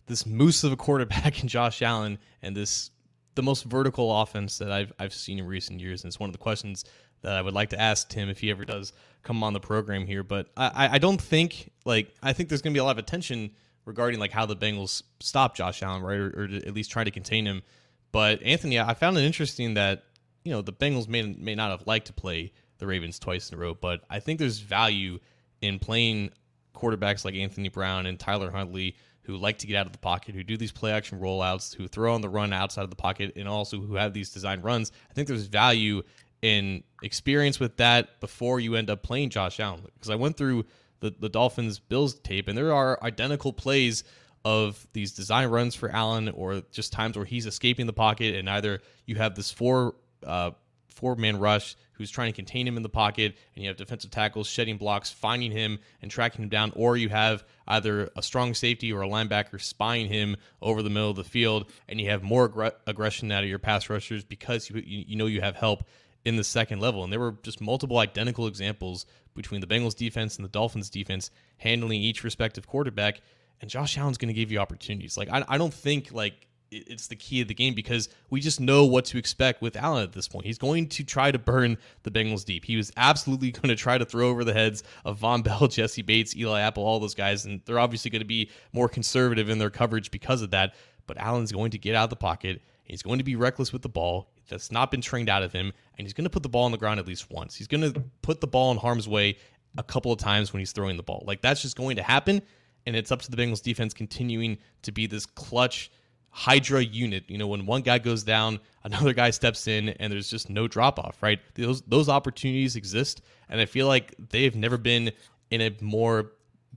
this 0.07 0.25
moose 0.25 0.65
of 0.65 0.73
a 0.73 0.77
quarterback 0.77 1.41
in 1.43 1.49
Josh 1.49 1.83
Allen 1.83 2.19
and 2.43 2.57
this 2.57 2.91
the 3.39 3.43
most 3.45 3.67
vertical 3.67 4.21
offense 4.21 4.59
that 4.59 4.73
I've 4.73 4.93
I've 4.99 5.15
seen 5.15 5.39
in 5.39 5.47
recent 5.47 5.79
years, 5.79 6.03
and 6.03 6.11
it's 6.11 6.19
one 6.19 6.29
of 6.29 6.33
the 6.33 6.41
questions 6.41 6.85
that 7.21 7.37
I 7.37 7.41
would 7.41 7.55
like 7.55 7.71
to 7.71 7.81
ask 7.81 8.09
Tim 8.09 8.29
if 8.29 8.41
he 8.41 8.51
ever 8.51 8.65
does 8.65 8.93
come 9.23 9.45
on 9.45 9.53
the 9.53 9.61
program 9.61 10.07
here. 10.07 10.25
But 10.25 10.49
I, 10.57 10.89
I 10.95 10.99
don't 10.99 11.23
think 11.23 11.71
like 11.85 12.13
I 12.21 12.33
think 12.33 12.49
there's 12.49 12.63
going 12.63 12.73
to 12.73 12.77
be 12.77 12.81
a 12.81 12.85
lot 12.85 12.91
of 12.91 12.99
attention 12.99 13.53
regarding 13.85 14.19
like 14.19 14.33
how 14.33 14.45
the 14.45 14.57
Bengals 14.57 15.05
stop 15.21 15.55
Josh 15.55 15.85
Allen, 15.85 16.03
right, 16.03 16.19
or, 16.19 16.27
or 16.37 16.45
at 16.47 16.75
least 16.75 16.91
try 16.91 17.05
to 17.05 17.13
contain 17.13 17.47
him. 17.47 17.63
But 18.11 18.43
Anthony, 18.43 18.81
I 18.81 18.95
found 18.95 19.17
it 19.17 19.23
interesting 19.23 19.75
that 19.75 20.03
you 20.43 20.51
know 20.51 20.61
the 20.61 20.73
Bengals 20.73 21.07
may 21.07 21.23
may 21.23 21.55
not 21.55 21.71
have 21.71 21.87
liked 21.87 22.09
to 22.09 22.13
play 22.13 22.53
the 22.79 22.89
Ravens 22.89 23.21
twice 23.21 23.53
in 23.53 23.57
a 23.57 23.61
row, 23.61 23.73
but 23.73 24.01
I 24.11 24.19
think 24.19 24.41
there's 24.41 24.59
value 24.59 25.21
in 25.61 25.79
playing 25.79 26.33
quarterbacks 26.75 27.25
like 27.25 27.37
Anthony 27.37 27.69
Brown 27.69 28.07
and 28.07 28.19
Tyler 28.19 28.51
Huntley 28.51 28.97
who 29.29 29.37
like 29.37 29.59
to 29.59 29.67
get 29.67 29.77
out 29.77 29.85
of 29.85 29.93
the 29.93 29.99
pocket, 29.99 30.35
who 30.35 30.43
do 30.43 30.57
these 30.57 30.73
play 30.73 30.91
action 30.91 31.21
rollouts, 31.21 31.75
who 31.75 31.87
throw 31.87 32.15
on 32.15 32.23
the 32.23 32.29
run 32.31 32.51
outside 32.51 32.83
of 32.83 32.89
the 32.89 32.97
pocket, 32.97 33.35
and 33.37 33.47
also 33.47 33.79
who 33.79 33.95
have 33.95 34.15
these 34.15 34.31
design 34.31 34.63
runs. 34.63 34.91
I 35.11 35.13
think 35.13 35.29
there's 35.29 35.45
value 35.45 36.03
in 36.41 36.83
experience 37.03 37.61
with 37.61 37.77
that 37.77 38.21
before 38.21 38.59
you 38.59 38.75
end 38.75 38.89
up 38.89 39.03
playing 39.03 39.29
Josh 39.29 39.61
Allen. 39.61 39.83
Because 39.85 40.09
I 40.09 40.15
went 40.15 40.39
through 40.39 40.65
the, 41.01 41.15
the 41.21 41.29
Dolphins 41.29 41.79
Bills 41.79 42.19
tape, 42.21 42.49
and 42.49 42.57
there 42.57 42.73
are 42.73 42.99
identical 43.03 43.53
plays 43.53 44.03
of 44.47 44.87
these 44.95 45.13
design 45.13 45.49
runs 45.49 45.75
for 45.75 45.91
Allen 45.91 46.31
or 46.31 46.63
just 46.73 46.95
times 46.95 47.15
where 47.15 47.27
he's 47.27 47.45
escaping 47.45 47.87
the 47.87 47.93
pocket, 47.93 48.35
and 48.35 48.49
either 48.49 48.81
you 49.05 49.17
have 49.17 49.35
this 49.35 49.51
four 49.51 49.95
uh, 50.27 50.53
four 50.89 51.17
man 51.17 51.39
rush 51.39 51.77
who's 51.99 52.11
trying 52.11 52.33
to 52.33 52.37
contain 52.37 52.67
him 52.67 52.77
in 52.77 52.83
the 52.83 52.89
pocket, 52.89 53.37
and 53.55 53.63
you 53.63 53.69
have 53.69 53.77
defensive 53.77 54.11
tackles 54.11 54.47
shedding 54.47 54.79
blocks, 54.79 55.11
finding 55.11 55.51
him 55.51 55.79
and 56.01 56.11
tracking 56.11 56.45
him 56.45 56.49
down, 56.49 56.73
or 56.75 56.97
you 56.97 57.09
have 57.11 57.45
either 57.67 58.09
a 58.17 58.23
strong 58.23 58.55
safety 58.55 58.93
or 58.93 59.03
a 59.03 59.09
linebacker 59.09 59.61
spying 59.61 60.09
him 60.09 60.37
over 60.63 60.83
the 60.83 60.91
middle 60.91 61.11
of 61.11 61.17
the 61.17 61.25
field, 61.25 61.71
and 61.89 62.01
you 62.01 62.09
have 62.09 62.23
more 62.23 62.49
aggr- 62.49 62.73
aggression 62.87 63.31
out 63.31 63.43
of 63.43 63.51
your 63.51 63.59
pass 63.59 63.91
rushers 63.91 64.25
because 64.25 64.71
you, 64.71 64.83
you 64.87 65.17
know 65.17 65.27
you 65.27 65.43
have 65.43 65.57
help 65.57 65.85
in 66.25 66.37
the 66.37 66.45
second 66.45 66.81
level. 66.81 67.05
And 67.05 67.13
there 67.13 67.21
were 67.21 67.37
just 67.43 67.61
multiple 67.61 67.99
identical 67.99 68.47
examples 68.47 69.07
between 69.35 69.61
the 69.61 69.67
Bengals 69.67 69.97
defense 69.97 70.37
and 70.37 70.45
the 70.45 70.51
Dolphins 70.51 70.91
defense 70.91 71.31
handling 71.59 72.03
each 72.03 72.25
respective 72.25 72.67
quarterback. 72.67 73.21
And 73.61 73.71
Josh 73.71 73.97
Allen's 73.99 74.19
going 74.19 74.29
to 74.29 74.35
give 74.35 74.53
you 74.53 74.59
opportunities. 74.59 75.17
Like 75.17 75.31
I, 75.31 75.45
I 75.49 75.59
don't 75.59 75.75
think 75.75 76.13
like 76.13 76.48
it's 76.71 77.07
the 77.07 77.17
key 77.17 77.41
of 77.41 77.49
the 77.49 77.55
game 77.55 77.75
because 77.75 78.09
we 78.31 78.41
just 78.41 78.61
know 78.61 78.85
what 78.85 79.05
to 79.07 79.19
expect 79.19 79.63
with 79.63 79.77
Allen 79.77 80.03
at 80.03 80.13
this 80.13 80.29
point. 80.29 80.45
He's 80.47 80.59
going 80.59 80.89
to 80.89 81.05
try 81.05 81.31
to 81.31 81.39
burn 81.39 81.79
the 82.03 82.11
Bengals 82.11 82.45
deep. 82.45 82.65
He 82.65 82.77
was 82.77 82.93
absolutely 82.97 83.51
going 83.53 83.69
to 83.69 83.77
try 83.77 83.99
to 83.99 84.05
throw 84.05 84.29
over 84.29 84.45
the 84.45 84.53
heads 84.53 84.83
of 85.05 85.21
Vonn 85.21 85.43
Bell, 85.43 85.69
Jessie 85.69 86.03
Bates, 86.03 86.37
Eli 86.37 86.61
Apple, 86.61 86.85
all 86.85 87.01
those 87.01 87.15
guys, 87.15 87.45
and 87.45 87.61
they're 87.65 87.79
obviously 87.79 88.11
going 88.11 88.21
to 88.21 88.27
be 88.27 88.51
more 88.73 88.89
conservative 88.89 89.49
in 89.49 89.59
their 89.59 89.71
coverage 89.71 90.11
because 90.11 90.43
of 90.43 90.51
that. 90.51 90.75
But 91.07 91.17
Allen's 91.19 91.53
going 91.53 91.71
to 91.71 91.79
get 91.79 91.95
out 91.95 92.05
of 92.05 92.11
the 92.11 92.17
pocket. 92.17 92.61
He's 92.85 93.03
going 93.03 93.19
to 93.19 93.25
be 93.25 93.37
reckless 93.37 93.73
with 93.73 93.83
the 93.83 93.89
ball. 93.89 94.31
That's 94.49 94.73
not 94.73 94.91
been 94.91 95.01
trained 95.01 95.29
out 95.29 95.43
of 95.43 95.53
him, 95.53 95.73
and 95.97 96.07
he's 96.07 96.15
going 96.15 96.25
to 96.25 96.31
put 96.31 96.43
the 96.43 96.49
ball 96.49 96.65
on 96.65 96.73
the 96.73 96.79
ground 96.79 96.99
at 96.99 97.07
least 97.07 97.31
once. 97.31 97.55
He's 97.55 97.67
going 97.67 97.93
to 97.93 98.03
put 98.23 98.41
the 98.41 98.47
ball 98.47 98.71
in 98.73 98.79
harm's 98.79 99.07
way 99.07 99.37
a 99.77 99.83
couple 99.83 100.11
of 100.11 100.19
times 100.19 100.53
when 100.53 100.61
he's 100.61 100.73
throwing 100.73 100.97
the 100.97 101.03
ball. 101.03 101.23
Like 101.27 101.43
that's 101.43 101.61
just 101.61 101.77
going 101.77 101.97
to 101.97 102.03
happen, 102.03 102.41
and 102.87 102.97
it's 102.97 103.13
up 103.13 103.21
to 103.23 103.31
the 103.31 103.37
Bengals 103.37 103.63
defense 103.63 103.93
continuing 103.93 104.59
to 104.83 104.93
be 104.93 105.07
this 105.07 105.27
clutch 105.27 105.91
Hydra 106.31 106.83
unit. 106.83 107.25
You 107.29 107.39
know, 107.39 107.47
when 107.47 107.67
one 107.67 107.83
guy 107.83 107.99
goes 107.99 108.23
down, 108.23 108.61
another 108.85 109.13
guy 109.13 109.31
steps 109.31 109.67
in, 109.67 109.91
and 109.91 110.13
there's 110.13 110.31
just 110.31 110.51
no 110.51 110.69
drop 110.69 110.99
off. 110.99 111.23
Right? 111.23 111.41
Those 111.55 111.83
those 111.83 112.09
opportunities 112.09 112.77
exist, 112.77 113.23
and 113.49 113.61
I 113.61 113.67
feel 113.67 113.87
like 113.87 114.15
they've 114.31 114.55
never 114.55 114.77
been 114.77 115.13
in 115.51 115.61
a 115.61 115.75
more 115.81 116.33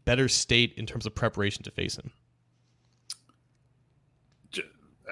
better 0.05 0.27
state 0.27 0.73
in 0.77 0.85
terms 0.85 1.05
of 1.05 1.13
preparation 1.13 1.63
to 1.63 1.71
face 1.71 1.97
him. 1.97 2.11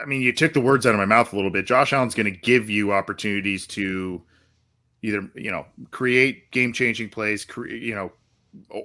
I 0.01 0.05
mean, 0.05 0.21
you 0.21 0.31
took 0.31 0.53
the 0.53 0.61
words 0.61 0.85
out 0.85 0.93
of 0.93 0.97
my 0.97 1.05
mouth 1.05 1.33
a 1.33 1.35
little 1.35 1.51
bit. 1.51 1.65
Josh 1.65 1.91
Allen's 1.91 2.15
going 2.15 2.31
to 2.31 2.39
give 2.39 2.69
you 2.69 2.93
opportunities 2.93 3.67
to 3.67 4.21
either 5.01 5.29
you 5.35 5.51
know 5.51 5.65
create 5.91 6.51
game 6.51 6.73
changing 6.73 7.09
plays, 7.09 7.45
cre- 7.45 7.67
you 7.67 7.93
know, 7.93 8.11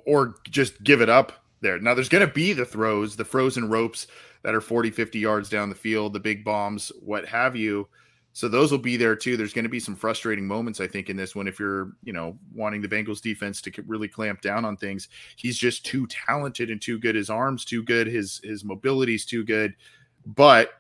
or 0.07 0.35
just 0.51 0.83
give 0.83 1.01
it 1.01 1.09
up 1.09 1.33
there. 1.61 1.79
Now, 1.79 1.95
there's 1.95 2.09
going 2.09 2.27
to 2.27 2.33
be 2.33 2.53
the 2.53 2.65
throws, 2.65 3.17
the 3.17 3.25
frozen 3.25 3.69
ropes 3.69 4.07
that 4.45 4.55
are 4.55 4.61
40, 4.61 4.91
50 4.91 5.19
yards 5.19 5.49
down 5.49 5.71
the 5.71 5.75
field, 5.75 6.13
the 6.13 6.21
big 6.21 6.45
bombs, 6.45 6.93
what 7.01 7.27
have 7.27 7.57
you. 7.57 7.89
So 8.35 8.47
those 8.49 8.71
will 8.71 8.79
be 8.79 8.97
there 8.97 9.17
too. 9.17 9.37
There's 9.37 9.53
going 9.53 9.65
to 9.65 9.71
be 9.71 9.81
some 9.81 9.97
frustrating 9.97 10.47
moments, 10.47 10.81
I 10.81 10.87
think, 10.87 11.09
in 11.09 11.17
this 11.17 11.35
one. 11.35 11.49
If 11.49 11.59
you're, 11.59 11.93
you 12.03 12.13
know, 12.13 12.37
wanting 12.53 12.83
the 12.83 12.89
Bengals 12.89 13.23
defense 13.23 13.63
to 13.63 13.73
really 13.87 14.09
clamp 14.09 14.43
down 14.43 14.65
on 14.65 14.77
things, 14.77 15.09
he's 15.37 15.57
just 15.57 15.87
too 15.87 16.07
talented 16.09 16.69
and 16.69 16.83
too 16.83 16.99
good. 16.99 17.15
His 17.15 17.31
arms 17.31 17.65
too 17.65 17.83
good. 17.83 18.07
His 18.07 18.41
his 18.43 18.65
mobility's 18.65 19.25
too 19.25 19.45
good. 19.45 19.75
But 20.27 20.71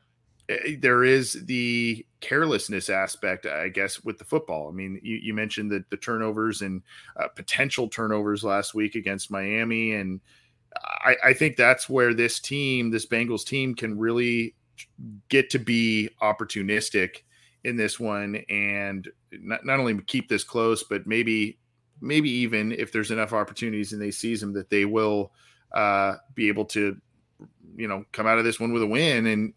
eh, 0.49 0.77
there 0.81 1.05
is 1.05 1.45
the 1.45 2.05
carelessness 2.21 2.91
aspect, 2.91 3.47
I 3.47 3.69
guess, 3.69 4.03
with 4.03 4.19
the 4.19 4.25
football. 4.25 4.69
I 4.69 4.73
mean, 4.73 5.01
you, 5.03 5.17
you 5.17 5.33
mentioned 5.33 5.71
that 5.71 5.89
the 5.91 5.97
turnovers 5.97 6.61
and 6.61 6.83
uh, 7.17 7.29
potential 7.29 7.89
turnovers 7.89 8.43
last 8.43 8.75
week 8.75 8.97
against 8.97 9.31
Miami, 9.31 9.93
and 9.93 10.21
I, 10.83 11.16
I 11.25 11.33
think 11.33 11.57
that's 11.57 11.89
where 11.89 12.14
this 12.14 12.41
team, 12.41 12.91
this 12.91 13.07
Bengals 13.07 13.45
team, 13.45 13.75
can 13.75 13.99
really 13.99 14.55
get 15.29 15.51
to 15.51 15.59
be 15.59 16.11
opportunistic 16.22 17.22
in 17.64 17.77
this 17.77 17.99
one 17.99 18.37
and 18.49 19.09
not, 19.33 19.64
not 19.64 19.81
only 19.81 20.01
keep 20.03 20.29
this 20.29 20.45
close, 20.45 20.83
but 20.83 21.07
maybe 21.07 21.59
maybe 22.01 22.31
even 22.31 22.72
if 22.72 22.93
there's 22.93 23.11
enough 23.11 23.33
opportunities 23.33 23.93
and 23.93 24.03
they 24.03 24.11
seize 24.11 24.41
them 24.41 24.53
that 24.53 24.68
they 24.68 24.85
will 24.85 25.33
uh, 25.72 26.16
be 26.35 26.49
able 26.49 26.64
to 26.64 26.97
you 27.77 27.89
know 27.89 28.05
come 28.12 28.27
out 28.27 28.39
of 28.39 28.45
this 28.45 28.61
one 28.61 28.72
with 28.72 28.83
a 28.83 28.87
win. 28.87 29.27
And 29.27 29.55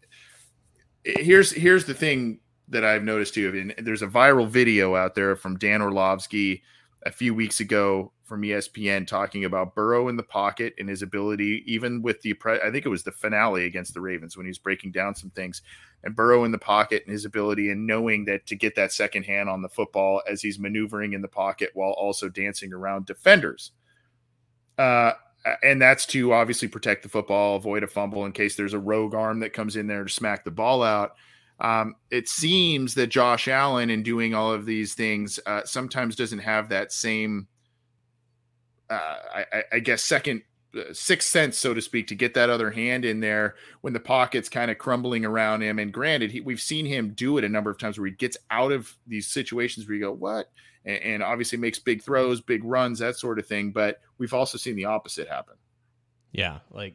here's 1.04 1.50
here's 1.50 1.84
the 1.84 1.94
thing 1.94 2.40
that 2.68 2.84
I've 2.84 3.04
noticed 3.04 3.34
too. 3.34 3.72
And 3.78 3.86
there's 3.86 4.02
a 4.02 4.06
viral 4.06 4.48
video 4.48 4.94
out 4.94 5.14
there 5.14 5.36
from 5.36 5.58
Dan 5.58 5.82
Orlovsky 5.82 6.62
a 7.04 7.12
few 7.12 7.34
weeks 7.34 7.60
ago 7.60 8.12
from 8.24 8.42
ESPN 8.42 9.06
talking 9.06 9.44
about 9.44 9.74
Burrow 9.74 10.08
in 10.08 10.16
the 10.16 10.22
pocket 10.22 10.74
and 10.78 10.88
his 10.88 11.02
ability, 11.02 11.62
even 11.66 12.02
with 12.02 12.20
the 12.22 12.36
I 12.44 12.70
think 12.70 12.84
it 12.84 12.90
was 12.90 13.04
the 13.04 13.12
finale 13.12 13.64
against 13.64 13.94
the 13.94 14.00
Ravens 14.00 14.36
when 14.36 14.46
he 14.46 14.50
was 14.50 14.58
breaking 14.58 14.92
down 14.92 15.14
some 15.14 15.30
things, 15.30 15.62
and 16.04 16.14
Burrow 16.14 16.44
in 16.44 16.52
the 16.52 16.58
pocket 16.58 17.02
and 17.04 17.12
his 17.12 17.24
ability 17.24 17.70
and 17.70 17.86
knowing 17.86 18.24
that 18.26 18.46
to 18.46 18.56
get 18.56 18.74
that 18.76 18.92
second 18.92 19.24
hand 19.24 19.48
on 19.48 19.62
the 19.62 19.68
football 19.68 20.22
as 20.28 20.42
he's 20.42 20.58
maneuvering 20.58 21.12
in 21.12 21.22
the 21.22 21.28
pocket 21.28 21.70
while 21.74 21.92
also 21.92 22.28
dancing 22.28 22.72
around 22.72 23.06
defenders. 23.06 23.72
Uh, 24.76 25.12
and 25.62 25.80
that's 25.80 26.06
to 26.06 26.32
obviously 26.32 26.68
protect 26.68 27.02
the 27.02 27.08
football, 27.08 27.56
avoid 27.56 27.82
a 27.82 27.86
fumble 27.86 28.26
in 28.26 28.32
case 28.32 28.56
there's 28.56 28.74
a 28.74 28.78
rogue 28.78 29.14
arm 29.14 29.40
that 29.40 29.52
comes 29.52 29.76
in 29.76 29.86
there 29.86 30.04
to 30.04 30.10
smack 30.10 30.44
the 30.44 30.50
ball 30.50 30.82
out. 30.82 31.14
Um, 31.60 31.96
it 32.10 32.28
seems 32.28 32.94
that 32.94 33.08
Josh 33.08 33.48
Allen, 33.48 33.90
in 33.90 34.02
doing 34.02 34.34
all 34.34 34.52
of 34.52 34.64
these 34.64 34.94
things, 34.94 35.40
uh, 35.44 35.62
sometimes 35.64 36.14
doesn't 36.14 36.38
have 36.38 36.68
that 36.68 36.92
same, 36.92 37.48
uh, 38.88 39.16
I, 39.34 39.62
I, 39.72 39.78
guess, 39.80 40.02
second 40.02 40.42
uh, 40.76 40.92
sixth 40.92 41.28
sense, 41.28 41.58
so 41.58 41.74
to 41.74 41.82
speak, 41.82 42.06
to 42.08 42.14
get 42.14 42.34
that 42.34 42.48
other 42.48 42.70
hand 42.70 43.04
in 43.04 43.18
there 43.18 43.56
when 43.80 43.92
the 43.92 44.00
pocket's 44.00 44.48
kind 44.48 44.70
of 44.70 44.78
crumbling 44.78 45.24
around 45.24 45.62
him. 45.62 45.80
And 45.80 45.92
granted, 45.92 46.30
he, 46.30 46.40
we've 46.40 46.60
seen 46.60 46.86
him 46.86 47.10
do 47.10 47.38
it 47.38 47.44
a 47.44 47.48
number 47.48 47.70
of 47.70 47.78
times 47.78 47.98
where 47.98 48.06
he 48.06 48.14
gets 48.14 48.36
out 48.50 48.70
of 48.70 48.96
these 49.06 49.26
situations 49.26 49.88
where 49.88 49.96
you 49.96 50.02
go, 50.02 50.12
"What?" 50.12 50.50
and, 50.84 51.02
and 51.02 51.22
obviously 51.24 51.58
makes 51.58 51.80
big 51.80 52.02
throws, 52.02 52.40
big 52.40 52.62
runs, 52.64 53.00
that 53.00 53.16
sort 53.16 53.40
of 53.40 53.46
thing. 53.46 53.72
But 53.72 54.00
we've 54.18 54.34
also 54.34 54.58
seen 54.58 54.76
the 54.76 54.84
opposite 54.84 55.28
happen. 55.28 55.54
Yeah, 56.30 56.58
like 56.70 56.94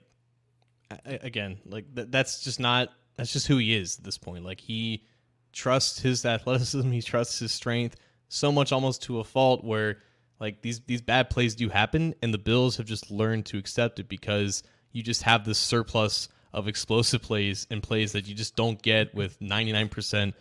again, 1.06 1.60
like 1.66 1.94
th- 1.96 2.08
that's 2.10 2.42
just 2.44 2.60
not 2.60 2.90
that's 3.16 3.34
just 3.34 3.48
who 3.48 3.58
he 3.58 3.76
is 3.76 3.98
at 3.98 4.04
this 4.04 4.18
point. 4.18 4.44
Like 4.44 4.60
he 4.60 5.04
trusts 5.52 6.00
his 6.00 6.26
athleticism, 6.26 6.90
he 6.92 7.02
trusts 7.02 7.40
his 7.40 7.52
strength 7.52 7.96
so 8.28 8.52
much 8.52 8.72
almost 8.72 9.04
to 9.04 9.20
a 9.20 9.24
fault 9.24 9.64
where 9.64 9.98
like 10.40 10.62
these 10.62 10.80
these 10.82 11.02
bad 11.02 11.30
plays 11.30 11.56
do 11.56 11.70
happen 11.70 12.16
and 12.22 12.34
the 12.34 12.40
Bills 12.40 12.78
have 12.78 12.86
just 12.86 13.12
learned 13.12 13.46
to 13.48 13.58
accept 13.58 14.00
it 14.00 14.10
because 14.10 14.64
you 14.92 15.04
just 15.04 15.24
have 15.24 15.46
this 15.46 15.60
surplus 15.60 16.30
of 16.52 16.68
explosive 16.68 17.22
plays 17.22 17.68
and 17.70 17.82
plays 17.82 18.12
that 18.14 18.28
you 18.28 18.36
just 18.36 18.56
don't 18.56 18.82
get 18.82 19.14
with 19.16 19.40
99% 19.40 20.34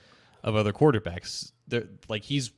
of 0.43 0.57
other 0.57 0.73
quarterbacks. 0.73 1.53
They're 1.69 1.89
like 2.09 2.23
he's 2.23 2.51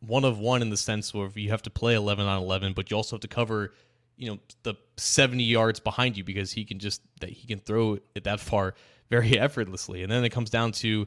one 0.00 0.24
of 0.24 0.38
one 0.38 0.62
in 0.62 0.70
the 0.70 0.76
sense 0.76 1.14
where 1.14 1.30
you 1.34 1.50
have 1.50 1.62
to 1.62 1.70
play 1.70 1.94
11 1.94 2.26
on 2.26 2.42
11 2.42 2.72
but 2.72 2.90
you 2.90 2.96
also 2.96 3.16
have 3.16 3.20
to 3.20 3.28
cover 3.28 3.74
you 4.16 4.30
know 4.30 4.38
the 4.62 4.74
70 4.96 5.42
yards 5.42 5.78
behind 5.80 6.16
you 6.16 6.24
because 6.24 6.52
he 6.52 6.64
can 6.64 6.78
just 6.78 7.02
that 7.20 7.30
he 7.30 7.46
can 7.46 7.58
throw 7.58 7.98
it 8.14 8.24
that 8.24 8.40
far 8.40 8.74
very 9.10 9.38
effortlessly. 9.38 10.02
And 10.02 10.10
then 10.10 10.24
it 10.24 10.30
comes 10.30 10.48
down 10.48 10.72
to, 10.72 11.06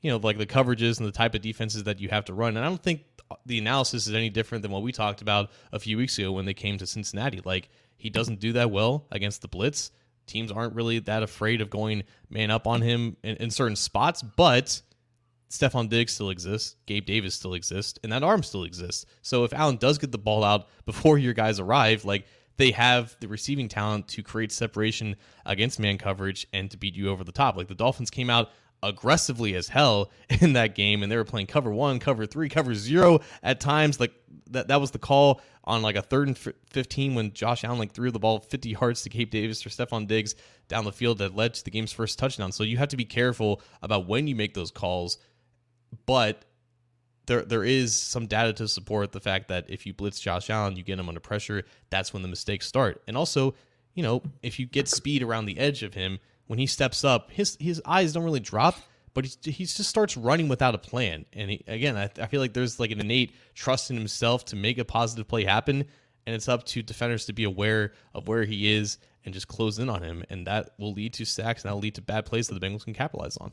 you 0.00 0.10
know, 0.10 0.18
like 0.18 0.38
the 0.38 0.46
coverages 0.46 0.98
and 0.98 1.06
the 1.06 1.12
type 1.12 1.34
of 1.34 1.40
defenses 1.40 1.84
that 1.84 2.00
you 2.00 2.08
have 2.10 2.26
to 2.26 2.34
run. 2.34 2.56
And 2.56 2.64
I 2.64 2.68
don't 2.68 2.82
think 2.82 3.04
the 3.46 3.58
analysis 3.58 4.06
is 4.06 4.14
any 4.14 4.28
different 4.28 4.62
than 4.62 4.70
what 4.70 4.82
we 4.82 4.92
talked 4.92 5.22
about 5.22 5.50
a 5.72 5.78
few 5.78 5.96
weeks 5.96 6.18
ago 6.18 6.32
when 6.32 6.44
they 6.44 6.54
came 6.54 6.76
to 6.78 6.86
Cincinnati. 6.86 7.40
Like 7.44 7.70
he 7.96 8.10
doesn't 8.10 8.40
do 8.40 8.52
that 8.54 8.70
well 8.70 9.06
against 9.10 9.40
the 9.42 9.48
blitz. 9.48 9.90
Teams 10.26 10.50
aren't 10.50 10.74
really 10.74 10.98
that 11.00 11.22
afraid 11.22 11.60
of 11.60 11.70
going 11.70 12.04
man 12.30 12.50
up 12.50 12.66
on 12.66 12.80
him 12.80 13.16
in, 13.22 13.36
in 13.36 13.50
certain 13.50 13.76
spots, 13.76 14.22
but 14.22 14.80
Stefon 15.50 15.88
Diggs 15.88 16.12
still 16.12 16.30
exists, 16.30 16.76
Gabe 16.86 17.04
Davis 17.04 17.34
still 17.34 17.54
exists, 17.54 17.98
and 18.02 18.12
that 18.12 18.22
arm 18.22 18.42
still 18.42 18.64
exists. 18.64 19.06
So 19.22 19.44
if 19.44 19.52
Allen 19.52 19.76
does 19.76 19.98
get 19.98 20.12
the 20.12 20.18
ball 20.18 20.42
out 20.42 20.68
before 20.86 21.18
your 21.18 21.34
guys 21.34 21.60
arrive, 21.60 22.04
like 22.04 22.26
they 22.56 22.70
have 22.70 23.16
the 23.20 23.28
receiving 23.28 23.68
talent 23.68 24.08
to 24.08 24.22
create 24.22 24.52
separation 24.52 25.16
against 25.44 25.80
man 25.80 25.98
coverage 25.98 26.46
and 26.52 26.70
to 26.70 26.76
beat 26.76 26.94
you 26.94 27.10
over 27.10 27.24
the 27.24 27.32
top. 27.32 27.56
Like 27.56 27.68
the 27.68 27.74
Dolphins 27.74 28.10
came 28.10 28.30
out 28.30 28.50
aggressively 28.82 29.54
as 29.54 29.68
hell 29.68 30.10
in 30.40 30.52
that 30.52 30.74
game 30.74 31.02
and 31.02 31.10
they 31.10 31.16
were 31.16 31.24
playing 31.24 31.46
cover 31.46 31.70
1, 31.70 31.98
cover 31.98 32.26
3, 32.26 32.48
cover 32.48 32.74
0 32.74 33.20
at 33.42 33.60
times 33.60 33.98
like 33.98 34.12
that 34.50 34.68
that 34.68 34.80
was 34.80 34.90
the 34.90 34.98
call 34.98 35.40
on 35.64 35.82
like 35.82 35.96
a 35.96 36.02
third 36.02 36.28
and 36.28 36.38
15 36.38 37.14
when 37.14 37.32
Josh 37.32 37.64
Allen 37.64 37.78
like 37.78 37.92
threw 37.92 38.10
the 38.10 38.18
ball 38.18 38.40
50 38.40 38.68
yards 38.68 39.02
to 39.02 39.08
Gabe 39.08 39.30
Davis 39.30 39.64
or 39.64 39.70
Stefon 39.70 40.06
Diggs 40.06 40.34
down 40.68 40.84
the 40.84 40.92
field 40.92 41.18
that 41.18 41.34
led 41.34 41.54
to 41.54 41.64
the 41.64 41.70
game's 41.70 41.92
first 41.92 42.18
touchdown. 42.18 42.52
So 42.52 42.62
you 42.62 42.76
have 42.76 42.88
to 42.88 42.96
be 42.96 43.04
careful 43.04 43.62
about 43.82 44.06
when 44.06 44.26
you 44.26 44.36
make 44.36 44.54
those 44.54 44.70
calls. 44.70 45.18
But 46.06 46.44
there 47.26 47.42
there 47.42 47.64
is 47.64 47.94
some 47.94 48.26
data 48.26 48.52
to 48.54 48.68
support 48.68 49.12
the 49.12 49.20
fact 49.20 49.48
that 49.48 49.66
if 49.68 49.86
you 49.86 49.94
blitz 49.94 50.20
Josh 50.20 50.50
Allen, 50.50 50.76
you 50.76 50.82
get 50.82 50.98
him 50.98 51.08
under 51.08 51.20
pressure. 51.20 51.64
That's 51.90 52.12
when 52.12 52.22
the 52.22 52.28
mistakes 52.28 52.66
start. 52.66 53.02
And 53.06 53.16
also, 53.16 53.54
you 53.94 54.02
know, 54.02 54.22
if 54.42 54.58
you 54.58 54.66
get 54.66 54.88
speed 54.88 55.22
around 55.22 55.46
the 55.46 55.58
edge 55.58 55.82
of 55.82 55.94
him 55.94 56.18
when 56.46 56.58
he 56.58 56.66
steps 56.66 57.04
up, 57.04 57.30
his 57.30 57.56
his 57.60 57.80
eyes 57.84 58.12
don't 58.12 58.24
really 58.24 58.40
drop, 58.40 58.76
but 59.14 59.24
he, 59.24 59.50
he 59.50 59.64
just 59.64 59.88
starts 59.88 60.16
running 60.16 60.48
without 60.48 60.74
a 60.74 60.78
plan. 60.78 61.24
And 61.32 61.50
he, 61.50 61.64
again, 61.66 61.96
I, 61.96 62.10
I 62.20 62.26
feel 62.26 62.40
like 62.40 62.52
there's 62.52 62.78
like 62.78 62.90
an 62.90 63.00
innate 63.00 63.34
trust 63.54 63.90
in 63.90 63.96
himself 63.96 64.44
to 64.46 64.56
make 64.56 64.78
a 64.78 64.84
positive 64.84 65.28
play 65.28 65.44
happen. 65.44 65.86
And 66.26 66.34
it's 66.34 66.48
up 66.48 66.64
to 66.66 66.82
defenders 66.82 67.26
to 67.26 67.34
be 67.34 67.44
aware 67.44 67.92
of 68.14 68.28
where 68.28 68.44
he 68.44 68.72
is 68.72 68.98
and 69.24 69.34
just 69.34 69.46
close 69.46 69.78
in 69.78 69.90
on 69.90 70.02
him. 70.02 70.24
And 70.30 70.46
that 70.46 70.70
will 70.78 70.92
lead 70.92 71.12
to 71.14 71.24
sacks 71.24 71.62
and 71.62 71.68
that'll 71.68 71.80
lead 71.80 71.96
to 71.96 72.02
bad 72.02 72.24
plays 72.24 72.48
that 72.48 72.58
the 72.58 72.66
Bengals 72.66 72.84
can 72.84 72.94
capitalize 72.94 73.36
on. 73.36 73.52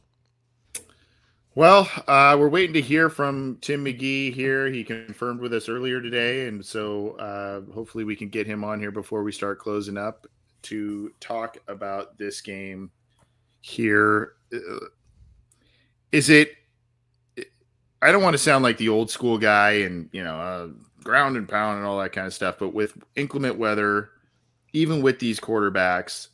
Well, 1.53 1.89
uh, 2.07 2.37
we're 2.39 2.47
waiting 2.47 2.73
to 2.75 2.81
hear 2.81 3.09
from 3.09 3.57
Tim 3.59 3.83
McGee 3.83 4.33
here. 4.33 4.69
He 4.69 4.85
confirmed 4.85 5.41
with 5.41 5.53
us 5.53 5.67
earlier 5.67 6.01
today, 6.01 6.47
and 6.47 6.65
so 6.65 7.11
uh, 7.17 7.73
hopefully 7.73 8.05
we 8.05 8.15
can 8.15 8.29
get 8.29 8.47
him 8.47 8.63
on 8.63 8.79
here 8.79 8.91
before 8.91 9.21
we 9.21 9.33
start 9.33 9.59
closing 9.59 9.97
up 9.97 10.27
to 10.61 11.11
talk 11.19 11.57
about 11.67 12.17
this 12.17 12.39
game 12.39 12.89
here. 13.59 14.35
Uh, 14.53 14.85
it? 16.29 16.53
I 18.01 18.13
don't 18.13 18.23
want 18.23 18.33
to 18.33 18.37
sound 18.37 18.63
like 18.63 18.77
the 18.77 18.89
old 18.89 19.11
school 19.11 19.37
guy 19.37 19.71
and 19.71 20.09
you 20.13 20.23
know 20.23 20.35
uh, 20.35 20.67
ground 21.03 21.35
and 21.35 21.49
pound 21.49 21.79
and 21.79 21.85
all 21.85 21.99
that 21.99 22.13
kind 22.13 22.27
of 22.27 22.33
stuff, 22.33 22.59
but 22.59 22.73
with 22.73 22.97
inclement 23.17 23.57
weather, 23.57 24.11
even 24.71 25.01
with 25.01 25.19
these 25.19 25.37
quarterbacks, 25.37 26.29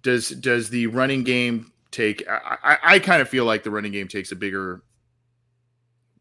does 0.00 0.30
does 0.30 0.70
the 0.70 0.86
running 0.86 1.24
game 1.24 1.72
take. 1.96 2.28
I, 2.28 2.56
I, 2.62 2.78
I 2.82 2.98
kind 2.98 3.22
of 3.22 3.28
feel 3.28 3.44
like 3.44 3.62
the 3.62 3.70
running 3.70 3.92
game 3.92 4.08
takes 4.08 4.32
a 4.32 4.36
bigger 4.36 4.82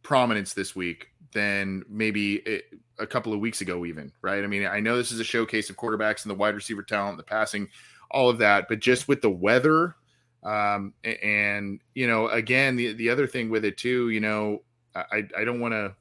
prominence 0.04 0.54
this 0.54 0.76
week 0.76 1.08
than 1.34 1.84
maybe 1.90 2.36
it, 2.36 2.66
a 2.98 3.06
couple 3.06 3.34
of 3.34 3.40
weeks 3.40 3.62
ago, 3.62 3.86
even 3.86 4.12
right. 4.22 4.44
I 4.44 4.48
mean, 4.48 4.66
I 4.66 4.80
know 4.80 4.98
this 4.98 5.12
is 5.12 5.20
a 5.20 5.24
showcase 5.26 5.70
of 5.70 5.76
quarterbacks 5.76 6.24
and 6.24 6.32
the 6.32 6.36
wide 6.36 6.56
receiver 6.56 6.84
talent, 6.84 7.18
the 7.18 7.24
passing, 7.24 7.68
all 8.12 8.30
of 8.30 8.38
that, 8.38 8.68
but 8.70 8.80
just 8.80 9.08
with 9.08 9.22
the 9.22 9.30
weather, 9.30 9.96
um, 10.44 10.94
and 11.04 11.82
you 11.96 12.08
know, 12.08 12.30
again, 12.30 12.76
the 12.76 12.94
the 12.94 13.10
other 13.10 13.28
thing 13.28 13.50
with 13.50 13.66
it 13.66 13.78
too, 13.78 14.10
you 14.10 14.20
know, 14.20 14.62
I 14.96 15.24
I 15.38 15.44
don't 15.44 15.60
want 15.60 15.74
to 15.74 15.96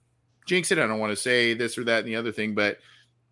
jinx 0.46 0.70
it. 0.70 0.78
I 0.78 0.86
don't 0.86 1.00
want 1.00 1.12
to 1.12 1.16
say 1.16 1.54
this 1.54 1.76
or 1.78 1.84
that 1.84 2.00
and 2.00 2.08
the 2.08 2.16
other 2.16 2.32
thing, 2.32 2.54
but 2.54 2.78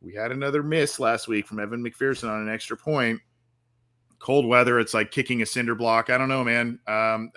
we 0.01 0.15
had 0.15 0.33
another 0.33 0.63
miss 0.63 0.99
last 0.99 1.29
week 1.29 1.47
from 1.47 1.61
Evan 1.61 1.85
McPherson 1.85 2.31
on 2.31 2.41
an 2.41 2.53
extra 2.53 2.77
point 2.77 3.21
cold 4.23 4.47
weather, 4.47 4.79
it's 4.79 4.95
like 4.95 5.11
kicking 5.11 5.43
a 5.43 5.47
cinder 5.47 5.75
block. 5.75 6.09
I 6.09 6.17
don't 6.17 6.29
know, 6.29 6.45
man. 6.45 6.79
Um, 6.87 7.31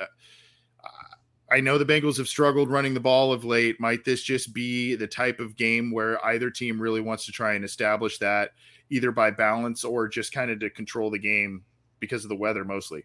I 1.52 1.60
know 1.60 1.78
the 1.78 1.86
Bengals 1.86 2.18
have 2.18 2.28
struggled 2.28 2.70
running 2.70 2.94
the 2.94 3.00
ball 3.00 3.32
of 3.32 3.44
late. 3.44 3.80
Might 3.80 4.04
this 4.06 4.24
just 4.24 4.54
be 4.54 4.96
the 4.96 5.08
type 5.08 5.40
of 5.40 5.56
game 5.56 5.92
where 5.92 6.24
either 6.26 6.50
team 6.50 6.82
really 6.82 7.02
wants 7.02 7.26
to 7.26 7.32
try 7.32 7.54
and 7.54 7.64
establish 7.66 8.18
that 8.20 8.52
either 8.90 9.12
by 9.12 9.32
balance 9.32 9.84
or 9.84 10.08
just 10.08 10.32
kind 10.32 10.50
of 10.50 10.60
to 10.60 10.70
control 10.70 11.12
the 11.12 11.20
game 11.20 11.64
because 12.00 12.24
of 12.24 12.30
the 12.30 12.36
weather 12.36 12.64
mostly? 12.64 13.04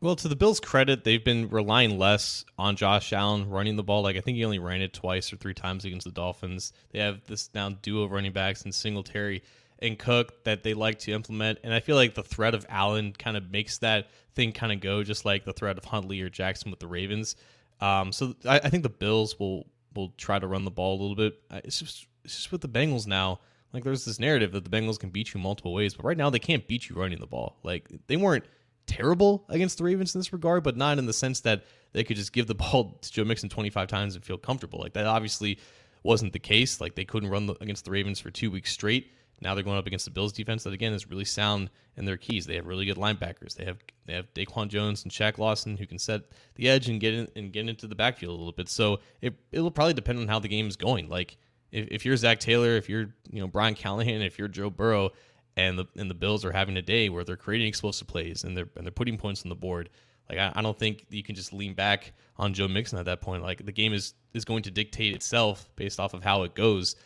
Well, 0.00 0.16
to 0.16 0.28
the 0.28 0.36
Bills' 0.36 0.60
credit, 0.60 1.04
they've 1.04 1.24
been 1.24 1.48
relying 1.48 1.98
less 1.98 2.44
on 2.58 2.76
Josh 2.76 3.12
Allen 3.12 3.48
running 3.48 3.76
the 3.76 3.82
ball. 3.82 4.02
Like 4.02 4.16
I 4.16 4.20
think 4.20 4.36
he 4.36 4.44
only 4.44 4.58
ran 4.58 4.82
it 4.82 4.92
twice 4.92 5.32
or 5.32 5.36
three 5.36 5.54
times 5.54 5.84
against 5.84 6.04
the 6.04 6.12
Dolphins. 6.12 6.72
They 6.90 6.98
have 6.98 7.24
this 7.26 7.50
now 7.54 7.70
duo 7.70 8.06
running 8.06 8.32
backs 8.32 8.62
and 8.62 8.74
Singletary 8.74 9.42
and 9.78 9.98
Cook 9.98 10.44
that 10.44 10.62
they 10.62 10.74
like 10.74 11.00
to 11.00 11.12
implement. 11.12 11.58
And 11.62 11.72
I 11.72 11.80
feel 11.80 11.96
like 11.96 12.14
the 12.14 12.22
threat 12.22 12.54
of 12.54 12.64
Allen 12.68 13.12
kind 13.12 13.36
of 13.36 13.50
makes 13.50 13.78
that 13.78 14.08
thing 14.34 14.52
kind 14.52 14.72
of 14.72 14.80
go, 14.80 15.02
just 15.02 15.24
like 15.24 15.44
the 15.44 15.52
threat 15.52 15.78
of 15.78 15.84
Huntley 15.84 16.20
or 16.20 16.28
Jackson 16.28 16.70
with 16.70 16.80
the 16.80 16.86
Ravens. 16.86 17.36
Um, 17.80 18.12
so 18.12 18.34
I, 18.46 18.56
I, 18.58 18.70
think 18.70 18.82
the 18.82 18.88
Bills 18.88 19.38
will 19.38 19.66
will 19.94 20.12
try 20.16 20.38
to 20.38 20.46
run 20.46 20.64
the 20.64 20.70
ball 20.70 20.98
a 20.98 21.00
little 21.00 21.16
bit. 21.16 21.38
It's 21.64 21.78
just 21.78 22.06
it's 22.24 22.36
just 22.36 22.52
with 22.52 22.62
the 22.62 22.68
Bengals 22.68 23.06
now. 23.06 23.40
Like 23.72 23.84
there's 23.84 24.06
this 24.06 24.18
narrative 24.18 24.52
that 24.52 24.64
the 24.64 24.70
Bengals 24.70 24.98
can 24.98 25.10
beat 25.10 25.34
you 25.34 25.40
multiple 25.40 25.74
ways, 25.74 25.94
but 25.94 26.06
right 26.06 26.16
now 26.16 26.30
they 26.30 26.38
can't 26.38 26.66
beat 26.66 26.88
you 26.88 26.96
running 26.96 27.20
the 27.20 27.26
ball. 27.26 27.58
Like 27.62 27.88
they 28.06 28.16
weren't 28.16 28.44
terrible 28.86 29.44
against 29.48 29.78
the 29.78 29.84
Ravens 29.84 30.14
in 30.14 30.20
this 30.20 30.32
regard, 30.32 30.62
but 30.62 30.76
not 30.76 30.98
in 30.98 31.06
the 31.06 31.12
sense 31.12 31.40
that 31.40 31.64
they 31.92 32.04
could 32.04 32.16
just 32.16 32.32
give 32.32 32.46
the 32.46 32.54
ball 32.54 32.98
to 33.02 33.12
Joe 33.12 33.24
Mixon 33.24 33.50
25 33.50 33.88
times 33.88 34.14
and 34.14 34.24
feel 34.24 34.38
comfortable. 34.38 34.78
Like 34.78 34.94
that 34.94 35.06
obviously 35.06 35.58
wasn't 36.02 36.32
the 36.32 36.38
case. 36.38 36.80
Like 36.80 36.94
they 36.94 37.04
couldn't 37.04 37.28
run 37.28 37.46
the, 37.46 37.56
against 37.60 37.84
the 37.84 37.90
Ravens 37.90 38.20
for 38.20 38.30
two 38.30 38.50
weeks 38.50 38.72
straight 38.72 39.10
Now 39.40 39.54
they're 39.54 39.64
going 39.64 39.78
up 39.78 39.86
against 39.86 40.06
the 40.06 40.10
Bills 40.10 40.32
defense 40.32 40.64
that 40.64 40.72
again 40.72 40.92
is 40.92 41.08
really 41.10 41.24
sound 41.24 41.70
in 41.96 42.04
their 42.04 42.16
keys. 42.16 42.46
They 42.46 42.56
have 42.56 42.66
really 42.66 42.86
good 42.86 42.96
linebackers. 42.96 43.54
They 43.54 43.64
have 43.64 43.78
they 44.06 44.14
have 44.14 44.32
DaQuan 44.34 44.68
Jones 44.68 45.02
and 45.02 45.12
Shaq 45.12 45.38
Lawson 45.38 45.76
who 45.76 45.86
can 45.86 45.98
set 45.98 46.22
the 46.54 46.68
edge 46.68 46.88
and 46.88 47.00
get 47.00 47.14
in 47.14 47.28
and 47.36 47.52
get 47.52 47.68
into 47.68 47.86
the 47.86 47.94
backfield 47.94 48.34
a 48.34 48.38
little 48.38 48.52
bit. 48.52 48.68
So 48.68 49.00
it 49.20 49.34
it'll 49.52 49.70
probably 49.70 49.94
depend 49.94 50.18
on 50.20 50.28
how 50.28 50.38
the 50.38 50.48
game 50.48 50.68
is 50.68 50.76
going. 50.76 51.08
Like 51.08 51.36
if, 51.70 51.88
if 51.90 52.06
you're 52.06 52.16
Zac 52.16 52.40
Taylor, 52.40 52.76
if 52.76 52.88
you're 52.88 53.08
you 53.30 53.40
know 53.40 53.46
Brian 53.46 53.74
Callahan, 53.74 54.22
if 54.22 54.38
you're 54.38 54.48
Joe 54.48 54.70
Burrow, 54.70 55.10
and 55.56 55.78
the 55.78 55.86
and 55.96 56.10
the 56.10 56.14
Bills 56.14 56.44
are 56.44 56.52
having 56.52 56.76
a 56.76 56.82
day 56.82 57.08
where 57.08 57.24
they're 57.24 57.36
creating 57.36 57.68
explosive 57.68 58.06
plays 58.06 58.44
and 58.44 58.56
they're 58.56 58.68
and 58.76 58.86
they're 58.86 58.92
putting 58.92 59.16
points 59.16 59.42
on 59.44 59.48
the 59.48 59.54
board. 59.54 59.90
Like 60.28 60.38
I, 60.38 60.52
I 60.54 60.62
don't 60.62 60.78
think 60.78 61.06
you 61.08 61.22
can 61.22 61.34
just 61.34 61.52
lean 61.52 61.74
back 61.74 62.12
on 62.36 62.52
Joe 62.52 62.68
Mixon 62.68 62.98
at 62.98 63.06
that 63.06 63.20
point. 63.20 63.42
Like 63.42 63.64
the 63.64 63.72
game 63.72 63.92
is 63.92 64.14
is 64.34 64.44
going 64.44 64.62
to 64.64 64.70
dictate 64.70 65.14
itself 65.14 65.68
based 65.76 65.98
off 65.98 66.14
of 66.14 66.22
how 66.22 66.42
it 66.42 66.54
goes. 66.54 66.96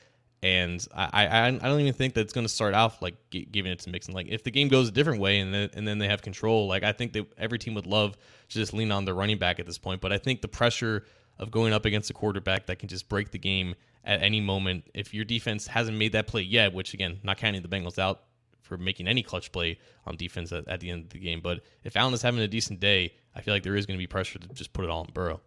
And 0.42 0.86
I, 0.94 1.26
I, 1.26 1.46
I 1.48 1.50
don't 1.50 1.80
even 1.80 1.92
think 1.92 2.14
that 2.14 2.22
it's 2.22 2.32
going 2.32 2.46
to 2.46 2.52
start 2.52 2.72
off 2.74 3.02
like 3.02 3.14
g- 3.30 3.46
giving 3.50 3.72
it 3.72 3.80
to 3.80 3.90
Mixon. 3.90 4.14
Like 4.14 4.28
if 4.28 4.42
the 4.42 4.50
game 4.50 4.68
goes 4.68 4.88
a 4.88 4.90
different 4.90 5.20
way 5.20 5.38
and 5.40 5.52
then, 5.52 5.68
and 5.74 5.86
then 5.86 5.98
they 5.98 6.08
have 6.08 6.22
control, 6.22 6.66
like 6.66 6.82
I 6.82 6.92
think 6.92 7.12
that 7.12 7.26
every 7.36 7.58
team 7.58 7.74
would 7.74 7.86
love 7.86 8.16
to 8.48 8.58
just 8.58 8.72
lean 8.72 8.90
on 8.90 9.04
their 9.04 9.14
running 9.14 9.38
back 9.38 9.60
at 9.60 9.66
this 9.66 9.76
point. 9.76 10.00
But 10.00 10.12
I 10.12 10.18
think 10.18 10.40
the 10.40 10.48
pressure 10.48 11.04
of 11.38 11.50
going 11.50 11.72
up 11.72 11.84
against 11.84 12.10
a 12.10 12.14
quarterback 12.14 12.66
that 12.66 12.78
can 12.78 12.88
just 12.88 13.08
break 13.08 13.32
the 13.32 13.38
game 13.38 13.74
at 14.04 14.22
any 14.22 14.40
moment, 14.40 14.84
if 14.94 15.12
your 15.12 15.24
defense 15.24 15.66
hasn't 15.66 15.96
made 15.96 16.12
that 16.12 16.26
play 16.26 16.42
yet, 16.42 16.72
which 16.72 16.94
again, 16.94 17.18
not 17.22 17.36
counting 17.36 17.60
the 17.62 17.68
Bengals 17.68 17.98
out 17.98 18.22
for 18.62 18.78
making 18.78 19.08
any 19.08 19.22
clutch 19.22 19.52
play 19.52 19.78
on 20.06 20.16
defense 20.16 20.52
at, 20.52 20.66
at 20.68 20.80
the 20.80 20.90
end 20.90 21.04
of 21.04 21.10
the 21.10 21.18
game. 21.18 21.40
But 21.40 21.60
if 21.84 21.96
Allen 21.96 22.14
is 22.14 22.22
having 22.22 22.40
a 22.40 22.48
decent 22.48 22.80
day, 22.80 23.12
I 23.34 23.40
feel 23.42 23.52
like 23.52 23.62
there 23.62 23.76
is 23.76 23.84
going 23.84 23.98
to 23.98 24.02
be 24.02 24.06
pressure 24.06 24.38
to 24.38 24.48
just 24.48 24.72
put 24.72 24.84
it 24.84 24.90
all 24.90 25.00
on 25.00 25.08
Burrow. 25.12 25.40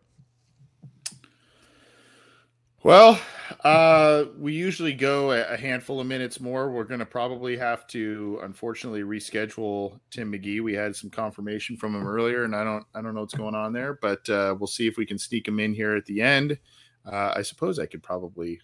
Well, 2.84 3.17
uh, 3.63 4.25
we 4.38 4.51
usually 4.51 4.93
go 4.93 5.31
a 5.31 5.55
handful 5.55 6.01
of 6.01 6.07
minutes 6.07 6.41
more. 6.41 6.69
We're 6.69 6.84
going 6.84 6.99
to 6.99 7.05
probably 7.05 7.55
have 7.55 7.88
to, 7.88 8.41
unfortunately, 8.43 9.03
reschedule 9.03 9.99
Tim 10.11 10.34
McGee. 10.34 10.61
We 10.61 10.73
had 10.73 10.93
some 10.93 11.09
confirmation 11.09 11.77
from 11.77 11.95
him 11.95 12.05
earlier, 12.05 12.43
and 12.43 12.53
I 12.53 12.65
don't, 12.65 12.86
I 12.93 13.01
don't 13.01 13.15
know 13.15 13.21
what's 13.21 13.34
going 13.34 13.55
on 13.55 13.71
there, 13.71 13.97
but 14.01 14.27
uh, 14.29 14.55
we'll 14.59 14.67
see 14.67 14.86
if 14.86 14.97
we 14.97 15.05
can 15.05 15.17
sneak 15.17 15.47
him 15.47 15.61
in 15.61 15.73
here 15.73 15.95
at 15.95 16.05
the 16.05 16.21
end. 16.21 16.57
Uh, 17.05 17.34
I 17.36 17.41
suppose 17.41 17.79
I 17.79 17.86
could 17.86 18.03
probably 18.03 18.59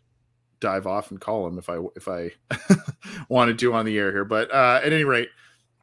dive 0.59 0.86
off 0.86 1.11
and 1.11 1.22
call 1.22 1.47
him 1.47 1.57
if 1.57 1.70
I 1.70 1.78
if 1.95 2.09
I 2.09 2.32
wanted 3.30 3.57
to 3.59 3.74
on 3.74 3.86
the 3.86 3.97
air 3.97 4.11
here. 4.11 4.26
But 4.26 4.53
uh, 4.53 4.82
at 4.84 4.91
any 4.91 5.05
rate, 5.05 5.30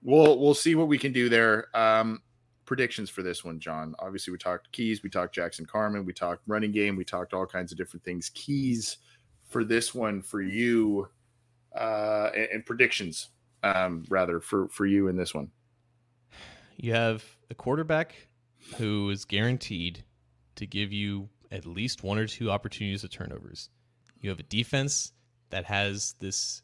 we'll 0.02 0.38
we'll 0.38 0.54
see 0.54 0.74
what 0.74 0.88
we 0.88 0.98
can 0.98 1.12
do 1.12 1.30
there. 1.30 1.68
Um, 1.74 2.20
predictions 2.66 3.08
for 3.08 3.22
this 3.22 3.44
one, 3.44 3.58
John. 3.58 3.94
Obviously, 3.98 4.32
we 4.32 4.38
talked 4.38 4.70
keys, 4.72 5.02
we 5.02 5.08
talked 5.08 5.34
Jackson 5.34 5.64
Carman, 5.64 6.04
we 6.04 6.12
talked 6.12 6.42
running 6.46 6.72
game, 6.72 6.96
we 6.96 7.04
talked 7.04 7.32
all 7.32 7.46
kinds 7.46 7.72
of 7.72 7.78
different 7.78 8.04
things. 8.04 8.30
Keys 8.34 8.98
for 9.48 9.64
this 9.64 9.94
one 9.94 10.20
for 10.20 10.42
you, 10.42 11.08
uh, 11.78 12.30
and, 12.34 12.48
and 12.52 12.66
predictions, 12.66 13.28
um, 13.62 14.04
rather 14.08 14.40
for 14.40 14.68
for 14.68 14.86
you 14.86 15.08
in 15.08 15.16
this 15.16 15.34
one. 15.34 15.50
You 16.76 16.92
have 16.92 17.24
a 17.48 17.54
quarterback 17.54 18.14
who 18.76 19.08
is 19.10 19.24
guaranteed 19.24 20.04
to 20.56 20.66
give 20.66 20.92
you 20.92 21.28
at 21.50 21.64
least 21.64 22.02
one 22.02 22.18
or 22.18 22.26
two 22.26 22.50
opportunities 22.50 23.04
of 23.04 23.10
turnovers. 23.10 23.70
You 24.20 24.30
have 24.30 24.40
a 24.40 24.44
defense 24.44 25.12
that 25.50 25.64
has 25.64 26.14
this 26.18 26.62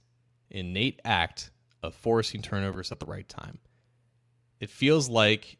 innate 0.50 1.00
act 1.04 1.50
of 1.82 1.94
forcing 1.94 2.42
turnovers 2.42 2.92
at 2.92 3.00
the 3.00 3.06
right 3.06 3.28
time. 3.28 3.58
It 4.60 4.70
feels 4.70 5.08
like 5.08 5.58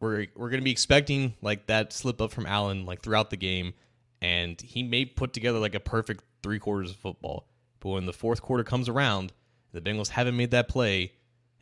we're 0.00 0.26
we're 0.36 0.50
going 0.50 0.60
to 0.60 0.64
be 0.64 0.70
expecting 0.70 1.34
like 1.42 1.66
that 1.66 1.92
slip 1.92 2.20
up 2.20 2.32
from 2.32 2.46
Allen 2.46 2.86
like 2.86 3.02
throughout 3.02 3.30
the 3.30 3.36
game, 3.36 3.74
and 4.20 4.60
he 4.60 4.82
may 4.82 5.04
put 5.04 5.32
together 5.32 5.58
like 5.58 5.74
a 5.74 5.80
perfect 5.80 6.24
three 6.42 6.58
quarters 6.58 6.90
of 6.90 6.96
football. 6.96 7.48
But 7.80 7.90
when 7.90 8.06
the 8.06 8.12
fourth 8.12 8.42
quarter 8.42 8.64
comes 8.64 8.88
around, 8.88 9.32
the 9.72 9.80
Bengals 9.80 10.08
haven't 10.08 10.36
made 10.36 10.50
that 10.52 10.68
play. 10.68 11.12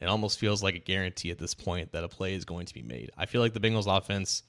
It 0.00 0.06
almost 0.06 0.38
feels 0.38 0.62
like 0.62 0.74
a 0.74 0.80
guarantee 0.80 1.30
at 1.30 1.38
this 1.38 1.54
point 1.54 1.92
that 1.92 2.04
a 2.04 2.08
play 2.08 2.34
is 2.34 2.44
going 2.44 2.66
to 2.66 2.74
be 2.74 2.82
made. 2.82 3.10
I 3.16 3.26
feel 3.26 3.40
like 3.40 3.54
the 3.54 3.60
Bengals 3.60 3.86
offense. 3.86 4.42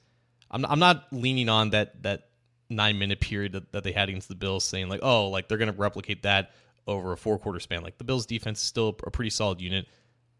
I'm 0.50 0.64
I'm 0.64 0.78
not 0.78 1.06
leaning 1.12 1.48
on 1.48 1.70
that 1.70 2.02
that 2.02 2.28
nine 2.70 2.98
minute 2.98 3.20
period 3.20 3.52
that, 3.52 3.72
that 3.72 3.84
they 3.84 3.92
had 3.92 4.08
against 4.08 4.28
the 4.28 4.34
Bills, 4.34 4.64
saying 4.64 4.88
like, 4.88 5.00
oh, 5.02 5.28
like 5.28 5.48
they're 5.48 5.58
going 5.58 5.72
to 5.72 5.78
replicate 5.78 6.22
that 6.22 6.50
over 6.86 7.12
a 7.12 7.16
four 7.16 7.38
quarter 7.38 7.60
span. 7.60 7.82
Like 7.82 7.98
the 7.98 8.04
Bills 8.04 8.26
defense 8.26 8.60
is 8.60 8.66
still 8.66 8.96
a 9.04 9.10
pretty 9.10 9.30
solid 9.30 9.60
unit, 9.60 9.86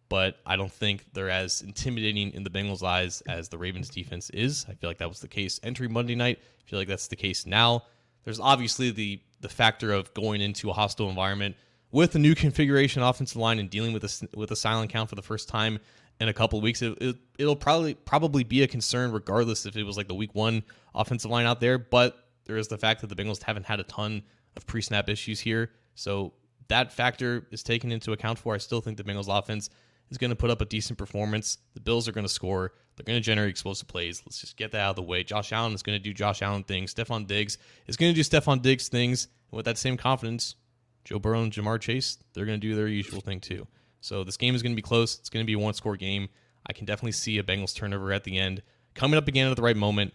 but 0.09 0.39
I 0.47 0.57
don't 0.57 0.73
think 0.73 1.05
they're 1.13 1.31
as 1.31 1.61
intimidating 1.63 2.33
in 2.33 2.45
the 2.45 2.51
Bengals' 2.51 2.83
eyes 2.83 3.23
as 3.29 3.49
the 3.49 3.59
Ravens 3.59 3.91
defense 3.91 4.31
is. 4.31 4.65
I 4.69 4.75
feel 4.75 4.89
like 4.89 4.99
that 4.99 5.09
was 5.09 5.21
the 5.21 5.29
case 5.29 5.61
entering 5.63 5.93
Monday 5.93 6.15
night. 6.15 6.39
I 6.41 6.71
feel 6.71 6.79
like 6.79 6.89
that's 6.89 7.09
the 7.09 7.17
case 7.17 7.47
now. 7.47 7.85
There's 8.25 8.41
obviously 8.41 8.91
the 8.91 9.21
the 9.41 9.49
factor 9.49 9.93
of 9.93 10.13
going 10.15 10.41
into 10.41 10.69
a 10.69 10.73
hostile 10.73 11.09
environment 11.09 11.57
with 11.91 12.15
a 12.15 12.19
new 12.19 12.35
configuration 12.35 13.03
offensive 13.03 13.37
line 13.37 13.59
and 13.59 13.71
dealing 13.71 13.93
with 13.93 14.05
a 14.05 14.29
with 14.37 14.51
a 14.51 14.57
silent 14.57 14.91
count 14.91 15.09
for 15.09 15.15
the 15.15 15.23
first 15.23 15.49
time 15.49 15.79
in 16.21 16.29
a 16.29 16.33
couple 16.33 16.61
weeks. 16.61 16.83
It, 16.83 16.99
it, 17.01 17.17
it'll 17.39 17.57
probably 17.57 17.95
probably 17.95 18.45
be 18.45 18.63
a 18.63 18.69
concern 18.69 19.13
regardless 19.13 19.67
if 19.67 19.77
it 19.77 19.85
was 19.85 19.97
like 19.97 20.09
the 20.09 20.15
week 20.15 20.35
one 20.35 20.63
offensive 20.95 21.31
line 21.31 21.47
out 21.47 21.61
there. 21.61 21.79
But 21.79 22.17
there 22.45 22.57
is 22.57 22.69
the 22.69 22.79
fact 22.79 23.01
that 23.03 23.09
the 23.09 23.17
Bengals 23.17 23.43
haven't 23.43 23.67
had 23.67 23.81
a 23.81 23.85
ton 23.85 24.23
of 24.57 24.67
pre 24.67 24.83
snap 24.83 25.09
issues 25.09 25.41
here. 25.41 25.71
So 25.95 26.33
that 26.69 26.93
factor 26.93 27.47
is 27.51 27.63
taken 27.63 27.93
into 27.93 28.13
account 28.13 28.39
for. 28.39 28.55
I 28.55 28.59
still 28.59 28.81
think 28.81 28.97
the 28.97 29.05
Bengals 29.05 29.29
offense 29.29 29.71
is 30.11 30.19
going 30.19 30.31
to 30.31 30.37
put 30.37 30.51
up 30.51 30.61
a 30.61 30.65
decent 30.65 30.99
performance. 30.99 31.59
The 31.75 31.81
Bills 31.81 32.09
are 32.09 32.13
going 32.13 32.27
to 32.27 32.33
score. 32.33 32.73
They're 32.97 33.05
going 33.05 33.19
to 33.19 33.25
generate 33.25 33.51
explosive 33.51 33.89
plays. 33.89 34.23
Let's 34.27 34.41
just 34.41 34.57
get 34.57 34.73
that 34.73 34.81
out 34.81 34.91
of 34.91 34.97
the 34.97 35.03
way. 35.03 35.23
Josh 35.23 35.53
Allen 35.53 35.73
is 35.73 35.83
going 35.83 35.97
to 35.97 36.03
do 36.03 36.13
Josh 36.13 36.43
Allen 36.43 36.65
things. 36.65 36.95
Stefon 36.95 37.27
Diggs 37.27 37.59
is 37.87 37.97
going 37.97 38.13
to 38.13 38.17
do 38.17 38.23
Stefon 38.23 38.63
Diggs 38.63 38.89
things. 38.89 39.29
And 39.51 39.57
with 39.57 39.67
that 39.67 39.79
same 39.79 39.97
confidence, 39.97 40.57
Joe 41.05 41.19
Burrow 41.19 41.43
and 41.43 41.53
Ja'Marr 41.53 41.81
Chase, 41.81 42.19
they're 42.35 42.47
going 42.47 42.61
to 42.61 42.67
do 42.67 42.75
their 42.75 42.89
usual 42.89 43.21
thing 43.21 43.41
too. 43.41 43.67
So 44.01 44.25
this 44.25 44.37
game 44.37 44.55
is 44.55 44.63
going 44.63 44.73
to 44.73 44.77
be 44.77 44.83
close. 44.83 45.19
It's 45.19 45.31
going 45.31 45.45
to 45.45 45.47
be 45.47 45.55
a 45.55 45.59
one 45.59 45.75
score 45.75 45.97
game. 45.97 46.29
I 46.67 46.73
can 46.73 46.87
definitely 46.87 47.13
see 47.13 47.39
a 47.39 47.43
Bengals 47.43 47.75
turnover 47.75 48.13
at 48.13 48.25
the 48.25 48.39
end 48.39 48.63
coming 48.95 49.17
up 49.17 49.29
again 49.29 49.51
at 49.51 49.57
the 49.57 49.63
right 49.63 49.77
moment. 49.77 50.13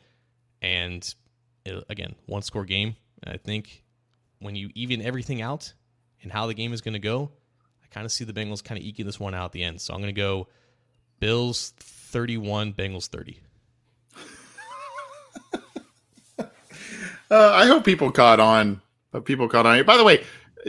And 0.62 1.14
it, 1.66 1.84
again, 1.90 2.16
one 2.26 2.42
score 2.42 2.66
game. 2.66 2.96
I 3.26 3.38
think 3.38 3.84
when 4.40 4.56
you 4.56 4.70
even 4.76 5.02
everything 5.02 5.42
out 5.42 5.74
and 6.22 6.32
how 6.32 6.48
the 6.48 6.54
game 6.54 6.74
is 6.74 6.82
going 6.82 6.94
to 6.94 7.00
go, 7.00 7.32
kind 7.94 8.06
of 8.06 8.12
see 8.12 8.26
the 8.26 8.34
Bengals 8.34 8.64
kind 8.64 8.80
of 8.80 8.86
eking 8.86 9.06
this 9.06 9.20
one 9.20 9.34
out 9.34 9.46
at 9.46 9.52
the 9.52 9.64
end. 9.64 9.80
So 9.80 9.94
I'm 9.94 10.02
going 10.02 10.14
to 10.14 10.20
go 10.20 10.48
Bills 11.20 11.74
31, 11.78 12.74
Bengals 12.74 13.08
30. 13.08 13.40
uh, 16.40 16.46
I 17.30 17.68
hope 17.68 17.86
people 17.86 18.12
caught 18.12 18.40
on. 18.40 18.82
People 19.26 19.48
caught 19.48 19.68
on. 19.68 19.84
By 19.86 19.98
the 19.98 20.04
way, 20.04 20.24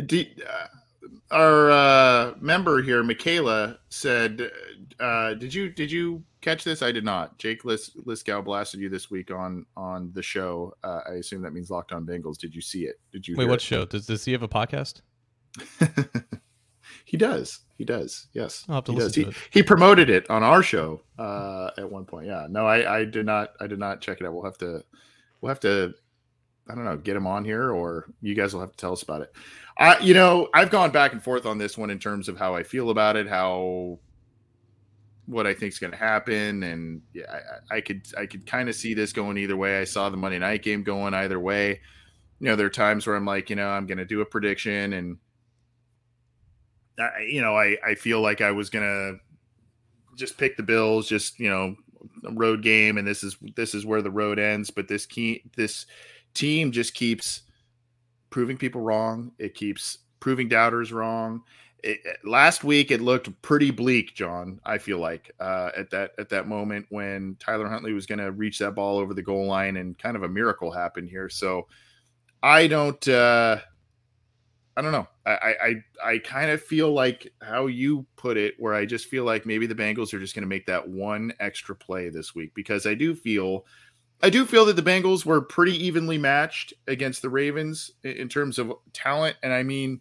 do, 0.05 0.25
uh, 0.49 0.66
our 1.31 1.70
uh, 1.70 2.35
member 2.41 2.83
here, 2.83 3.03
Michaela, 3.03 3.79
said, 3.89 4.51
uh, 5.01 5.33
"Did 5.35 5.55
you 5.55 5.70
did 5.70 5.91
you 5.91 6.22
catch 6.43 6.62
this? 6.62 6.83
I 6.83 6.93
did 6.93 7.05
not. 7.05 7.39
Jake 7.39 7.64
Lis- 7.64 7.97
Liscow 8.05 8.45
blasted 8.45 8.81
you 8.81 8.91
this 8.91 9.11
week 9.11 9.31
on 9.31 9.64
on 9.79 10.12
the 10.12 10.22
show. 10.22 10.75
Uh, 10.85 11.01
I 11.09 11.12
assume 11.14 11.41
that 11.43 11.55
means 11.55 11.70
Locked 11.70 11.93
On 11.93 12.05
Bengals. 12.05 12.37
Did 12.37 12.55
you 12.55 12.61
see 12.61 12.85
it? 12.85 13.01
Did 13.12 13.27
you 13.27 13.35
wait? 13.35 13.49
What 13.49 13.55
it? 13.55 13.62
show? 13.62 13.87
Does 13.87 14.07
does 14.07 14.27
he 14.27 14.33
have 14.33 14.43
a 14.43 14.49
podcast? 14.49 15.01
he 17.05 17.16
does. 17.16 17.61
He 17.76 17.84
does. 17.84 18.28
Yes, 18.32 18.64
I'll 18.68 18.76
have 18.76 18.84
to 18.84 18.92
he 18.92 18.98
listen 18.98 19.09
does. 19.09 19.14
to 19.14 19.22
he, 19.22 19.28
it. 19.28 19.36
he 19.50 19.62
promoted 19.62 20.11
it 20.11 20.28
on 20.30 20.42
our 20.42 20.62
show 20.62 21.02
uh, 21.18 21.70
at 21.76 21.90
one 21.90 22.05
point. 22.05 22.26
Yeah. 22.26 22.46
No, 22.48 22.66
I 22.66 23.00
I 23.00 23.05
did 23.05 23.26
not. 23.26 23.55
I 23.61 23.66
did 23.66 23.78
not 23.78 24.00
check 24.00 24.20
it 24.20 24.26
out. 24.26 24.32
We'll 24.32 24.44
have 24.44 24.59
to. 24.59 24.82
We'll 25.40 25.50
have 25.50 25.61
to. 25.61 25.94
I 26.68 26.74
don't 26.74 26.84
know. 26.84 26.96
Get 26.96 27.16
him 27.16 27.26
on 27.26 27.44
here, 27.44 27.70
or 27.72 28.07
you 28.22 28.34
guys 28.34 28.55
will 28.55 28.61
have 28.62 28.70
to 28.70 28.76
tell 28.76 28.92
us 28.92 29.02
about 29.02 29.20
it. 29.20 29.32
I, 29.76 29.98
you 29.98 30.14
know, 30.14 30.48
I've 30.55 30.70
gone 30.70 30.92
back 30.92 31.12
and 31.12 31.22
forth 31.22 31.46
on 31.46 31.59
this 31.59 31.76
one 31.76 31.90
in 31.90 31.98
terms 31.98 32.28
of 32.28 32.38
how 32.38 32.55
I 32.55 32.62
feel 32.62 32.90
about 32.90 33.16
it, 33.16 33.28
how 33.28 33.98
what 35.26 35.46
I 35.46 35.55
think 35.55 35.72
is 35.72 35.78
going 35.78 35.90
to 35.90 35.96
happen, 35.96 36.62
and 36.62 37.02
yeah, 37.12 37.40
I, 37.70 37.76
I 37.76 37.80
could 37.80 38.07
I 38.16 38.26
could 38.26 38.46
kind 38.46 38.68
of 38.68 38.74
see 38.74 38.94
this 38.94 39.12
going 39.12 39.36
either 39.36 39.57
way. 39.57 39.80
I 39.80 39.84
saw 39.84 40.09
the 40.09 40.16
Monday 40.16 40.38
night 40.38 40.62
game 40.62 40.82
going 40.82 41.12
either 41.12 41.40
way. 41.40 41.80
You 42.40 42.46
know, 42.46 42.57
there 42.57 42.66
are 42.66 42.70
times 42.70 43.07
where 43.07 43.16
I'm 43.16 43.24
like, 43.24 43.50
you 43.50 43.57
know, 43.57 43.68
I'm 43.68 43.86
going 43.86 43.98
to 43.98 44.05
do 44.05 44.20
a 44.20 44.26
prediction, 44.26 44.92
and 44.94 45.18
I, 46.99 47.22
you 47.22 47.40
know, 47.40 47.57
I 47.57 47.76
I 47.84 47.95
feel 47.95 48.20
like 48.20 48.40
I 48.40 48.51
was 48.51 48.70
to 48.84 49.18
just 50.16 50.38
pick 50.38 50.57
the 50.57 50.62
Bills, 50.62 51.09
just 51.09 51.38
you 51.38 51.49
know, 51.51 51.76
a 52.24 52.32
road 52.32 52.62
game, 52.62 52.99
and 52.99 53.07
this 53.07 53.24
is 53.24 53.36
this 53.57 53.74
is 53.74 53.86
where 53.86 54.03
the 54.03 54.11
road 54.11 54.38
ends. 54.38 54.70
But 54.70 54.88
this 54.88 55.07
key 55.07 55.42
this 55.57 55.86
team 56.34 56.72
just 56.72 56.95
keeps 56.95 57.42
proving 58.30 58.57
people 58.57 58.80
wrong. 58.80 59.32
It 59.38 59.55
keeps 59.55 59.99
proving 60.20 60.49
doubters 60.49 60.92
wrong 60.92 61.42
it, 61.84 62.01
last 62.24 62.64
week 62.64 62.90
it 62.90 63.03
looked 63.03 63.30
pretty 63.42 63.70
bleak, 63.70 64.14
John. 64.14 64.59
I 64.64 64.78
feel 64.78 64.99
like 64.99 65.30
uh, 65.38 65.70
at 65.76 65.90
that 65.90 66.12
at 66.18 66.30
that 66.30 66.49
moment 66.49 66.86
when 66.88 67.36
Tyler 67.38 67.68
Huntley 67.68 67.92
was 67.92 68.07
going 68.07 68.18
to 68.18 68.32
reach 68.32 68.59
that 68.59 68.74
ball 68.74 68.99
over 68.99 69.12
the 69.12 69.22
goal 69.22 69.47
line, 69.47 69.76
and 69.76 69.99
kind 69.99 70.16
of 70.16 70.22
a 70.22 70.28
miracle 70.28 70.70
happened 70.70 71.11
here. 71.11 71.28
So 71.28 71.66
I 72.42 72.66
don't, 72.66 73.07
uh, 73.07 73.59
I 74.77 74.83
don't 74.83 74.93
know. 74.93 75.07
I 75.25 75.55
I 75.62 75.75
I 76.05 76.18
kind 76.18 76.51
of 76.51 76.62
feel 76.62 76.93
like 76.93 77.33
how 77.43 77.66
you 77.66 78.07
put 78.16 78.37
it, 78.37 78.55
where 78.59 78.75
I 78.75 78.87
just 78.87 79.07
feel 79.07 79.25
like 79.25 79.47
maybe 79.47 79.66
the 79.66 79.75
Bengals 79.75 80.12
are 80.12 80.18
just 80.18 80.35
going 80.35 80.43
to 80.43 80.49
make 80.49 80.66
that 80.66 80.89
one 80.89 81.33
extra 81.39 81.77
play 81.77 82.09
this 82.09 82.35
week 82.35 82.53
because 82.55 82.87
I 82.87 82.95
do 82.95 83.14
feel. 83.14 83.66
I 84.22 84.31
do 84.31 84.47
feel 84.47 84.64
that 84.66 84.77
the 84.77 84.83
Bengals 84.83 85.27
were 85.27 85.43
pretty 85.43 85.77
evenly 85.85 86.16
matched 86.18 86.72
against 86.87 87.20
the 87.20 87.29
Ravens 87.29 87.91
in 88.05 88.29
terms 88.29 88.59
of 88.59 88.72
talent, 88.93 89.37
and 89.43 89.53
I 89.53 89.62
mean, 89.62 90.01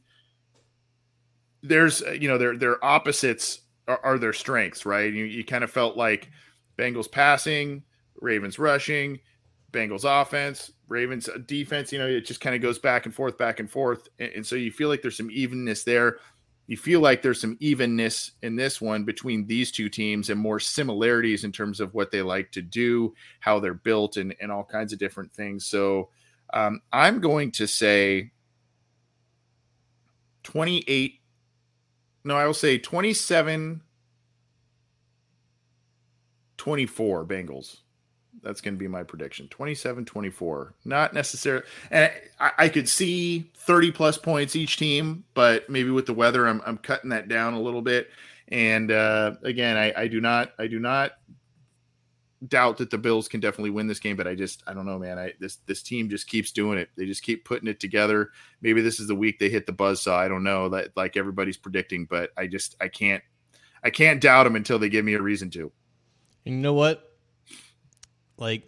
there's 1.61 2.01
you 2.01 2.28
know 2.28 2.38
their 2.38 2.57
their 2.57 2.84
opposites 2.84 3.61
are, 3.88 3.99
are 4.03 4.17
their 4.17 4.34
strengths, 4.34 4.86
right? 4.86 5.11
You 5.11 5.26
you 5.26 5.43
kind 5.43 5.63
of 5.63 5.71
felt 5.71 5.97
like 5.97 6.30
Bengals 6.78 7.11
passing, 7.11 7.84
Ravens 8.21 8.57
rushing, 8.57 9.19
Bengals 9.71 10.05
offense, 10.05 10.71
Ravens 10.93 11.27
defense. 11.45 11.91
You 11.91 11.99
know, 11.99 12.07
it 12.07 12.25
just 12.25 12.39
kind 12.39 12.55
of 12.55 12.61
goes 12.61 12.79
back 12.79 13.05
and 13.05 13.13
forth, 13.13 13.37
back 13.37 13.59
and 13.59 13.69
forth, 13.69 14.07
and, 14.19 14.31
and 14.35 14.45
so 14.45 14.55
you 14.55 14.71
feel 14.71 14.89
like 14.89 15.01
there's 15.01 15.17
some 15.17 15.31
evenness 15.31 15.83
there 15.83 16.17
you 16.67 16.77
feel 16.77 17.01
like 17.01 17.21
there's 17.21 17.41
some 17.41 17.57
evenness 17.59 18.31
in 18.41 18.55
this 18.55 18.79
one 18.79 19.03
between 19.03 19.45
these 19.45 19.71
two 19.71 19.89
teams 19.89 20.29
and 20.29 20.39
more 20.39 20.59
similarities 20.59 21.43
in 21.43 21.51
terms 21.51 21.79
of 21.81 21.93
what 21.93 22.09
they 22.09 22.21
like 22.21 22.51
to 22.53 22.61
do, 22.61 23.13
how 23.41 23.59
they're 23.59 23.73
built, 23.73 24.15
and, 24.15 24.33
and 24.39 24.51
all 24.51 24.63
kinds 24.63 24.93
of 24.93 24.99
different 24.99 25.33
things. 25.33 25.65
So 25.65 26.09
um, 26.53 26.81
I'm 26.93 27.19
going 27.19 27.51
to 27.53 27.67
say 27.67 28.31
28. 30.43 31.19
No, 32.23 32.37
I 32.37 32.45
will 32.45 32.53
say 32.53 32.77
27 32.77 33.81
24 36.55 37.25
Bengals. 37.25 37.77
That's 38.43 38.61
going 38.61 38.73
to 38.73 38.79
be 38.79 38.87
my 38.87 39.03
prediction 39.03 39.47
27 39.47 40.05
24. 40.05 40.73
Not 40.85 41.13
necessarily. 41.13 41.65
And 41.91 42.11
I, 42.39 42.51
I, 42.57 42.69
could 42.69 42.89
see 42.89 43.51
30 43.55 43.91
plus 43.91 44.17
points 44.17 44.55
each 44.55 44.77
team, 44.77 45.23
but 45.33 45.69
maybe 45.69 45.89
with 45.89 46.05
the 46.05 46.13
weather, 46.13 46.45
I'm, 46.45 46.61
I'm 46.65 46.77
cutting 46.77 47.09
that 47.11 47.29
down 47.29 47.53
a 47.53 47.61
little 47.61 47.81
bit. 47.81 48.09
And 48.49 48.91
uh, 48.91 49.35
again, 49.43 49.77
I, 49.77 49.93
I 49.95 50.07
do 50.07 50.19
not, 50.19 50.51
I 50.59 50.67
do 50.67 50.79
not 50.79 51.13
doubt 52.49 52.77
that 52.77 52.89
the 52.89 52.97
Bills 52.97 53.29
can 53.29 53.39
definitely 53.39 53.69
win 53.69 53.87
this 53.87 53.99
game, 53.99 54.17
but 54.17 54.27
I 54.27 54.35
just, 54.35 54.61
I 54.67 54.73
don't 54.73 54.85
know, 54.85 54.99
man. 54.99 55.17
I, 55.17 55.31
this, 55.39 55.57
this 55.65 55.81
team 55.81 56.09
just 56.09 56.27
keeps 56.27 56.51
doing 56.51 56.77
it. 56.77 56.89
They 56.97 57.05
just 57.05 57.23
keep 57.23 57.45
putting 57.45 57.69
it 57.69 57.79
together. 57.79 58.31
Maybe 58.61 58.81
this 58.81 58.99
is 58.99 59.07
the 59.07 59.15
week 59.15 59.39
they 59.39 59.49
hit 59.49 59.65
the 59.65 59.71
buzz 59.71 60.01
saw. 60.01 60.19
I 60.19 60.27
don't 60.27 60.43
know 60.43 60.67
that 60.69 60.89
like 60.97 61.15
everybody's 61.15 61.57
predicting, 61.57 62.05
but 62.05 62.31
I 62.35 62.47
just, 62.47 62.75
I 62.81 62.89
can't, 62.89 63.23
I 63.83 63.89
can't 63.89 64.19
doubt 64.19 64.43
them 64.43 64.57
until 64.57 64.79
they 64.79 64.89
give 64.89 65.05
me 65.05 65.13
a 65.13 65.21
reason 65.21 65.49
to. 65.51 65.71
And 66.45 66.55
you 66.55 66.61
know 66.61 66.73
what? 66.73 67.12
Like 68.38 68.63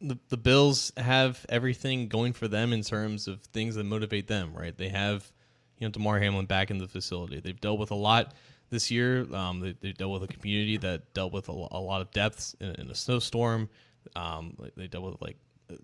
the 0.00 0.18
the 0.28 0.36
Bills 0.36 0.92
have 0.96 1.44
everything 1.48 2.08
going 2.08 2.32
for 2.32 2.48
them 2.48 2.72
in 2.72 2.82
terms 2.82 3.28
of 3.28 3.42
things 3.42 3.74
that 3.74 3.84
motivate 3.84 4.28
them, 4.28 4.52
right? 4.54 4.76
They 4.76 4.88
have 4.88 5.30
you 5.78 5.86
know 5.86 5.90
Damar 5.90 6.18
Hamlin 6.18 6.46
back 6.46 6.70
in 6.70 6.78
the 6.78 6.88
facility. 6.88 7.40
They've 7.40 7.60
dealt 7.60 7.78
with 7.78 7.90
a 7.90 7.96
lot 7.96 8.34
this 8.70 8.90
year. 8.90 9.26
Um, 9.34 9.60
they, 9.60 9.74
they 9.80 9.92
dealt 9.92 10.12
with 10.12 10.30
a 10.30 10.32
community 10.32 10.76
that 10.78 11.12
dealt 11.12 11.32
with 11.32 11.48
a, 11.48 11.52
a 11.52 11.80
lot 11.80 12.00
of 12.00 12.10
depths 12.12 12.54
in, 12.60 12.74
in 12.76 12.90
a 12.90 12.94
snowstorm. 12.94 13.68
Um, 14.16 14.56
they 14.76 14.86
dealt 14.86 15.04
with 15.04 15.20
like 15.20 15.36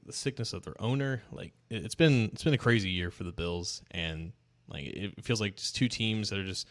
the 0.05 0.13
sickness 0.13 0.53
of 0.53 0.65
their 0.65 0.81
owner. 0.81 1.23
Like 1.31 1.53
it, 1.71 1.85
it's 1.85 1.95
been 1.95 2.31
it's 2.33 2.45
been 2.45 2.55
a 2.55 2.59
crazy 2.59 2.91
year 2.91 3.11
for 3.11 3.25
the 3.25 3.33
Bills, 3.33 3.83
and 3.91 4.33
like 4.69 4.85
it 4.85 5.25
feels 5.25 5.41
like 5.41 5.57
just 5.57 5.77
two 5.77 5.89
teams 5.89 6.31
that 6.31 6.39
are 6.39 6.45
just 6.47 6.67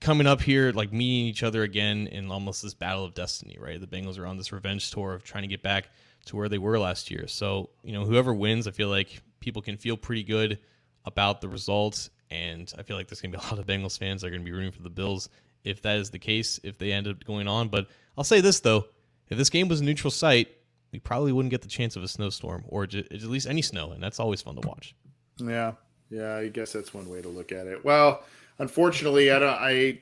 coming 0.00 0.26
up 0.26 0.42
here, 0.42 0.72
like 0.72 0.92
meeting 0.92 1.26
each 1.26 1.42
other 1.42 1.62
again 1.62 2.06
in 2.08 2.30
almost 2.30 2.62
this 2.62 2.74
battle 2.74 3.04
of 3.04 3.14
destiny, 3.14 3.56
right? 3.58 3.80
The 3.80 3.86
Bengals 3.86 4.18
are 4.18 4.26
on 4.26 4.36
this 4.36 4.52
revenge 4.52 4.90
tour 4.90 5.14
of 5.14 5.24
trying 5.24 5.42
to 5.42 5.48
get 5.48 5.62
back 5.62 5.88
to 6.26 6.36
where 6.36 6.48
they 6.48 6.58
were 6.58 6.78
last 6.78 7.10
year. 7.10 7.26
So, 7.26 7.70
you 7.82 7.92
know, 7.92 8.04
whoever 8.04 8.34
wins, 8.34 8.66
I 8.66 8.70
feel 8.70 8.88
like 8.88 9.22
people 9.40 9.62
can 9.62 9.76
feel 9.76 9.96
pretty 9.96 10.24
good 10.24 10.58
about 11.04 11.40
the 11.40 11.48
results. 11.48 12.10
And 12.30 12.72
I 12.78 12.82
feel 12.82 12.96
like 12.96 13.08
there's 13.08 13.20
going 13.20 13.32
to 13.32 13.38
be 13.38 13.44
a 13.44 13.50
lot 13.50 13.58
of 13.58 13.66
Bengals 13.66 13.98
fans 13.98 14.22
that 14.22 14.28
are 14.28 14.30
going 14.30 14.42
to 14.42 14.44
be 14.44 14.52
rooting 14.52 14.72
for 14.72 14.82
the 14.82 14.90
Bills 14.90 15.28
if 15.62 15.82
that 15.82 15.98
is 15.98 16.10
the 16.10 16.18
case, 16.18 16.60
if 16.62 16.78
they 16.78 16.92
end 16.92 17.06
up 17.06 17.24
going 17.24 17.48
on. 17.48 17.68
But 17.68 17.88
I'll 18.16 18.24
say 18.24 18.40
this, 18.40 18.60
though 18.60 18.86
if 19.28 19.38
this 19.38 19.50
game 19.50 19.68
was 19.68 19.80
a 19.80 19.84
neutral 19.84 20.10
site, 20.10 20.48
we 20.92 20.98
probably 20.98 21.32
wouldn't 21.32 21.50
get 21.50 21.62
the 21.62 21.68
chance 21.68 21.96
of 21.96 22.02
a 22.02 22.08
snowstorm 22.08 22.64
or 22.68 22.84
at 22.84 23.10
least 23.10 23.46
any 23.46 23.62
snow. 23.62 23.92
And 23.92 24.02
that's 24.02 24.20
always 24.20 24.42
fun 24.42 24.56
to 24.56 24.66
watch. 24.66 24.94
Yeah. 25.38 25.72
Yeah. 26.10 26.36
I 26.36 26.48
guess 26.48 26.72
that's 26.72 26.94
one 26.94 27.08
way 27.08 27.22
to 27.22 27.28
look 27.28 27.50
at 27.50 27.66
it. 27.66 27.84
Well, 27.84 28.22
unfortunately, 28.58 29.30
I 29.30 29.38
don't, 29.38 29.48
I, 29.48 30.00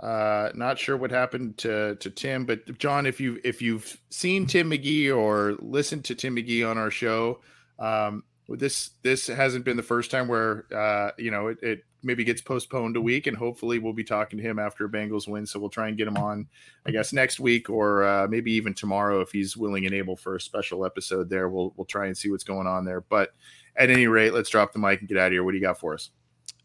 uh, 0.00 0.50
not 0.54 0.78
sure 0.78 0.96
what 0.96 1.10
happened 1.10 1.58
to 1.58 1.96
to 1.96 2.10
Tim, 2.10 2.44
but 2.44 2.78
John, 2.78 3.06
if 3.06 3.20
you 3.20 3.40
if 3.44 3.62
you've 3.62 3.96
seen 4.10 4.46
Tim 4.46 4.70
McGee 4.70 5.16
or 5.16 5.56
listened 5.60 6.04
to 6.06 6.14
Tim 6.14 6.36
McGee 6.36 6.68
on 6.68 6.76
our 6.76 6.90
show, 6.90 7.40
um, 7.78 8.24
this 8.48 8.90
this 9.02 9.26
hasn't 9.28 9.64
been 9.64 9.76
the 9.76 9.82
first 9.82 10.10
time 10.10 10.28
where 10.28 10.66
uh, 10.74 11.12
you 11.18 11.30
know 11.30 11.48
it, 11.48 11.62
it, 11.62 11.84
maybe 12.02 12.24
gets 12.24 12.40
postponed 12.40 12.96
a 12.96 13.00
week, 13.00 13.28
and 13.28 13.36
hopefully 13.36 13.78
we'll 13.78 13.92
be 13.92 14.02
talking 14.02 14.38
to 14.38 14.42
him 14.42 14.58
after 14.58 14.88
Bengals 14.88 15.28
win. 15.28 15.46
So 15.46 15.60
we'll 15.60 15.70
try 15.70 15.86
and 15.86 15.96
get 15.96 16.08
him 16.08 16.16
on, 16.16 16.48
I 16.84 16.90
guess 16.90 17.12
next 17.12 17.38
week 17.38 17.70
or 17.70 18.02
uh, 18.02 18.26
maybe 18.28 18.52
even 18.52 18.74
tomorrow 18.74 19.20
if 19.20 19.30
he's 19.30 19.56
willing 19.56 19.86
and 19.86 19.94
able 19.94 20.16
for 20.16 20.34
a 20.34 20.40
special 20.40 20.84
episode. 20.84 21.30
There, 21.30 21.48
we'll 21.48 21.72
we'll 21.76 21.84
try 21.84 22.06
and 22.06 22.18
see 22.18 22.30
what's 22.30 22.44
going 22.44 22.66
on 22.66 22.84
there. 22.84 23.02
But 23.02 23.34
at 23.76 23.90
any 23.90 24.08
rate, 24.08 24.34
let's 24.34 24.50
drop 24.50 24.72
the 24.72 24.80
mic 24.80 25.00
and 25.00 25.08
get 25.08 25.18
out 25.18 25.26
of 25.28 25.32
here. 25.32 25.44
What 25.44 25.52
do 25.52 25.58
you 25.58 25.62
got 25.62 25.78
for 25.78 25.94
us? 25.94 26.10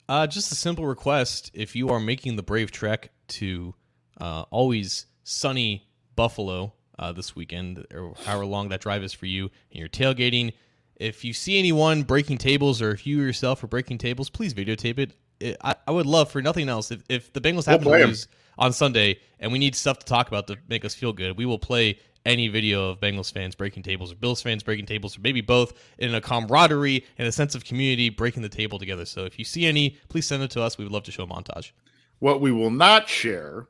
Uh, 0.10 0.26
just 0.26 0.52
a 0.52 0.56
simple 0.56 0.86
request. 0.86 1.52
If 1.54 1.76
you 1.76 1.90
are 1.90 2.00
making 2.00 2.38
the 2.38 2.44
brave 2.44 2.72
trek 2.72 3.12
to 3.30 3.76
uh, 4.20 4.44
always 4.50 5.06
sunny 5.24 5.88
Buffalo 6.16 6.74
uh, 6.98 7.12
this 7.12 7.36
weekend, 7.36 7.86
or 7.94 8.14
however 8.24 8.46
long 8.46 8.70
that 8.70 8.82
drive 8.82 9.04
is 9.04 9.14
for 9.14 9.26
you, 9.26 9.52
and 9.72 9.80
you're 9.80 9.90
tailgating, 9.90 10.54
if 10.96 11.24
you 11.24 11.34
see 11.34 11.60
anyone 11.60 12.04
breaking 12.04 12.38
tables 12.38 12.82
or 12.82 12.92
if 12.92 13.06
you 13.06 13.20
yourself 13.20 13.64
are 13.64 13.68
breaking 13.68 13.98
tables, 13.98 14.30
please 14.30 14.54
videotape 14.54 14.98
it. 14.98 15.12
it 15.40 15.58
I, 15.64 15.76
I, 15.86 15.92
would 15.92 16.06
love 16.06 16.32
for 16.32 16.42
nothing 16.42 16.70
else 16.70 16.90
if, 16.90 17.04
if 17.08 17.34
the 17.34 17.42
Bengals 17.42 17.66
happen 17.66 17.88
we'll 17.88 18.00
to 18.00 18.08
lose 18.08 18.28
on 18.58 18.74
Sunday 18.74 19.20
and 19.40 19.52
we 19.52 19.60
need 19.60 19.76
stuff 19.76 20.00
to 20.00 20.06
talk 20.06 20.28
about 20.28 20.48
to 20.48 20.58
make 20.68 20.86
us 20.86 20.96
feel 20.96 21.14
good, 21.14 21.38
we 21.38 21.46
will 21.46 21.60
play 21.60 22.00
any 22.28 22.50
video 22.50 22.90
of 22.90 23.00
Bengals 23.00 23.32
fans 23.32 23.56
breaking 23.56 23.84
tables 23.84 24.12
or 24.12 24.16
Bills 24.16 24.42
fans 24.42 24.62
breaking 24.62 24.86
tables 24.86 25.18
or 25.18 25.22
maybe 25.22 25.42
both 25.42 25.74
in 25.98 26.14
a 26.14 26.22
camaraderie 26.22 27.06
and 27.18 27.28
a 27.28 27.32
sense 27.32 27.56
of 27.56 27.64
community 27.64 28.10
breaking 28.10 28.44
the 28.44 28.50
table 28.50 28.78
together. 28.78 29.06
So 29.06 29.24
if 29.24 29.40
you 29.40 29.46
see 29.46 29.66
any, 29.66 29.98
please 30.10 30.28
send 30.28 30.44
it 30.44 30.52
to 30.52 30.62
us. 30.62 30.78
We 30.78 30.84
would 30.84 30.92
love 30.92 31.04
to 31.04 31.12
show 31.12 31.24
a 31.24 31.28
montage. 31.28 31.72
What 32.20 32.42
we 32.42 32.52
will 32.52 32.70
not 32.70 33.08
share 33.08 33.68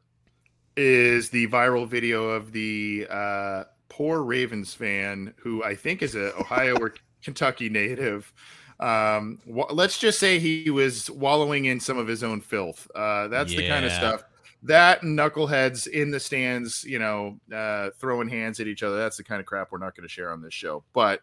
is 0.75 1.29
the 1.29 1.47
viral 1.47 1.87
video 1.87 2.29
of 2.29 2.51
the 2.51 3.07
uh, 3.09 3.63
poor 3.89 4.23
Ravens 4.23 4.73
fan 4.73 5.33
who 5.37 5.63
I 5.63 5.75
think 5.75 6.01
is 6.01 6.15
a 6.15 6.35
Ohio 6.37 6.77
or 6.77 6.95
Kentucky 7.21 7.69
native. 7.69 8.33
Um, 8.79 9.39
let's 9.47 9.97
just 9.97 10.19
say 10.19 10.39
he 10.39 10.69
was 10.69 11.09
wallowing 11.09 11.65
in 11.65 11.79
some 11.79 11.97
of 11.97 12.07
his 12.07 12.23
own 12.23 12.41
filth. 12.41 12.89
Uh, 12.93 13.27
that's 13.27 13.53
yeah. 13.53 13.61
the 13.61 13.67
kind 13.67 13.85
of 13.85 13.91
stuff 13.91 14.23
that 14.63 15.01
knuckleheads 15.01 15.87
in 15.87 16.11
the 16.11 16.19
stands, 16.19 16.83
you 16.83 16.99
know, 16.99 17.39
uh, 17.53 17.91
throwing 17.99 18.27
hands 18.27 18.59
at 18.59 18.67
each 18.67 18.83
other. 18.83 18.97
That's 18.97 19.17
the 19.17 19.23
kind 19.23 19.39
of 19.39 19.45
crap 19.45 19.71
we're 19.71 19.77
not 19.77 19.95
going 19.95 20.07
to 20.07 20.13
share 20.13 20.31
on 20.31 20.41
this 20.41 20.53
show. 20.53 20.83
But 20.93 21.21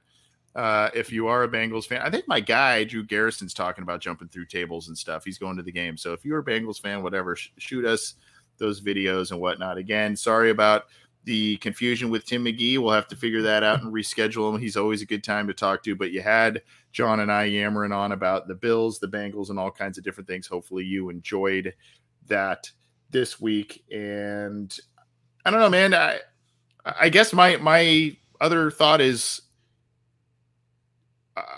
uh, 0.55 0.91
if 0.95 1.12
you 1.12 1.26
are 1.26 1.43
a 1.43 1.49
Bengals 1.49 1.87
fan, 1.87 2.01
I 2.03 2.11
think 2.11 2.28
my 2.28 2.41
guy 2.41 2.85
Drew 2.85 3.05
Garrison's 3.05 3.55
talking 3.55 3.82
about 3.82 4.01
jumping 4.01 4.28
through 4.28 4.47
tables 4.47 4.89
and 4.89 4.97
stuff. 4.97 5.24
He's 5.24 5.39
going 5.39 5.57
to 5.57 5.62
the 5.62 5.72
game. 5.72 5.97
So 5.97 6.12
if 6.12 6.24
you're 6.24 6.39
a 6.39 6.45
Bengals 6.45 6.80
fan, 6.80 7.03
whatever, 7.03 7.35
sh- 7.35 7.51
shoot 7.59 7.85
us 7.85 8.14
those 8.59 8.80
videos 8.80 9.32
and 9.32 9.41
whatnot. 9.41 9.78
Again, 9.78 10.14
sorry 10.14 10.51
about 10.51 10.85
the 11.24 11.57
confusion 11.57 12.11
with 12.11 12.24
Tim 12.24 12.45
McGee. 12.45 12.78
We'll 12.78 12.93
have 12.93 13.09
to 13.09 13.16
figure 13.16 13.43
that 13.43 13.64
out 13.64 13.82
and 13.82 13.93
reschedule 13.93 14.55
him. 14.55 14.61
He's 14.61 14.76
always 14.76 15.03
a 15.03 15.07
good 15.07 15.24
time 15.24 15.49
to 15.49 15.55
talk 15.55 15.82
to. 15.85 15.97
But 15.97 16.12
you 16.12 16.22
had 16.22 16.62
John 16.93 17.20
and 17.20 17.32
I 17.32 17.45
yammering 17.45 17.93
on 17.93 18.12
about 18.12 18.47
the 18.47 18.55
Bills, 18.55 19.01
the 19.01 19.09
Bengals, 19.09 19.51
and 19.51 19.59
all 19.59 19.72
kinds 19.72 19.99
of 19.99 20.05
different 20.05 20.28
things. 20.28 20.47
Hopefully, 20.47 20.85
you 20.85 21.11
enjoyed 21.11 21.74
that 22.28 22.70
this 23.11 23.40
week, 23.40 23.84
and 23.92 24.76
I 25.44 25.50
don't 25.50 25.61
know, 25.61 25.70
man. 25.70 25.94
I 25.94 26.20
I 26.84 27.09
guess 27.09 27.32
my 27.32 27.57
my 27.57 28.16
other 28.40 28.70
thought 28.70 29.00
is 29.00 29.40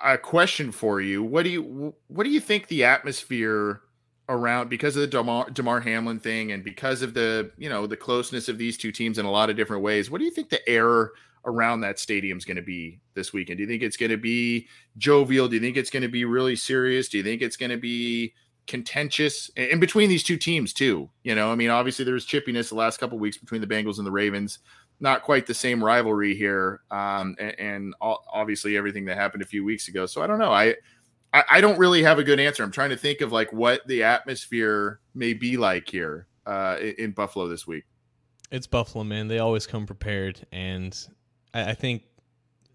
a 0.04 0.16
question 0.16 0.72
for 0.72 1.00
you. 1.00 1.22
What 1.22 1.42
do 1.44 1.50
you 1.50 1.94
what 2.08 2.24
do 2.24 2.30
you 2.30 2.40
think 2.40 2.68
the 2.68 2.84
atmosphere 2.84 3.80
around 4.28 4.68
because 4.68 4.96
of 4.96 5.02
the 5.02 5.06
Demar, 5.06 5.50
Damar 5.50 5.80
Hamlin 5.80 6.18
thing 6.18 6.52
and 6.52 6.64
because 6.64 7.02
of 7.02 7.14
the 7.14 7.50
you 7.56 7.68
know 7.68 7.86
the 7.86 7.96
closeness 7.96 8.48
of 8.48 8.58
these 8.58 8.76
two 8.76 8.92
teams 8.92 9.18
in 9.18 9.26
a 9.26 9.30
lot 9.30 9.50
of 9.50 9.56
different 9.56 9.82
ways? 9.82 10.10
What 10.10 10.18
do 10.18 10.24
you 10.24 10.30
think 10.30 10.48
the 10.48 10.66
air 10.68 11.10
around 11.44 11.80
that 11.80 11.98
stadium 11.98 12.38
is 12.38 12.44
going 12.44 12.56
to 12.56 12.62
be 12.62 13.00
this 13.14 13.32
weekend? 13.32 13.58
Do 13.58 13.62
you 13.62 13.68
think 13.68 13.82
it's 13.82 13.96
going 13.96 14.10
to 14.10 14.16
be 14.16 14.66
jovial? 14.98 15.48
Do 15.48 15.54
you 15.54 15.60
think 15.60 15.76
it's 15.76 15.90
going 15.90 16.02
to 16.02 16.08
be 16.08 16.24
really 16.24 16.56
serious? 16.56 17.08
Do 17.08 17.18
you 17.18 17.24
think 17.24 17.42
it's 17.42 17.56
going 17.56 17.70
to 17.70 17.76
be 17.76 18.34
contentious 18.66 19.50
in 19.56 19.80
between 19.80 20.08
these 20.08 20.22
two 20.22 20.36
teams 20.36 20.72
too. 20.72 21.08
You 21.22 21.34
know, 21.34 21.50
I 21.50 21.54
mean, 21.54 21.70
obviously 21.70 22.04
there 22.04 22.14
was 22.14 22.26
chippiness 22.26 22.68
the 22.68 22.74
last 22.74 22.98
couple 22.98 23.18
weeks 23.18 23.36
between 23.36 23.60
the 23.60 23.66
Bengals 23.66 23.98
and 23.98 24.06
the 24.06 24.12
Ravens. 24.12 24.58
Not 24.98 25.22
quite 25.22 25.46
the 25.46 25.54
same 25.54 25.84
rivalry 25.84 26.34
here, 26.34 26.80
um, 26.90 27.36
and, 27.38 27.60
and, 27.60 27.94
obviously 28.00 28.78
everything 28.78 29.04
that 29.04 29.18
happened 29.18 29.42
a 29.42 29.46
few 29.46 29.62
weeks 29.62 29.88
ago. 29.88 30.06
So 30.06 30.22
I 30.22 30.26
don't 30.26 30.38
know. 30.38 30.52
I, 30.52 30.74
I 31.34 31.44
I 31.50 31.60
don't 31.60 31.78
really 31.78 32.02
have 32.02 32.18
a 32.18 32.24
good 32.24 32.40
answer. 32.40 32.62
I'm 32.62 32.70
trying 32.70 32.90
to 32.90 32.96
think 32.96 33.20
of 33.20 33.30
like 33.30 33.52
what 33.52 33.86
the 33.86 34.04
atmosphere 34.04 35.00
may 35.14 35.34
be 35.34 35.58
like 35.58 35.90
here 35.90 36.28
uh, 36.46 36.78
in 36.80 37.10
Buffalo 37.10 37.46
this 37.46 37.66
week. 37.66 37.84
It's 38.50 38.66
Buffalo, 38.66 39.04
man. 39.04 39.28
They 39.28 39.38
always 39.38 39.66
come 39.66 39.84
prepared, 39.84 40.46
and 40.50 40.96
I, 41.52 41.70
I 41.70 41.74
think 41.74 42.04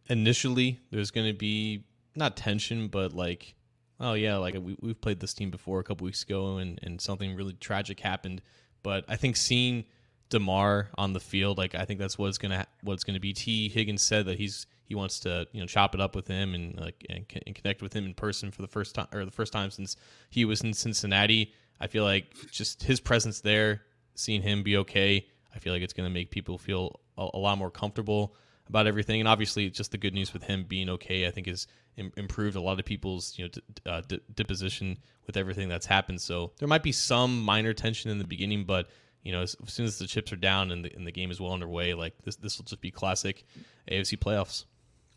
initially 0.10 0.80
there's 0.92 1.10
going 1.10 1.28
to 1.28 1.38
be 1.38 1.86
not 2.16 2.38
tension, 2.38 2.88
but 2.88 3.14
like 3.14 3.56
oh 4.02 4.14
yeah, 4.14 4.38
like 4.38 4.56
we, 4.56 4.76
we've 4.82 5.00
played 5.00 5.20
this 5.20 5.34
team 5.34 5.52
before 5.52 5.80
a 5.80 5.84
couple 5.84 6.06
weeks 6.06 6.24
ago, 6.24 6.58
and 6.58 6.80
and 6.84 7.00
something 7.00 7.36
really 7.36 7.54
tragic 7.54 8.00
happened. 8.00 8.42
But 8.84 9.06
I 9.08 9.16
think 9.16 9.38
seeing 9.38 9.86
Damar 10.30 10.90
on 10.98 11.14
the 11.14 11.20
field, 11.20 11.58
like 11.58 11.76
I 11.76 11.86
think 11.86 12.00
that's 12.00 12.18
what's 12.18 12.38
gonna 12.38 12.66
what's 12.84 13.04
gonna 13.04 13.20
be. 13.20 13.34
T 13.34 13.70
Higgins 13.70 14.02
said 14.02 14.26
that 14.26 14.38
he's 14.38 14.66
he 14.86 14.96
wants 14.96 15.20
to 15.22 15.48
you 15.54 15.62
know 15.62 15.68
chop 15.68 15.96
it 15.96 16.02
up 16.02 16.16
with 16.16 16.28
him 16.28 16.54
and 16.54 16.78
like 16.80 17.06
and, 17.10 17.26
and 17.46 17.56
connect 17.56 17.82
with 17.82 17.94
him 17.94 18.06
in 18.06 18.14
person 18.14 18.52
for 18.52 18.62
the 18.62 18.68
first 18.68 18.96
time 18.96 19.08
or 19.14 19.24
the 19.24 19.32
first 19.32 19.54
time 19.54 19.72
since 19.72 19.96
he 20.30 20.44
was 20.44 20.62
in 20.62 20.74
Cincinnati. 20.74 21.54
I 21.80 21.88
feel 21.88 22.04
like 22.04 22.34
just 22.52 22.84
his 22.84 23.00
presence 23.00 23.42
there, 23.42 23.82
seeing 24.16 24.42
him 24.42 24.64
be 24.64 24.78
okay, 24.78 25.26
I 25.56 25.60
feel 25.60 25.74
like 25.74 25.82
it's 25.82 25.94
to 25.94 26.10
make 26.10 26.32
people 26.32 26.58
feel 26.58 27.00
a, 27.18 27.30
a, 27.34 27.38
lot 27.38 27.58
more 27.58 27.72
comfortable 27.72 28.36
about 28.72 28.88
everything. 28.88 29.20
And 29.20 29.28
obviously, 29.28 29.70
just 29.70 29.92
the 29.92 29.98
good 29.98 30.14
news 30.14 30.32
with 30.32 30.44
him 30.44 30.64
being 30.64 30.90
okay, 30.90 31.28
I 31.28 31.32
think 31.32 31.48
has 31.48 31.68
Im- 31.98 32.14
improved 32.16 32.56
a 32.56 32.62
lot 32.62 32.80
of 32.80 32.86
people's 32.86 33.38
you 33.38 33.44
know 33.44 33.50
d- 33.50 33.62
uh, 33.86 34.02
d- 34.08 34.22
deposition 34.34 34.98
with 35.28 35.36
everything 35.36 35.68
that's 35.68 35.86
happened. 35.86 36.22
So 36.22 36.54
there 36.58 36.70
might 36.70 36.82
be 36.82 36.94
some 36.94 37.42
minor 37.42 37.74
tension 37.74 38.10
in 38.10 38.18
the 38.18 38.24
beginning, 38.24 38.64
but 38.64 38.88
you 39.24 39.34
know, 39.34 39.42
as, 39.42 39.58
as 39.62 39.74
soon 39.74 39.86
as 39.86 40.00
the 40.00 40.08
chips 40.08 40.32
are 40.32 40.38
down 40.38 40.72
and 40.72 40.86
the, 40.86 40.96
and 40.96 41.06
the 41.06 41.12
game 41.12 41.32
is 41.32 41.40
well 41.40 41.52
underway, 41.52 41.94
like 41.94 42.14
this, 42.24 42.38
this 42.38 42.58
will 42.58 42.66
just 42.66 42.82
be 42.82 42.92
classic 42.92 43.44
AFC 43.92 44.18
playoffs. 44.18 44.64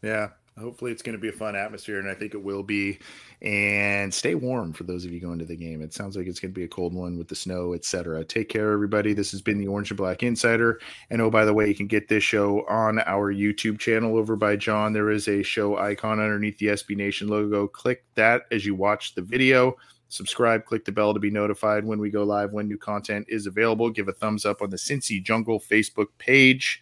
Yeah, 0.03 0.31
hopefully 0.59 0.93
it's 0.93 1.03
going 1.03 1.17
to 1.17 1.21
be 1.21 1.29
a 1.29 1.33
fun 1.33 1.57
atmosphere, 1.57 1.99
and 1.99 2.09
I 2.09 2.15
think 2.15 2.35
it 2.35 2.43
will 2.43 2.63
be. 2.63 2.99
And 3.43 4.13
stay 4.13 4.35
warm 4.35 4.73
for 4.73 4.85
those 4.85 5.05
of 5.05 5.13
you 5.13 5.21
going 5.21 5.39
to 5.39 5.45
the 5.45 5.57
game. 5.57 5.83
It 5.83 5.93
sounds 5.93 6.17
like 6.17 6.27
it's 6.27 6.41
going 6.41 6.53
to 6.53 6.59
be 6.59 6.65
a 6.65 6.69
cold 6.69 6.95
one 6.95 7.19
with 7.19 7.29
the 7.29 7.35
snow, 7.35 7.75
etc. 7.75 8.25
Take 8.25 8.49
care, 8.49 8.73
everybody. 8.73 9.13
This 9.13 9.33
has 9.33 9.43
been 9.43 9.59
the 9.59 9.67
Orange 9.67 9.91
and 9.91 9.99
Black 9.99 10.23
Insider. 10.23 10.81
And 11.11 11.21
oh, 11.21 11.31
by 11.31 11.45
the 11.45 11.53
way, 11.53 11.69
you 11.69 11.75
can 11.75 11.87
get 11.87 12.09
this 12.09 12.25
show 12.25 12.65
on 12.69 13.01
our 13.01 13.35
YouTube 13.35 13.79
channel 13.79 14.17
over 14.17 14.37
by 14.37 14.57
John. 14.57 14.93
There 14.93 15.11
is 15.11 15.29
a 15.29 15.43
show 15.43 15.77
icon 15.77 16.21
underneath 16.21 16.59
the 16.59 16.69
SB 16.69 16.97
Nation 16.97 17.29
logo. 17.29 17.67
Click 17.67 18.05
that 18.15 18.43
as 18.51 18.65
you 18.65 18.75
watch 18.75 19.15
the 19.15 19.23
video. 19.23 19.77
Subscribe, 20.09 20.65
click 20.65 20.85
the 20.85 20.93
bell 20.93 21.13
to 21.13 21.19
be 21.19 21.31
notified 21.31 21.85
when 21.85 21.99
we 21.99 22.09
go 22.09 22.23
live, 22.23 22.53
when 22.53 22.69
new 22.69 22.79
content 22.79 23.27
is 23.29 23.47
available. 23.47 23.91
Give 23.91 24.07
a 24.07 24.13
thumbs 24.13 24.45
up 24.47 24.63
on 24.63 24.71
the 24.71 24.77
Cincy 24.77 25.23
Jungle 25.23 25.59
Facebook 25.59 26.07
page. 26.19 26.81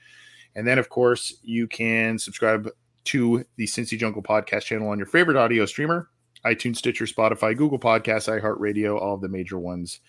And 0.55 0.67
then, 0.67 0.79
of 0.79 0.91
course, 0.91 1.35
you 1.43 1.67
can 1.67 2.19
subscribe 2.19 2.69
to 3.05 3.45
the 3.57 3.67
Cincy 3.67 3.99
Jungle 3.99 4.23
podcast 4.23 4.63
channel 4.63 4.89
on 4.89 4.99
your 4.99 5.07
favorite 5.07 5.37
audio 5.37 5.67
streamer 5.67 6.09
iTunes, 6.45 6.77
Stitcher, 6.77 7.05
Spotify, 7.05 7.57
Google 7.57 7.79
Podcasts, 7.79 8.29
iHeartRadio, 8.29 9.01
all 9.01 9.15
of 9.15 9.21
the 9.21 9.29
major 9.29 9.59
ones. 9.59 10.01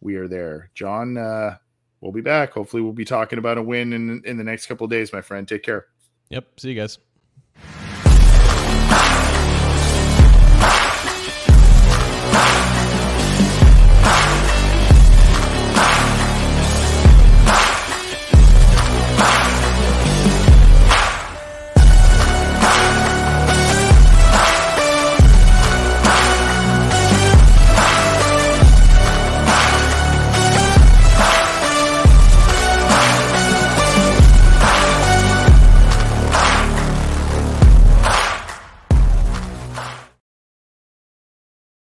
We 0.00 0.16
are 0.16 0.28
there. 0.28 0.70
John, 0.74 1.16
uh, 1.16 1.56
we'll 2.00 2.12
be 2.12 2.20
back. 2.20 2.52
Hopefully, 2.52 2.82
we'll 2.82 2.92
be 2.92 3.04
talking 3.04 3.38
about 3.38 3.58
a 3.58 3.62
win 3.62 3.92
in, 3.92 4.22
in 4.24 4.36
the 4.36 4.44
next 4.44 4.66
couple 4.66 4.86
days, 4.86 5.12
my 5.12 5.20
friend. 5.20 5.46
Take 5.46 5.62
care. 5.62 5.86
Yep. 6.30 6.60
See 6.60 6.70
you 6.70 6.80
guys. 6.80 6.98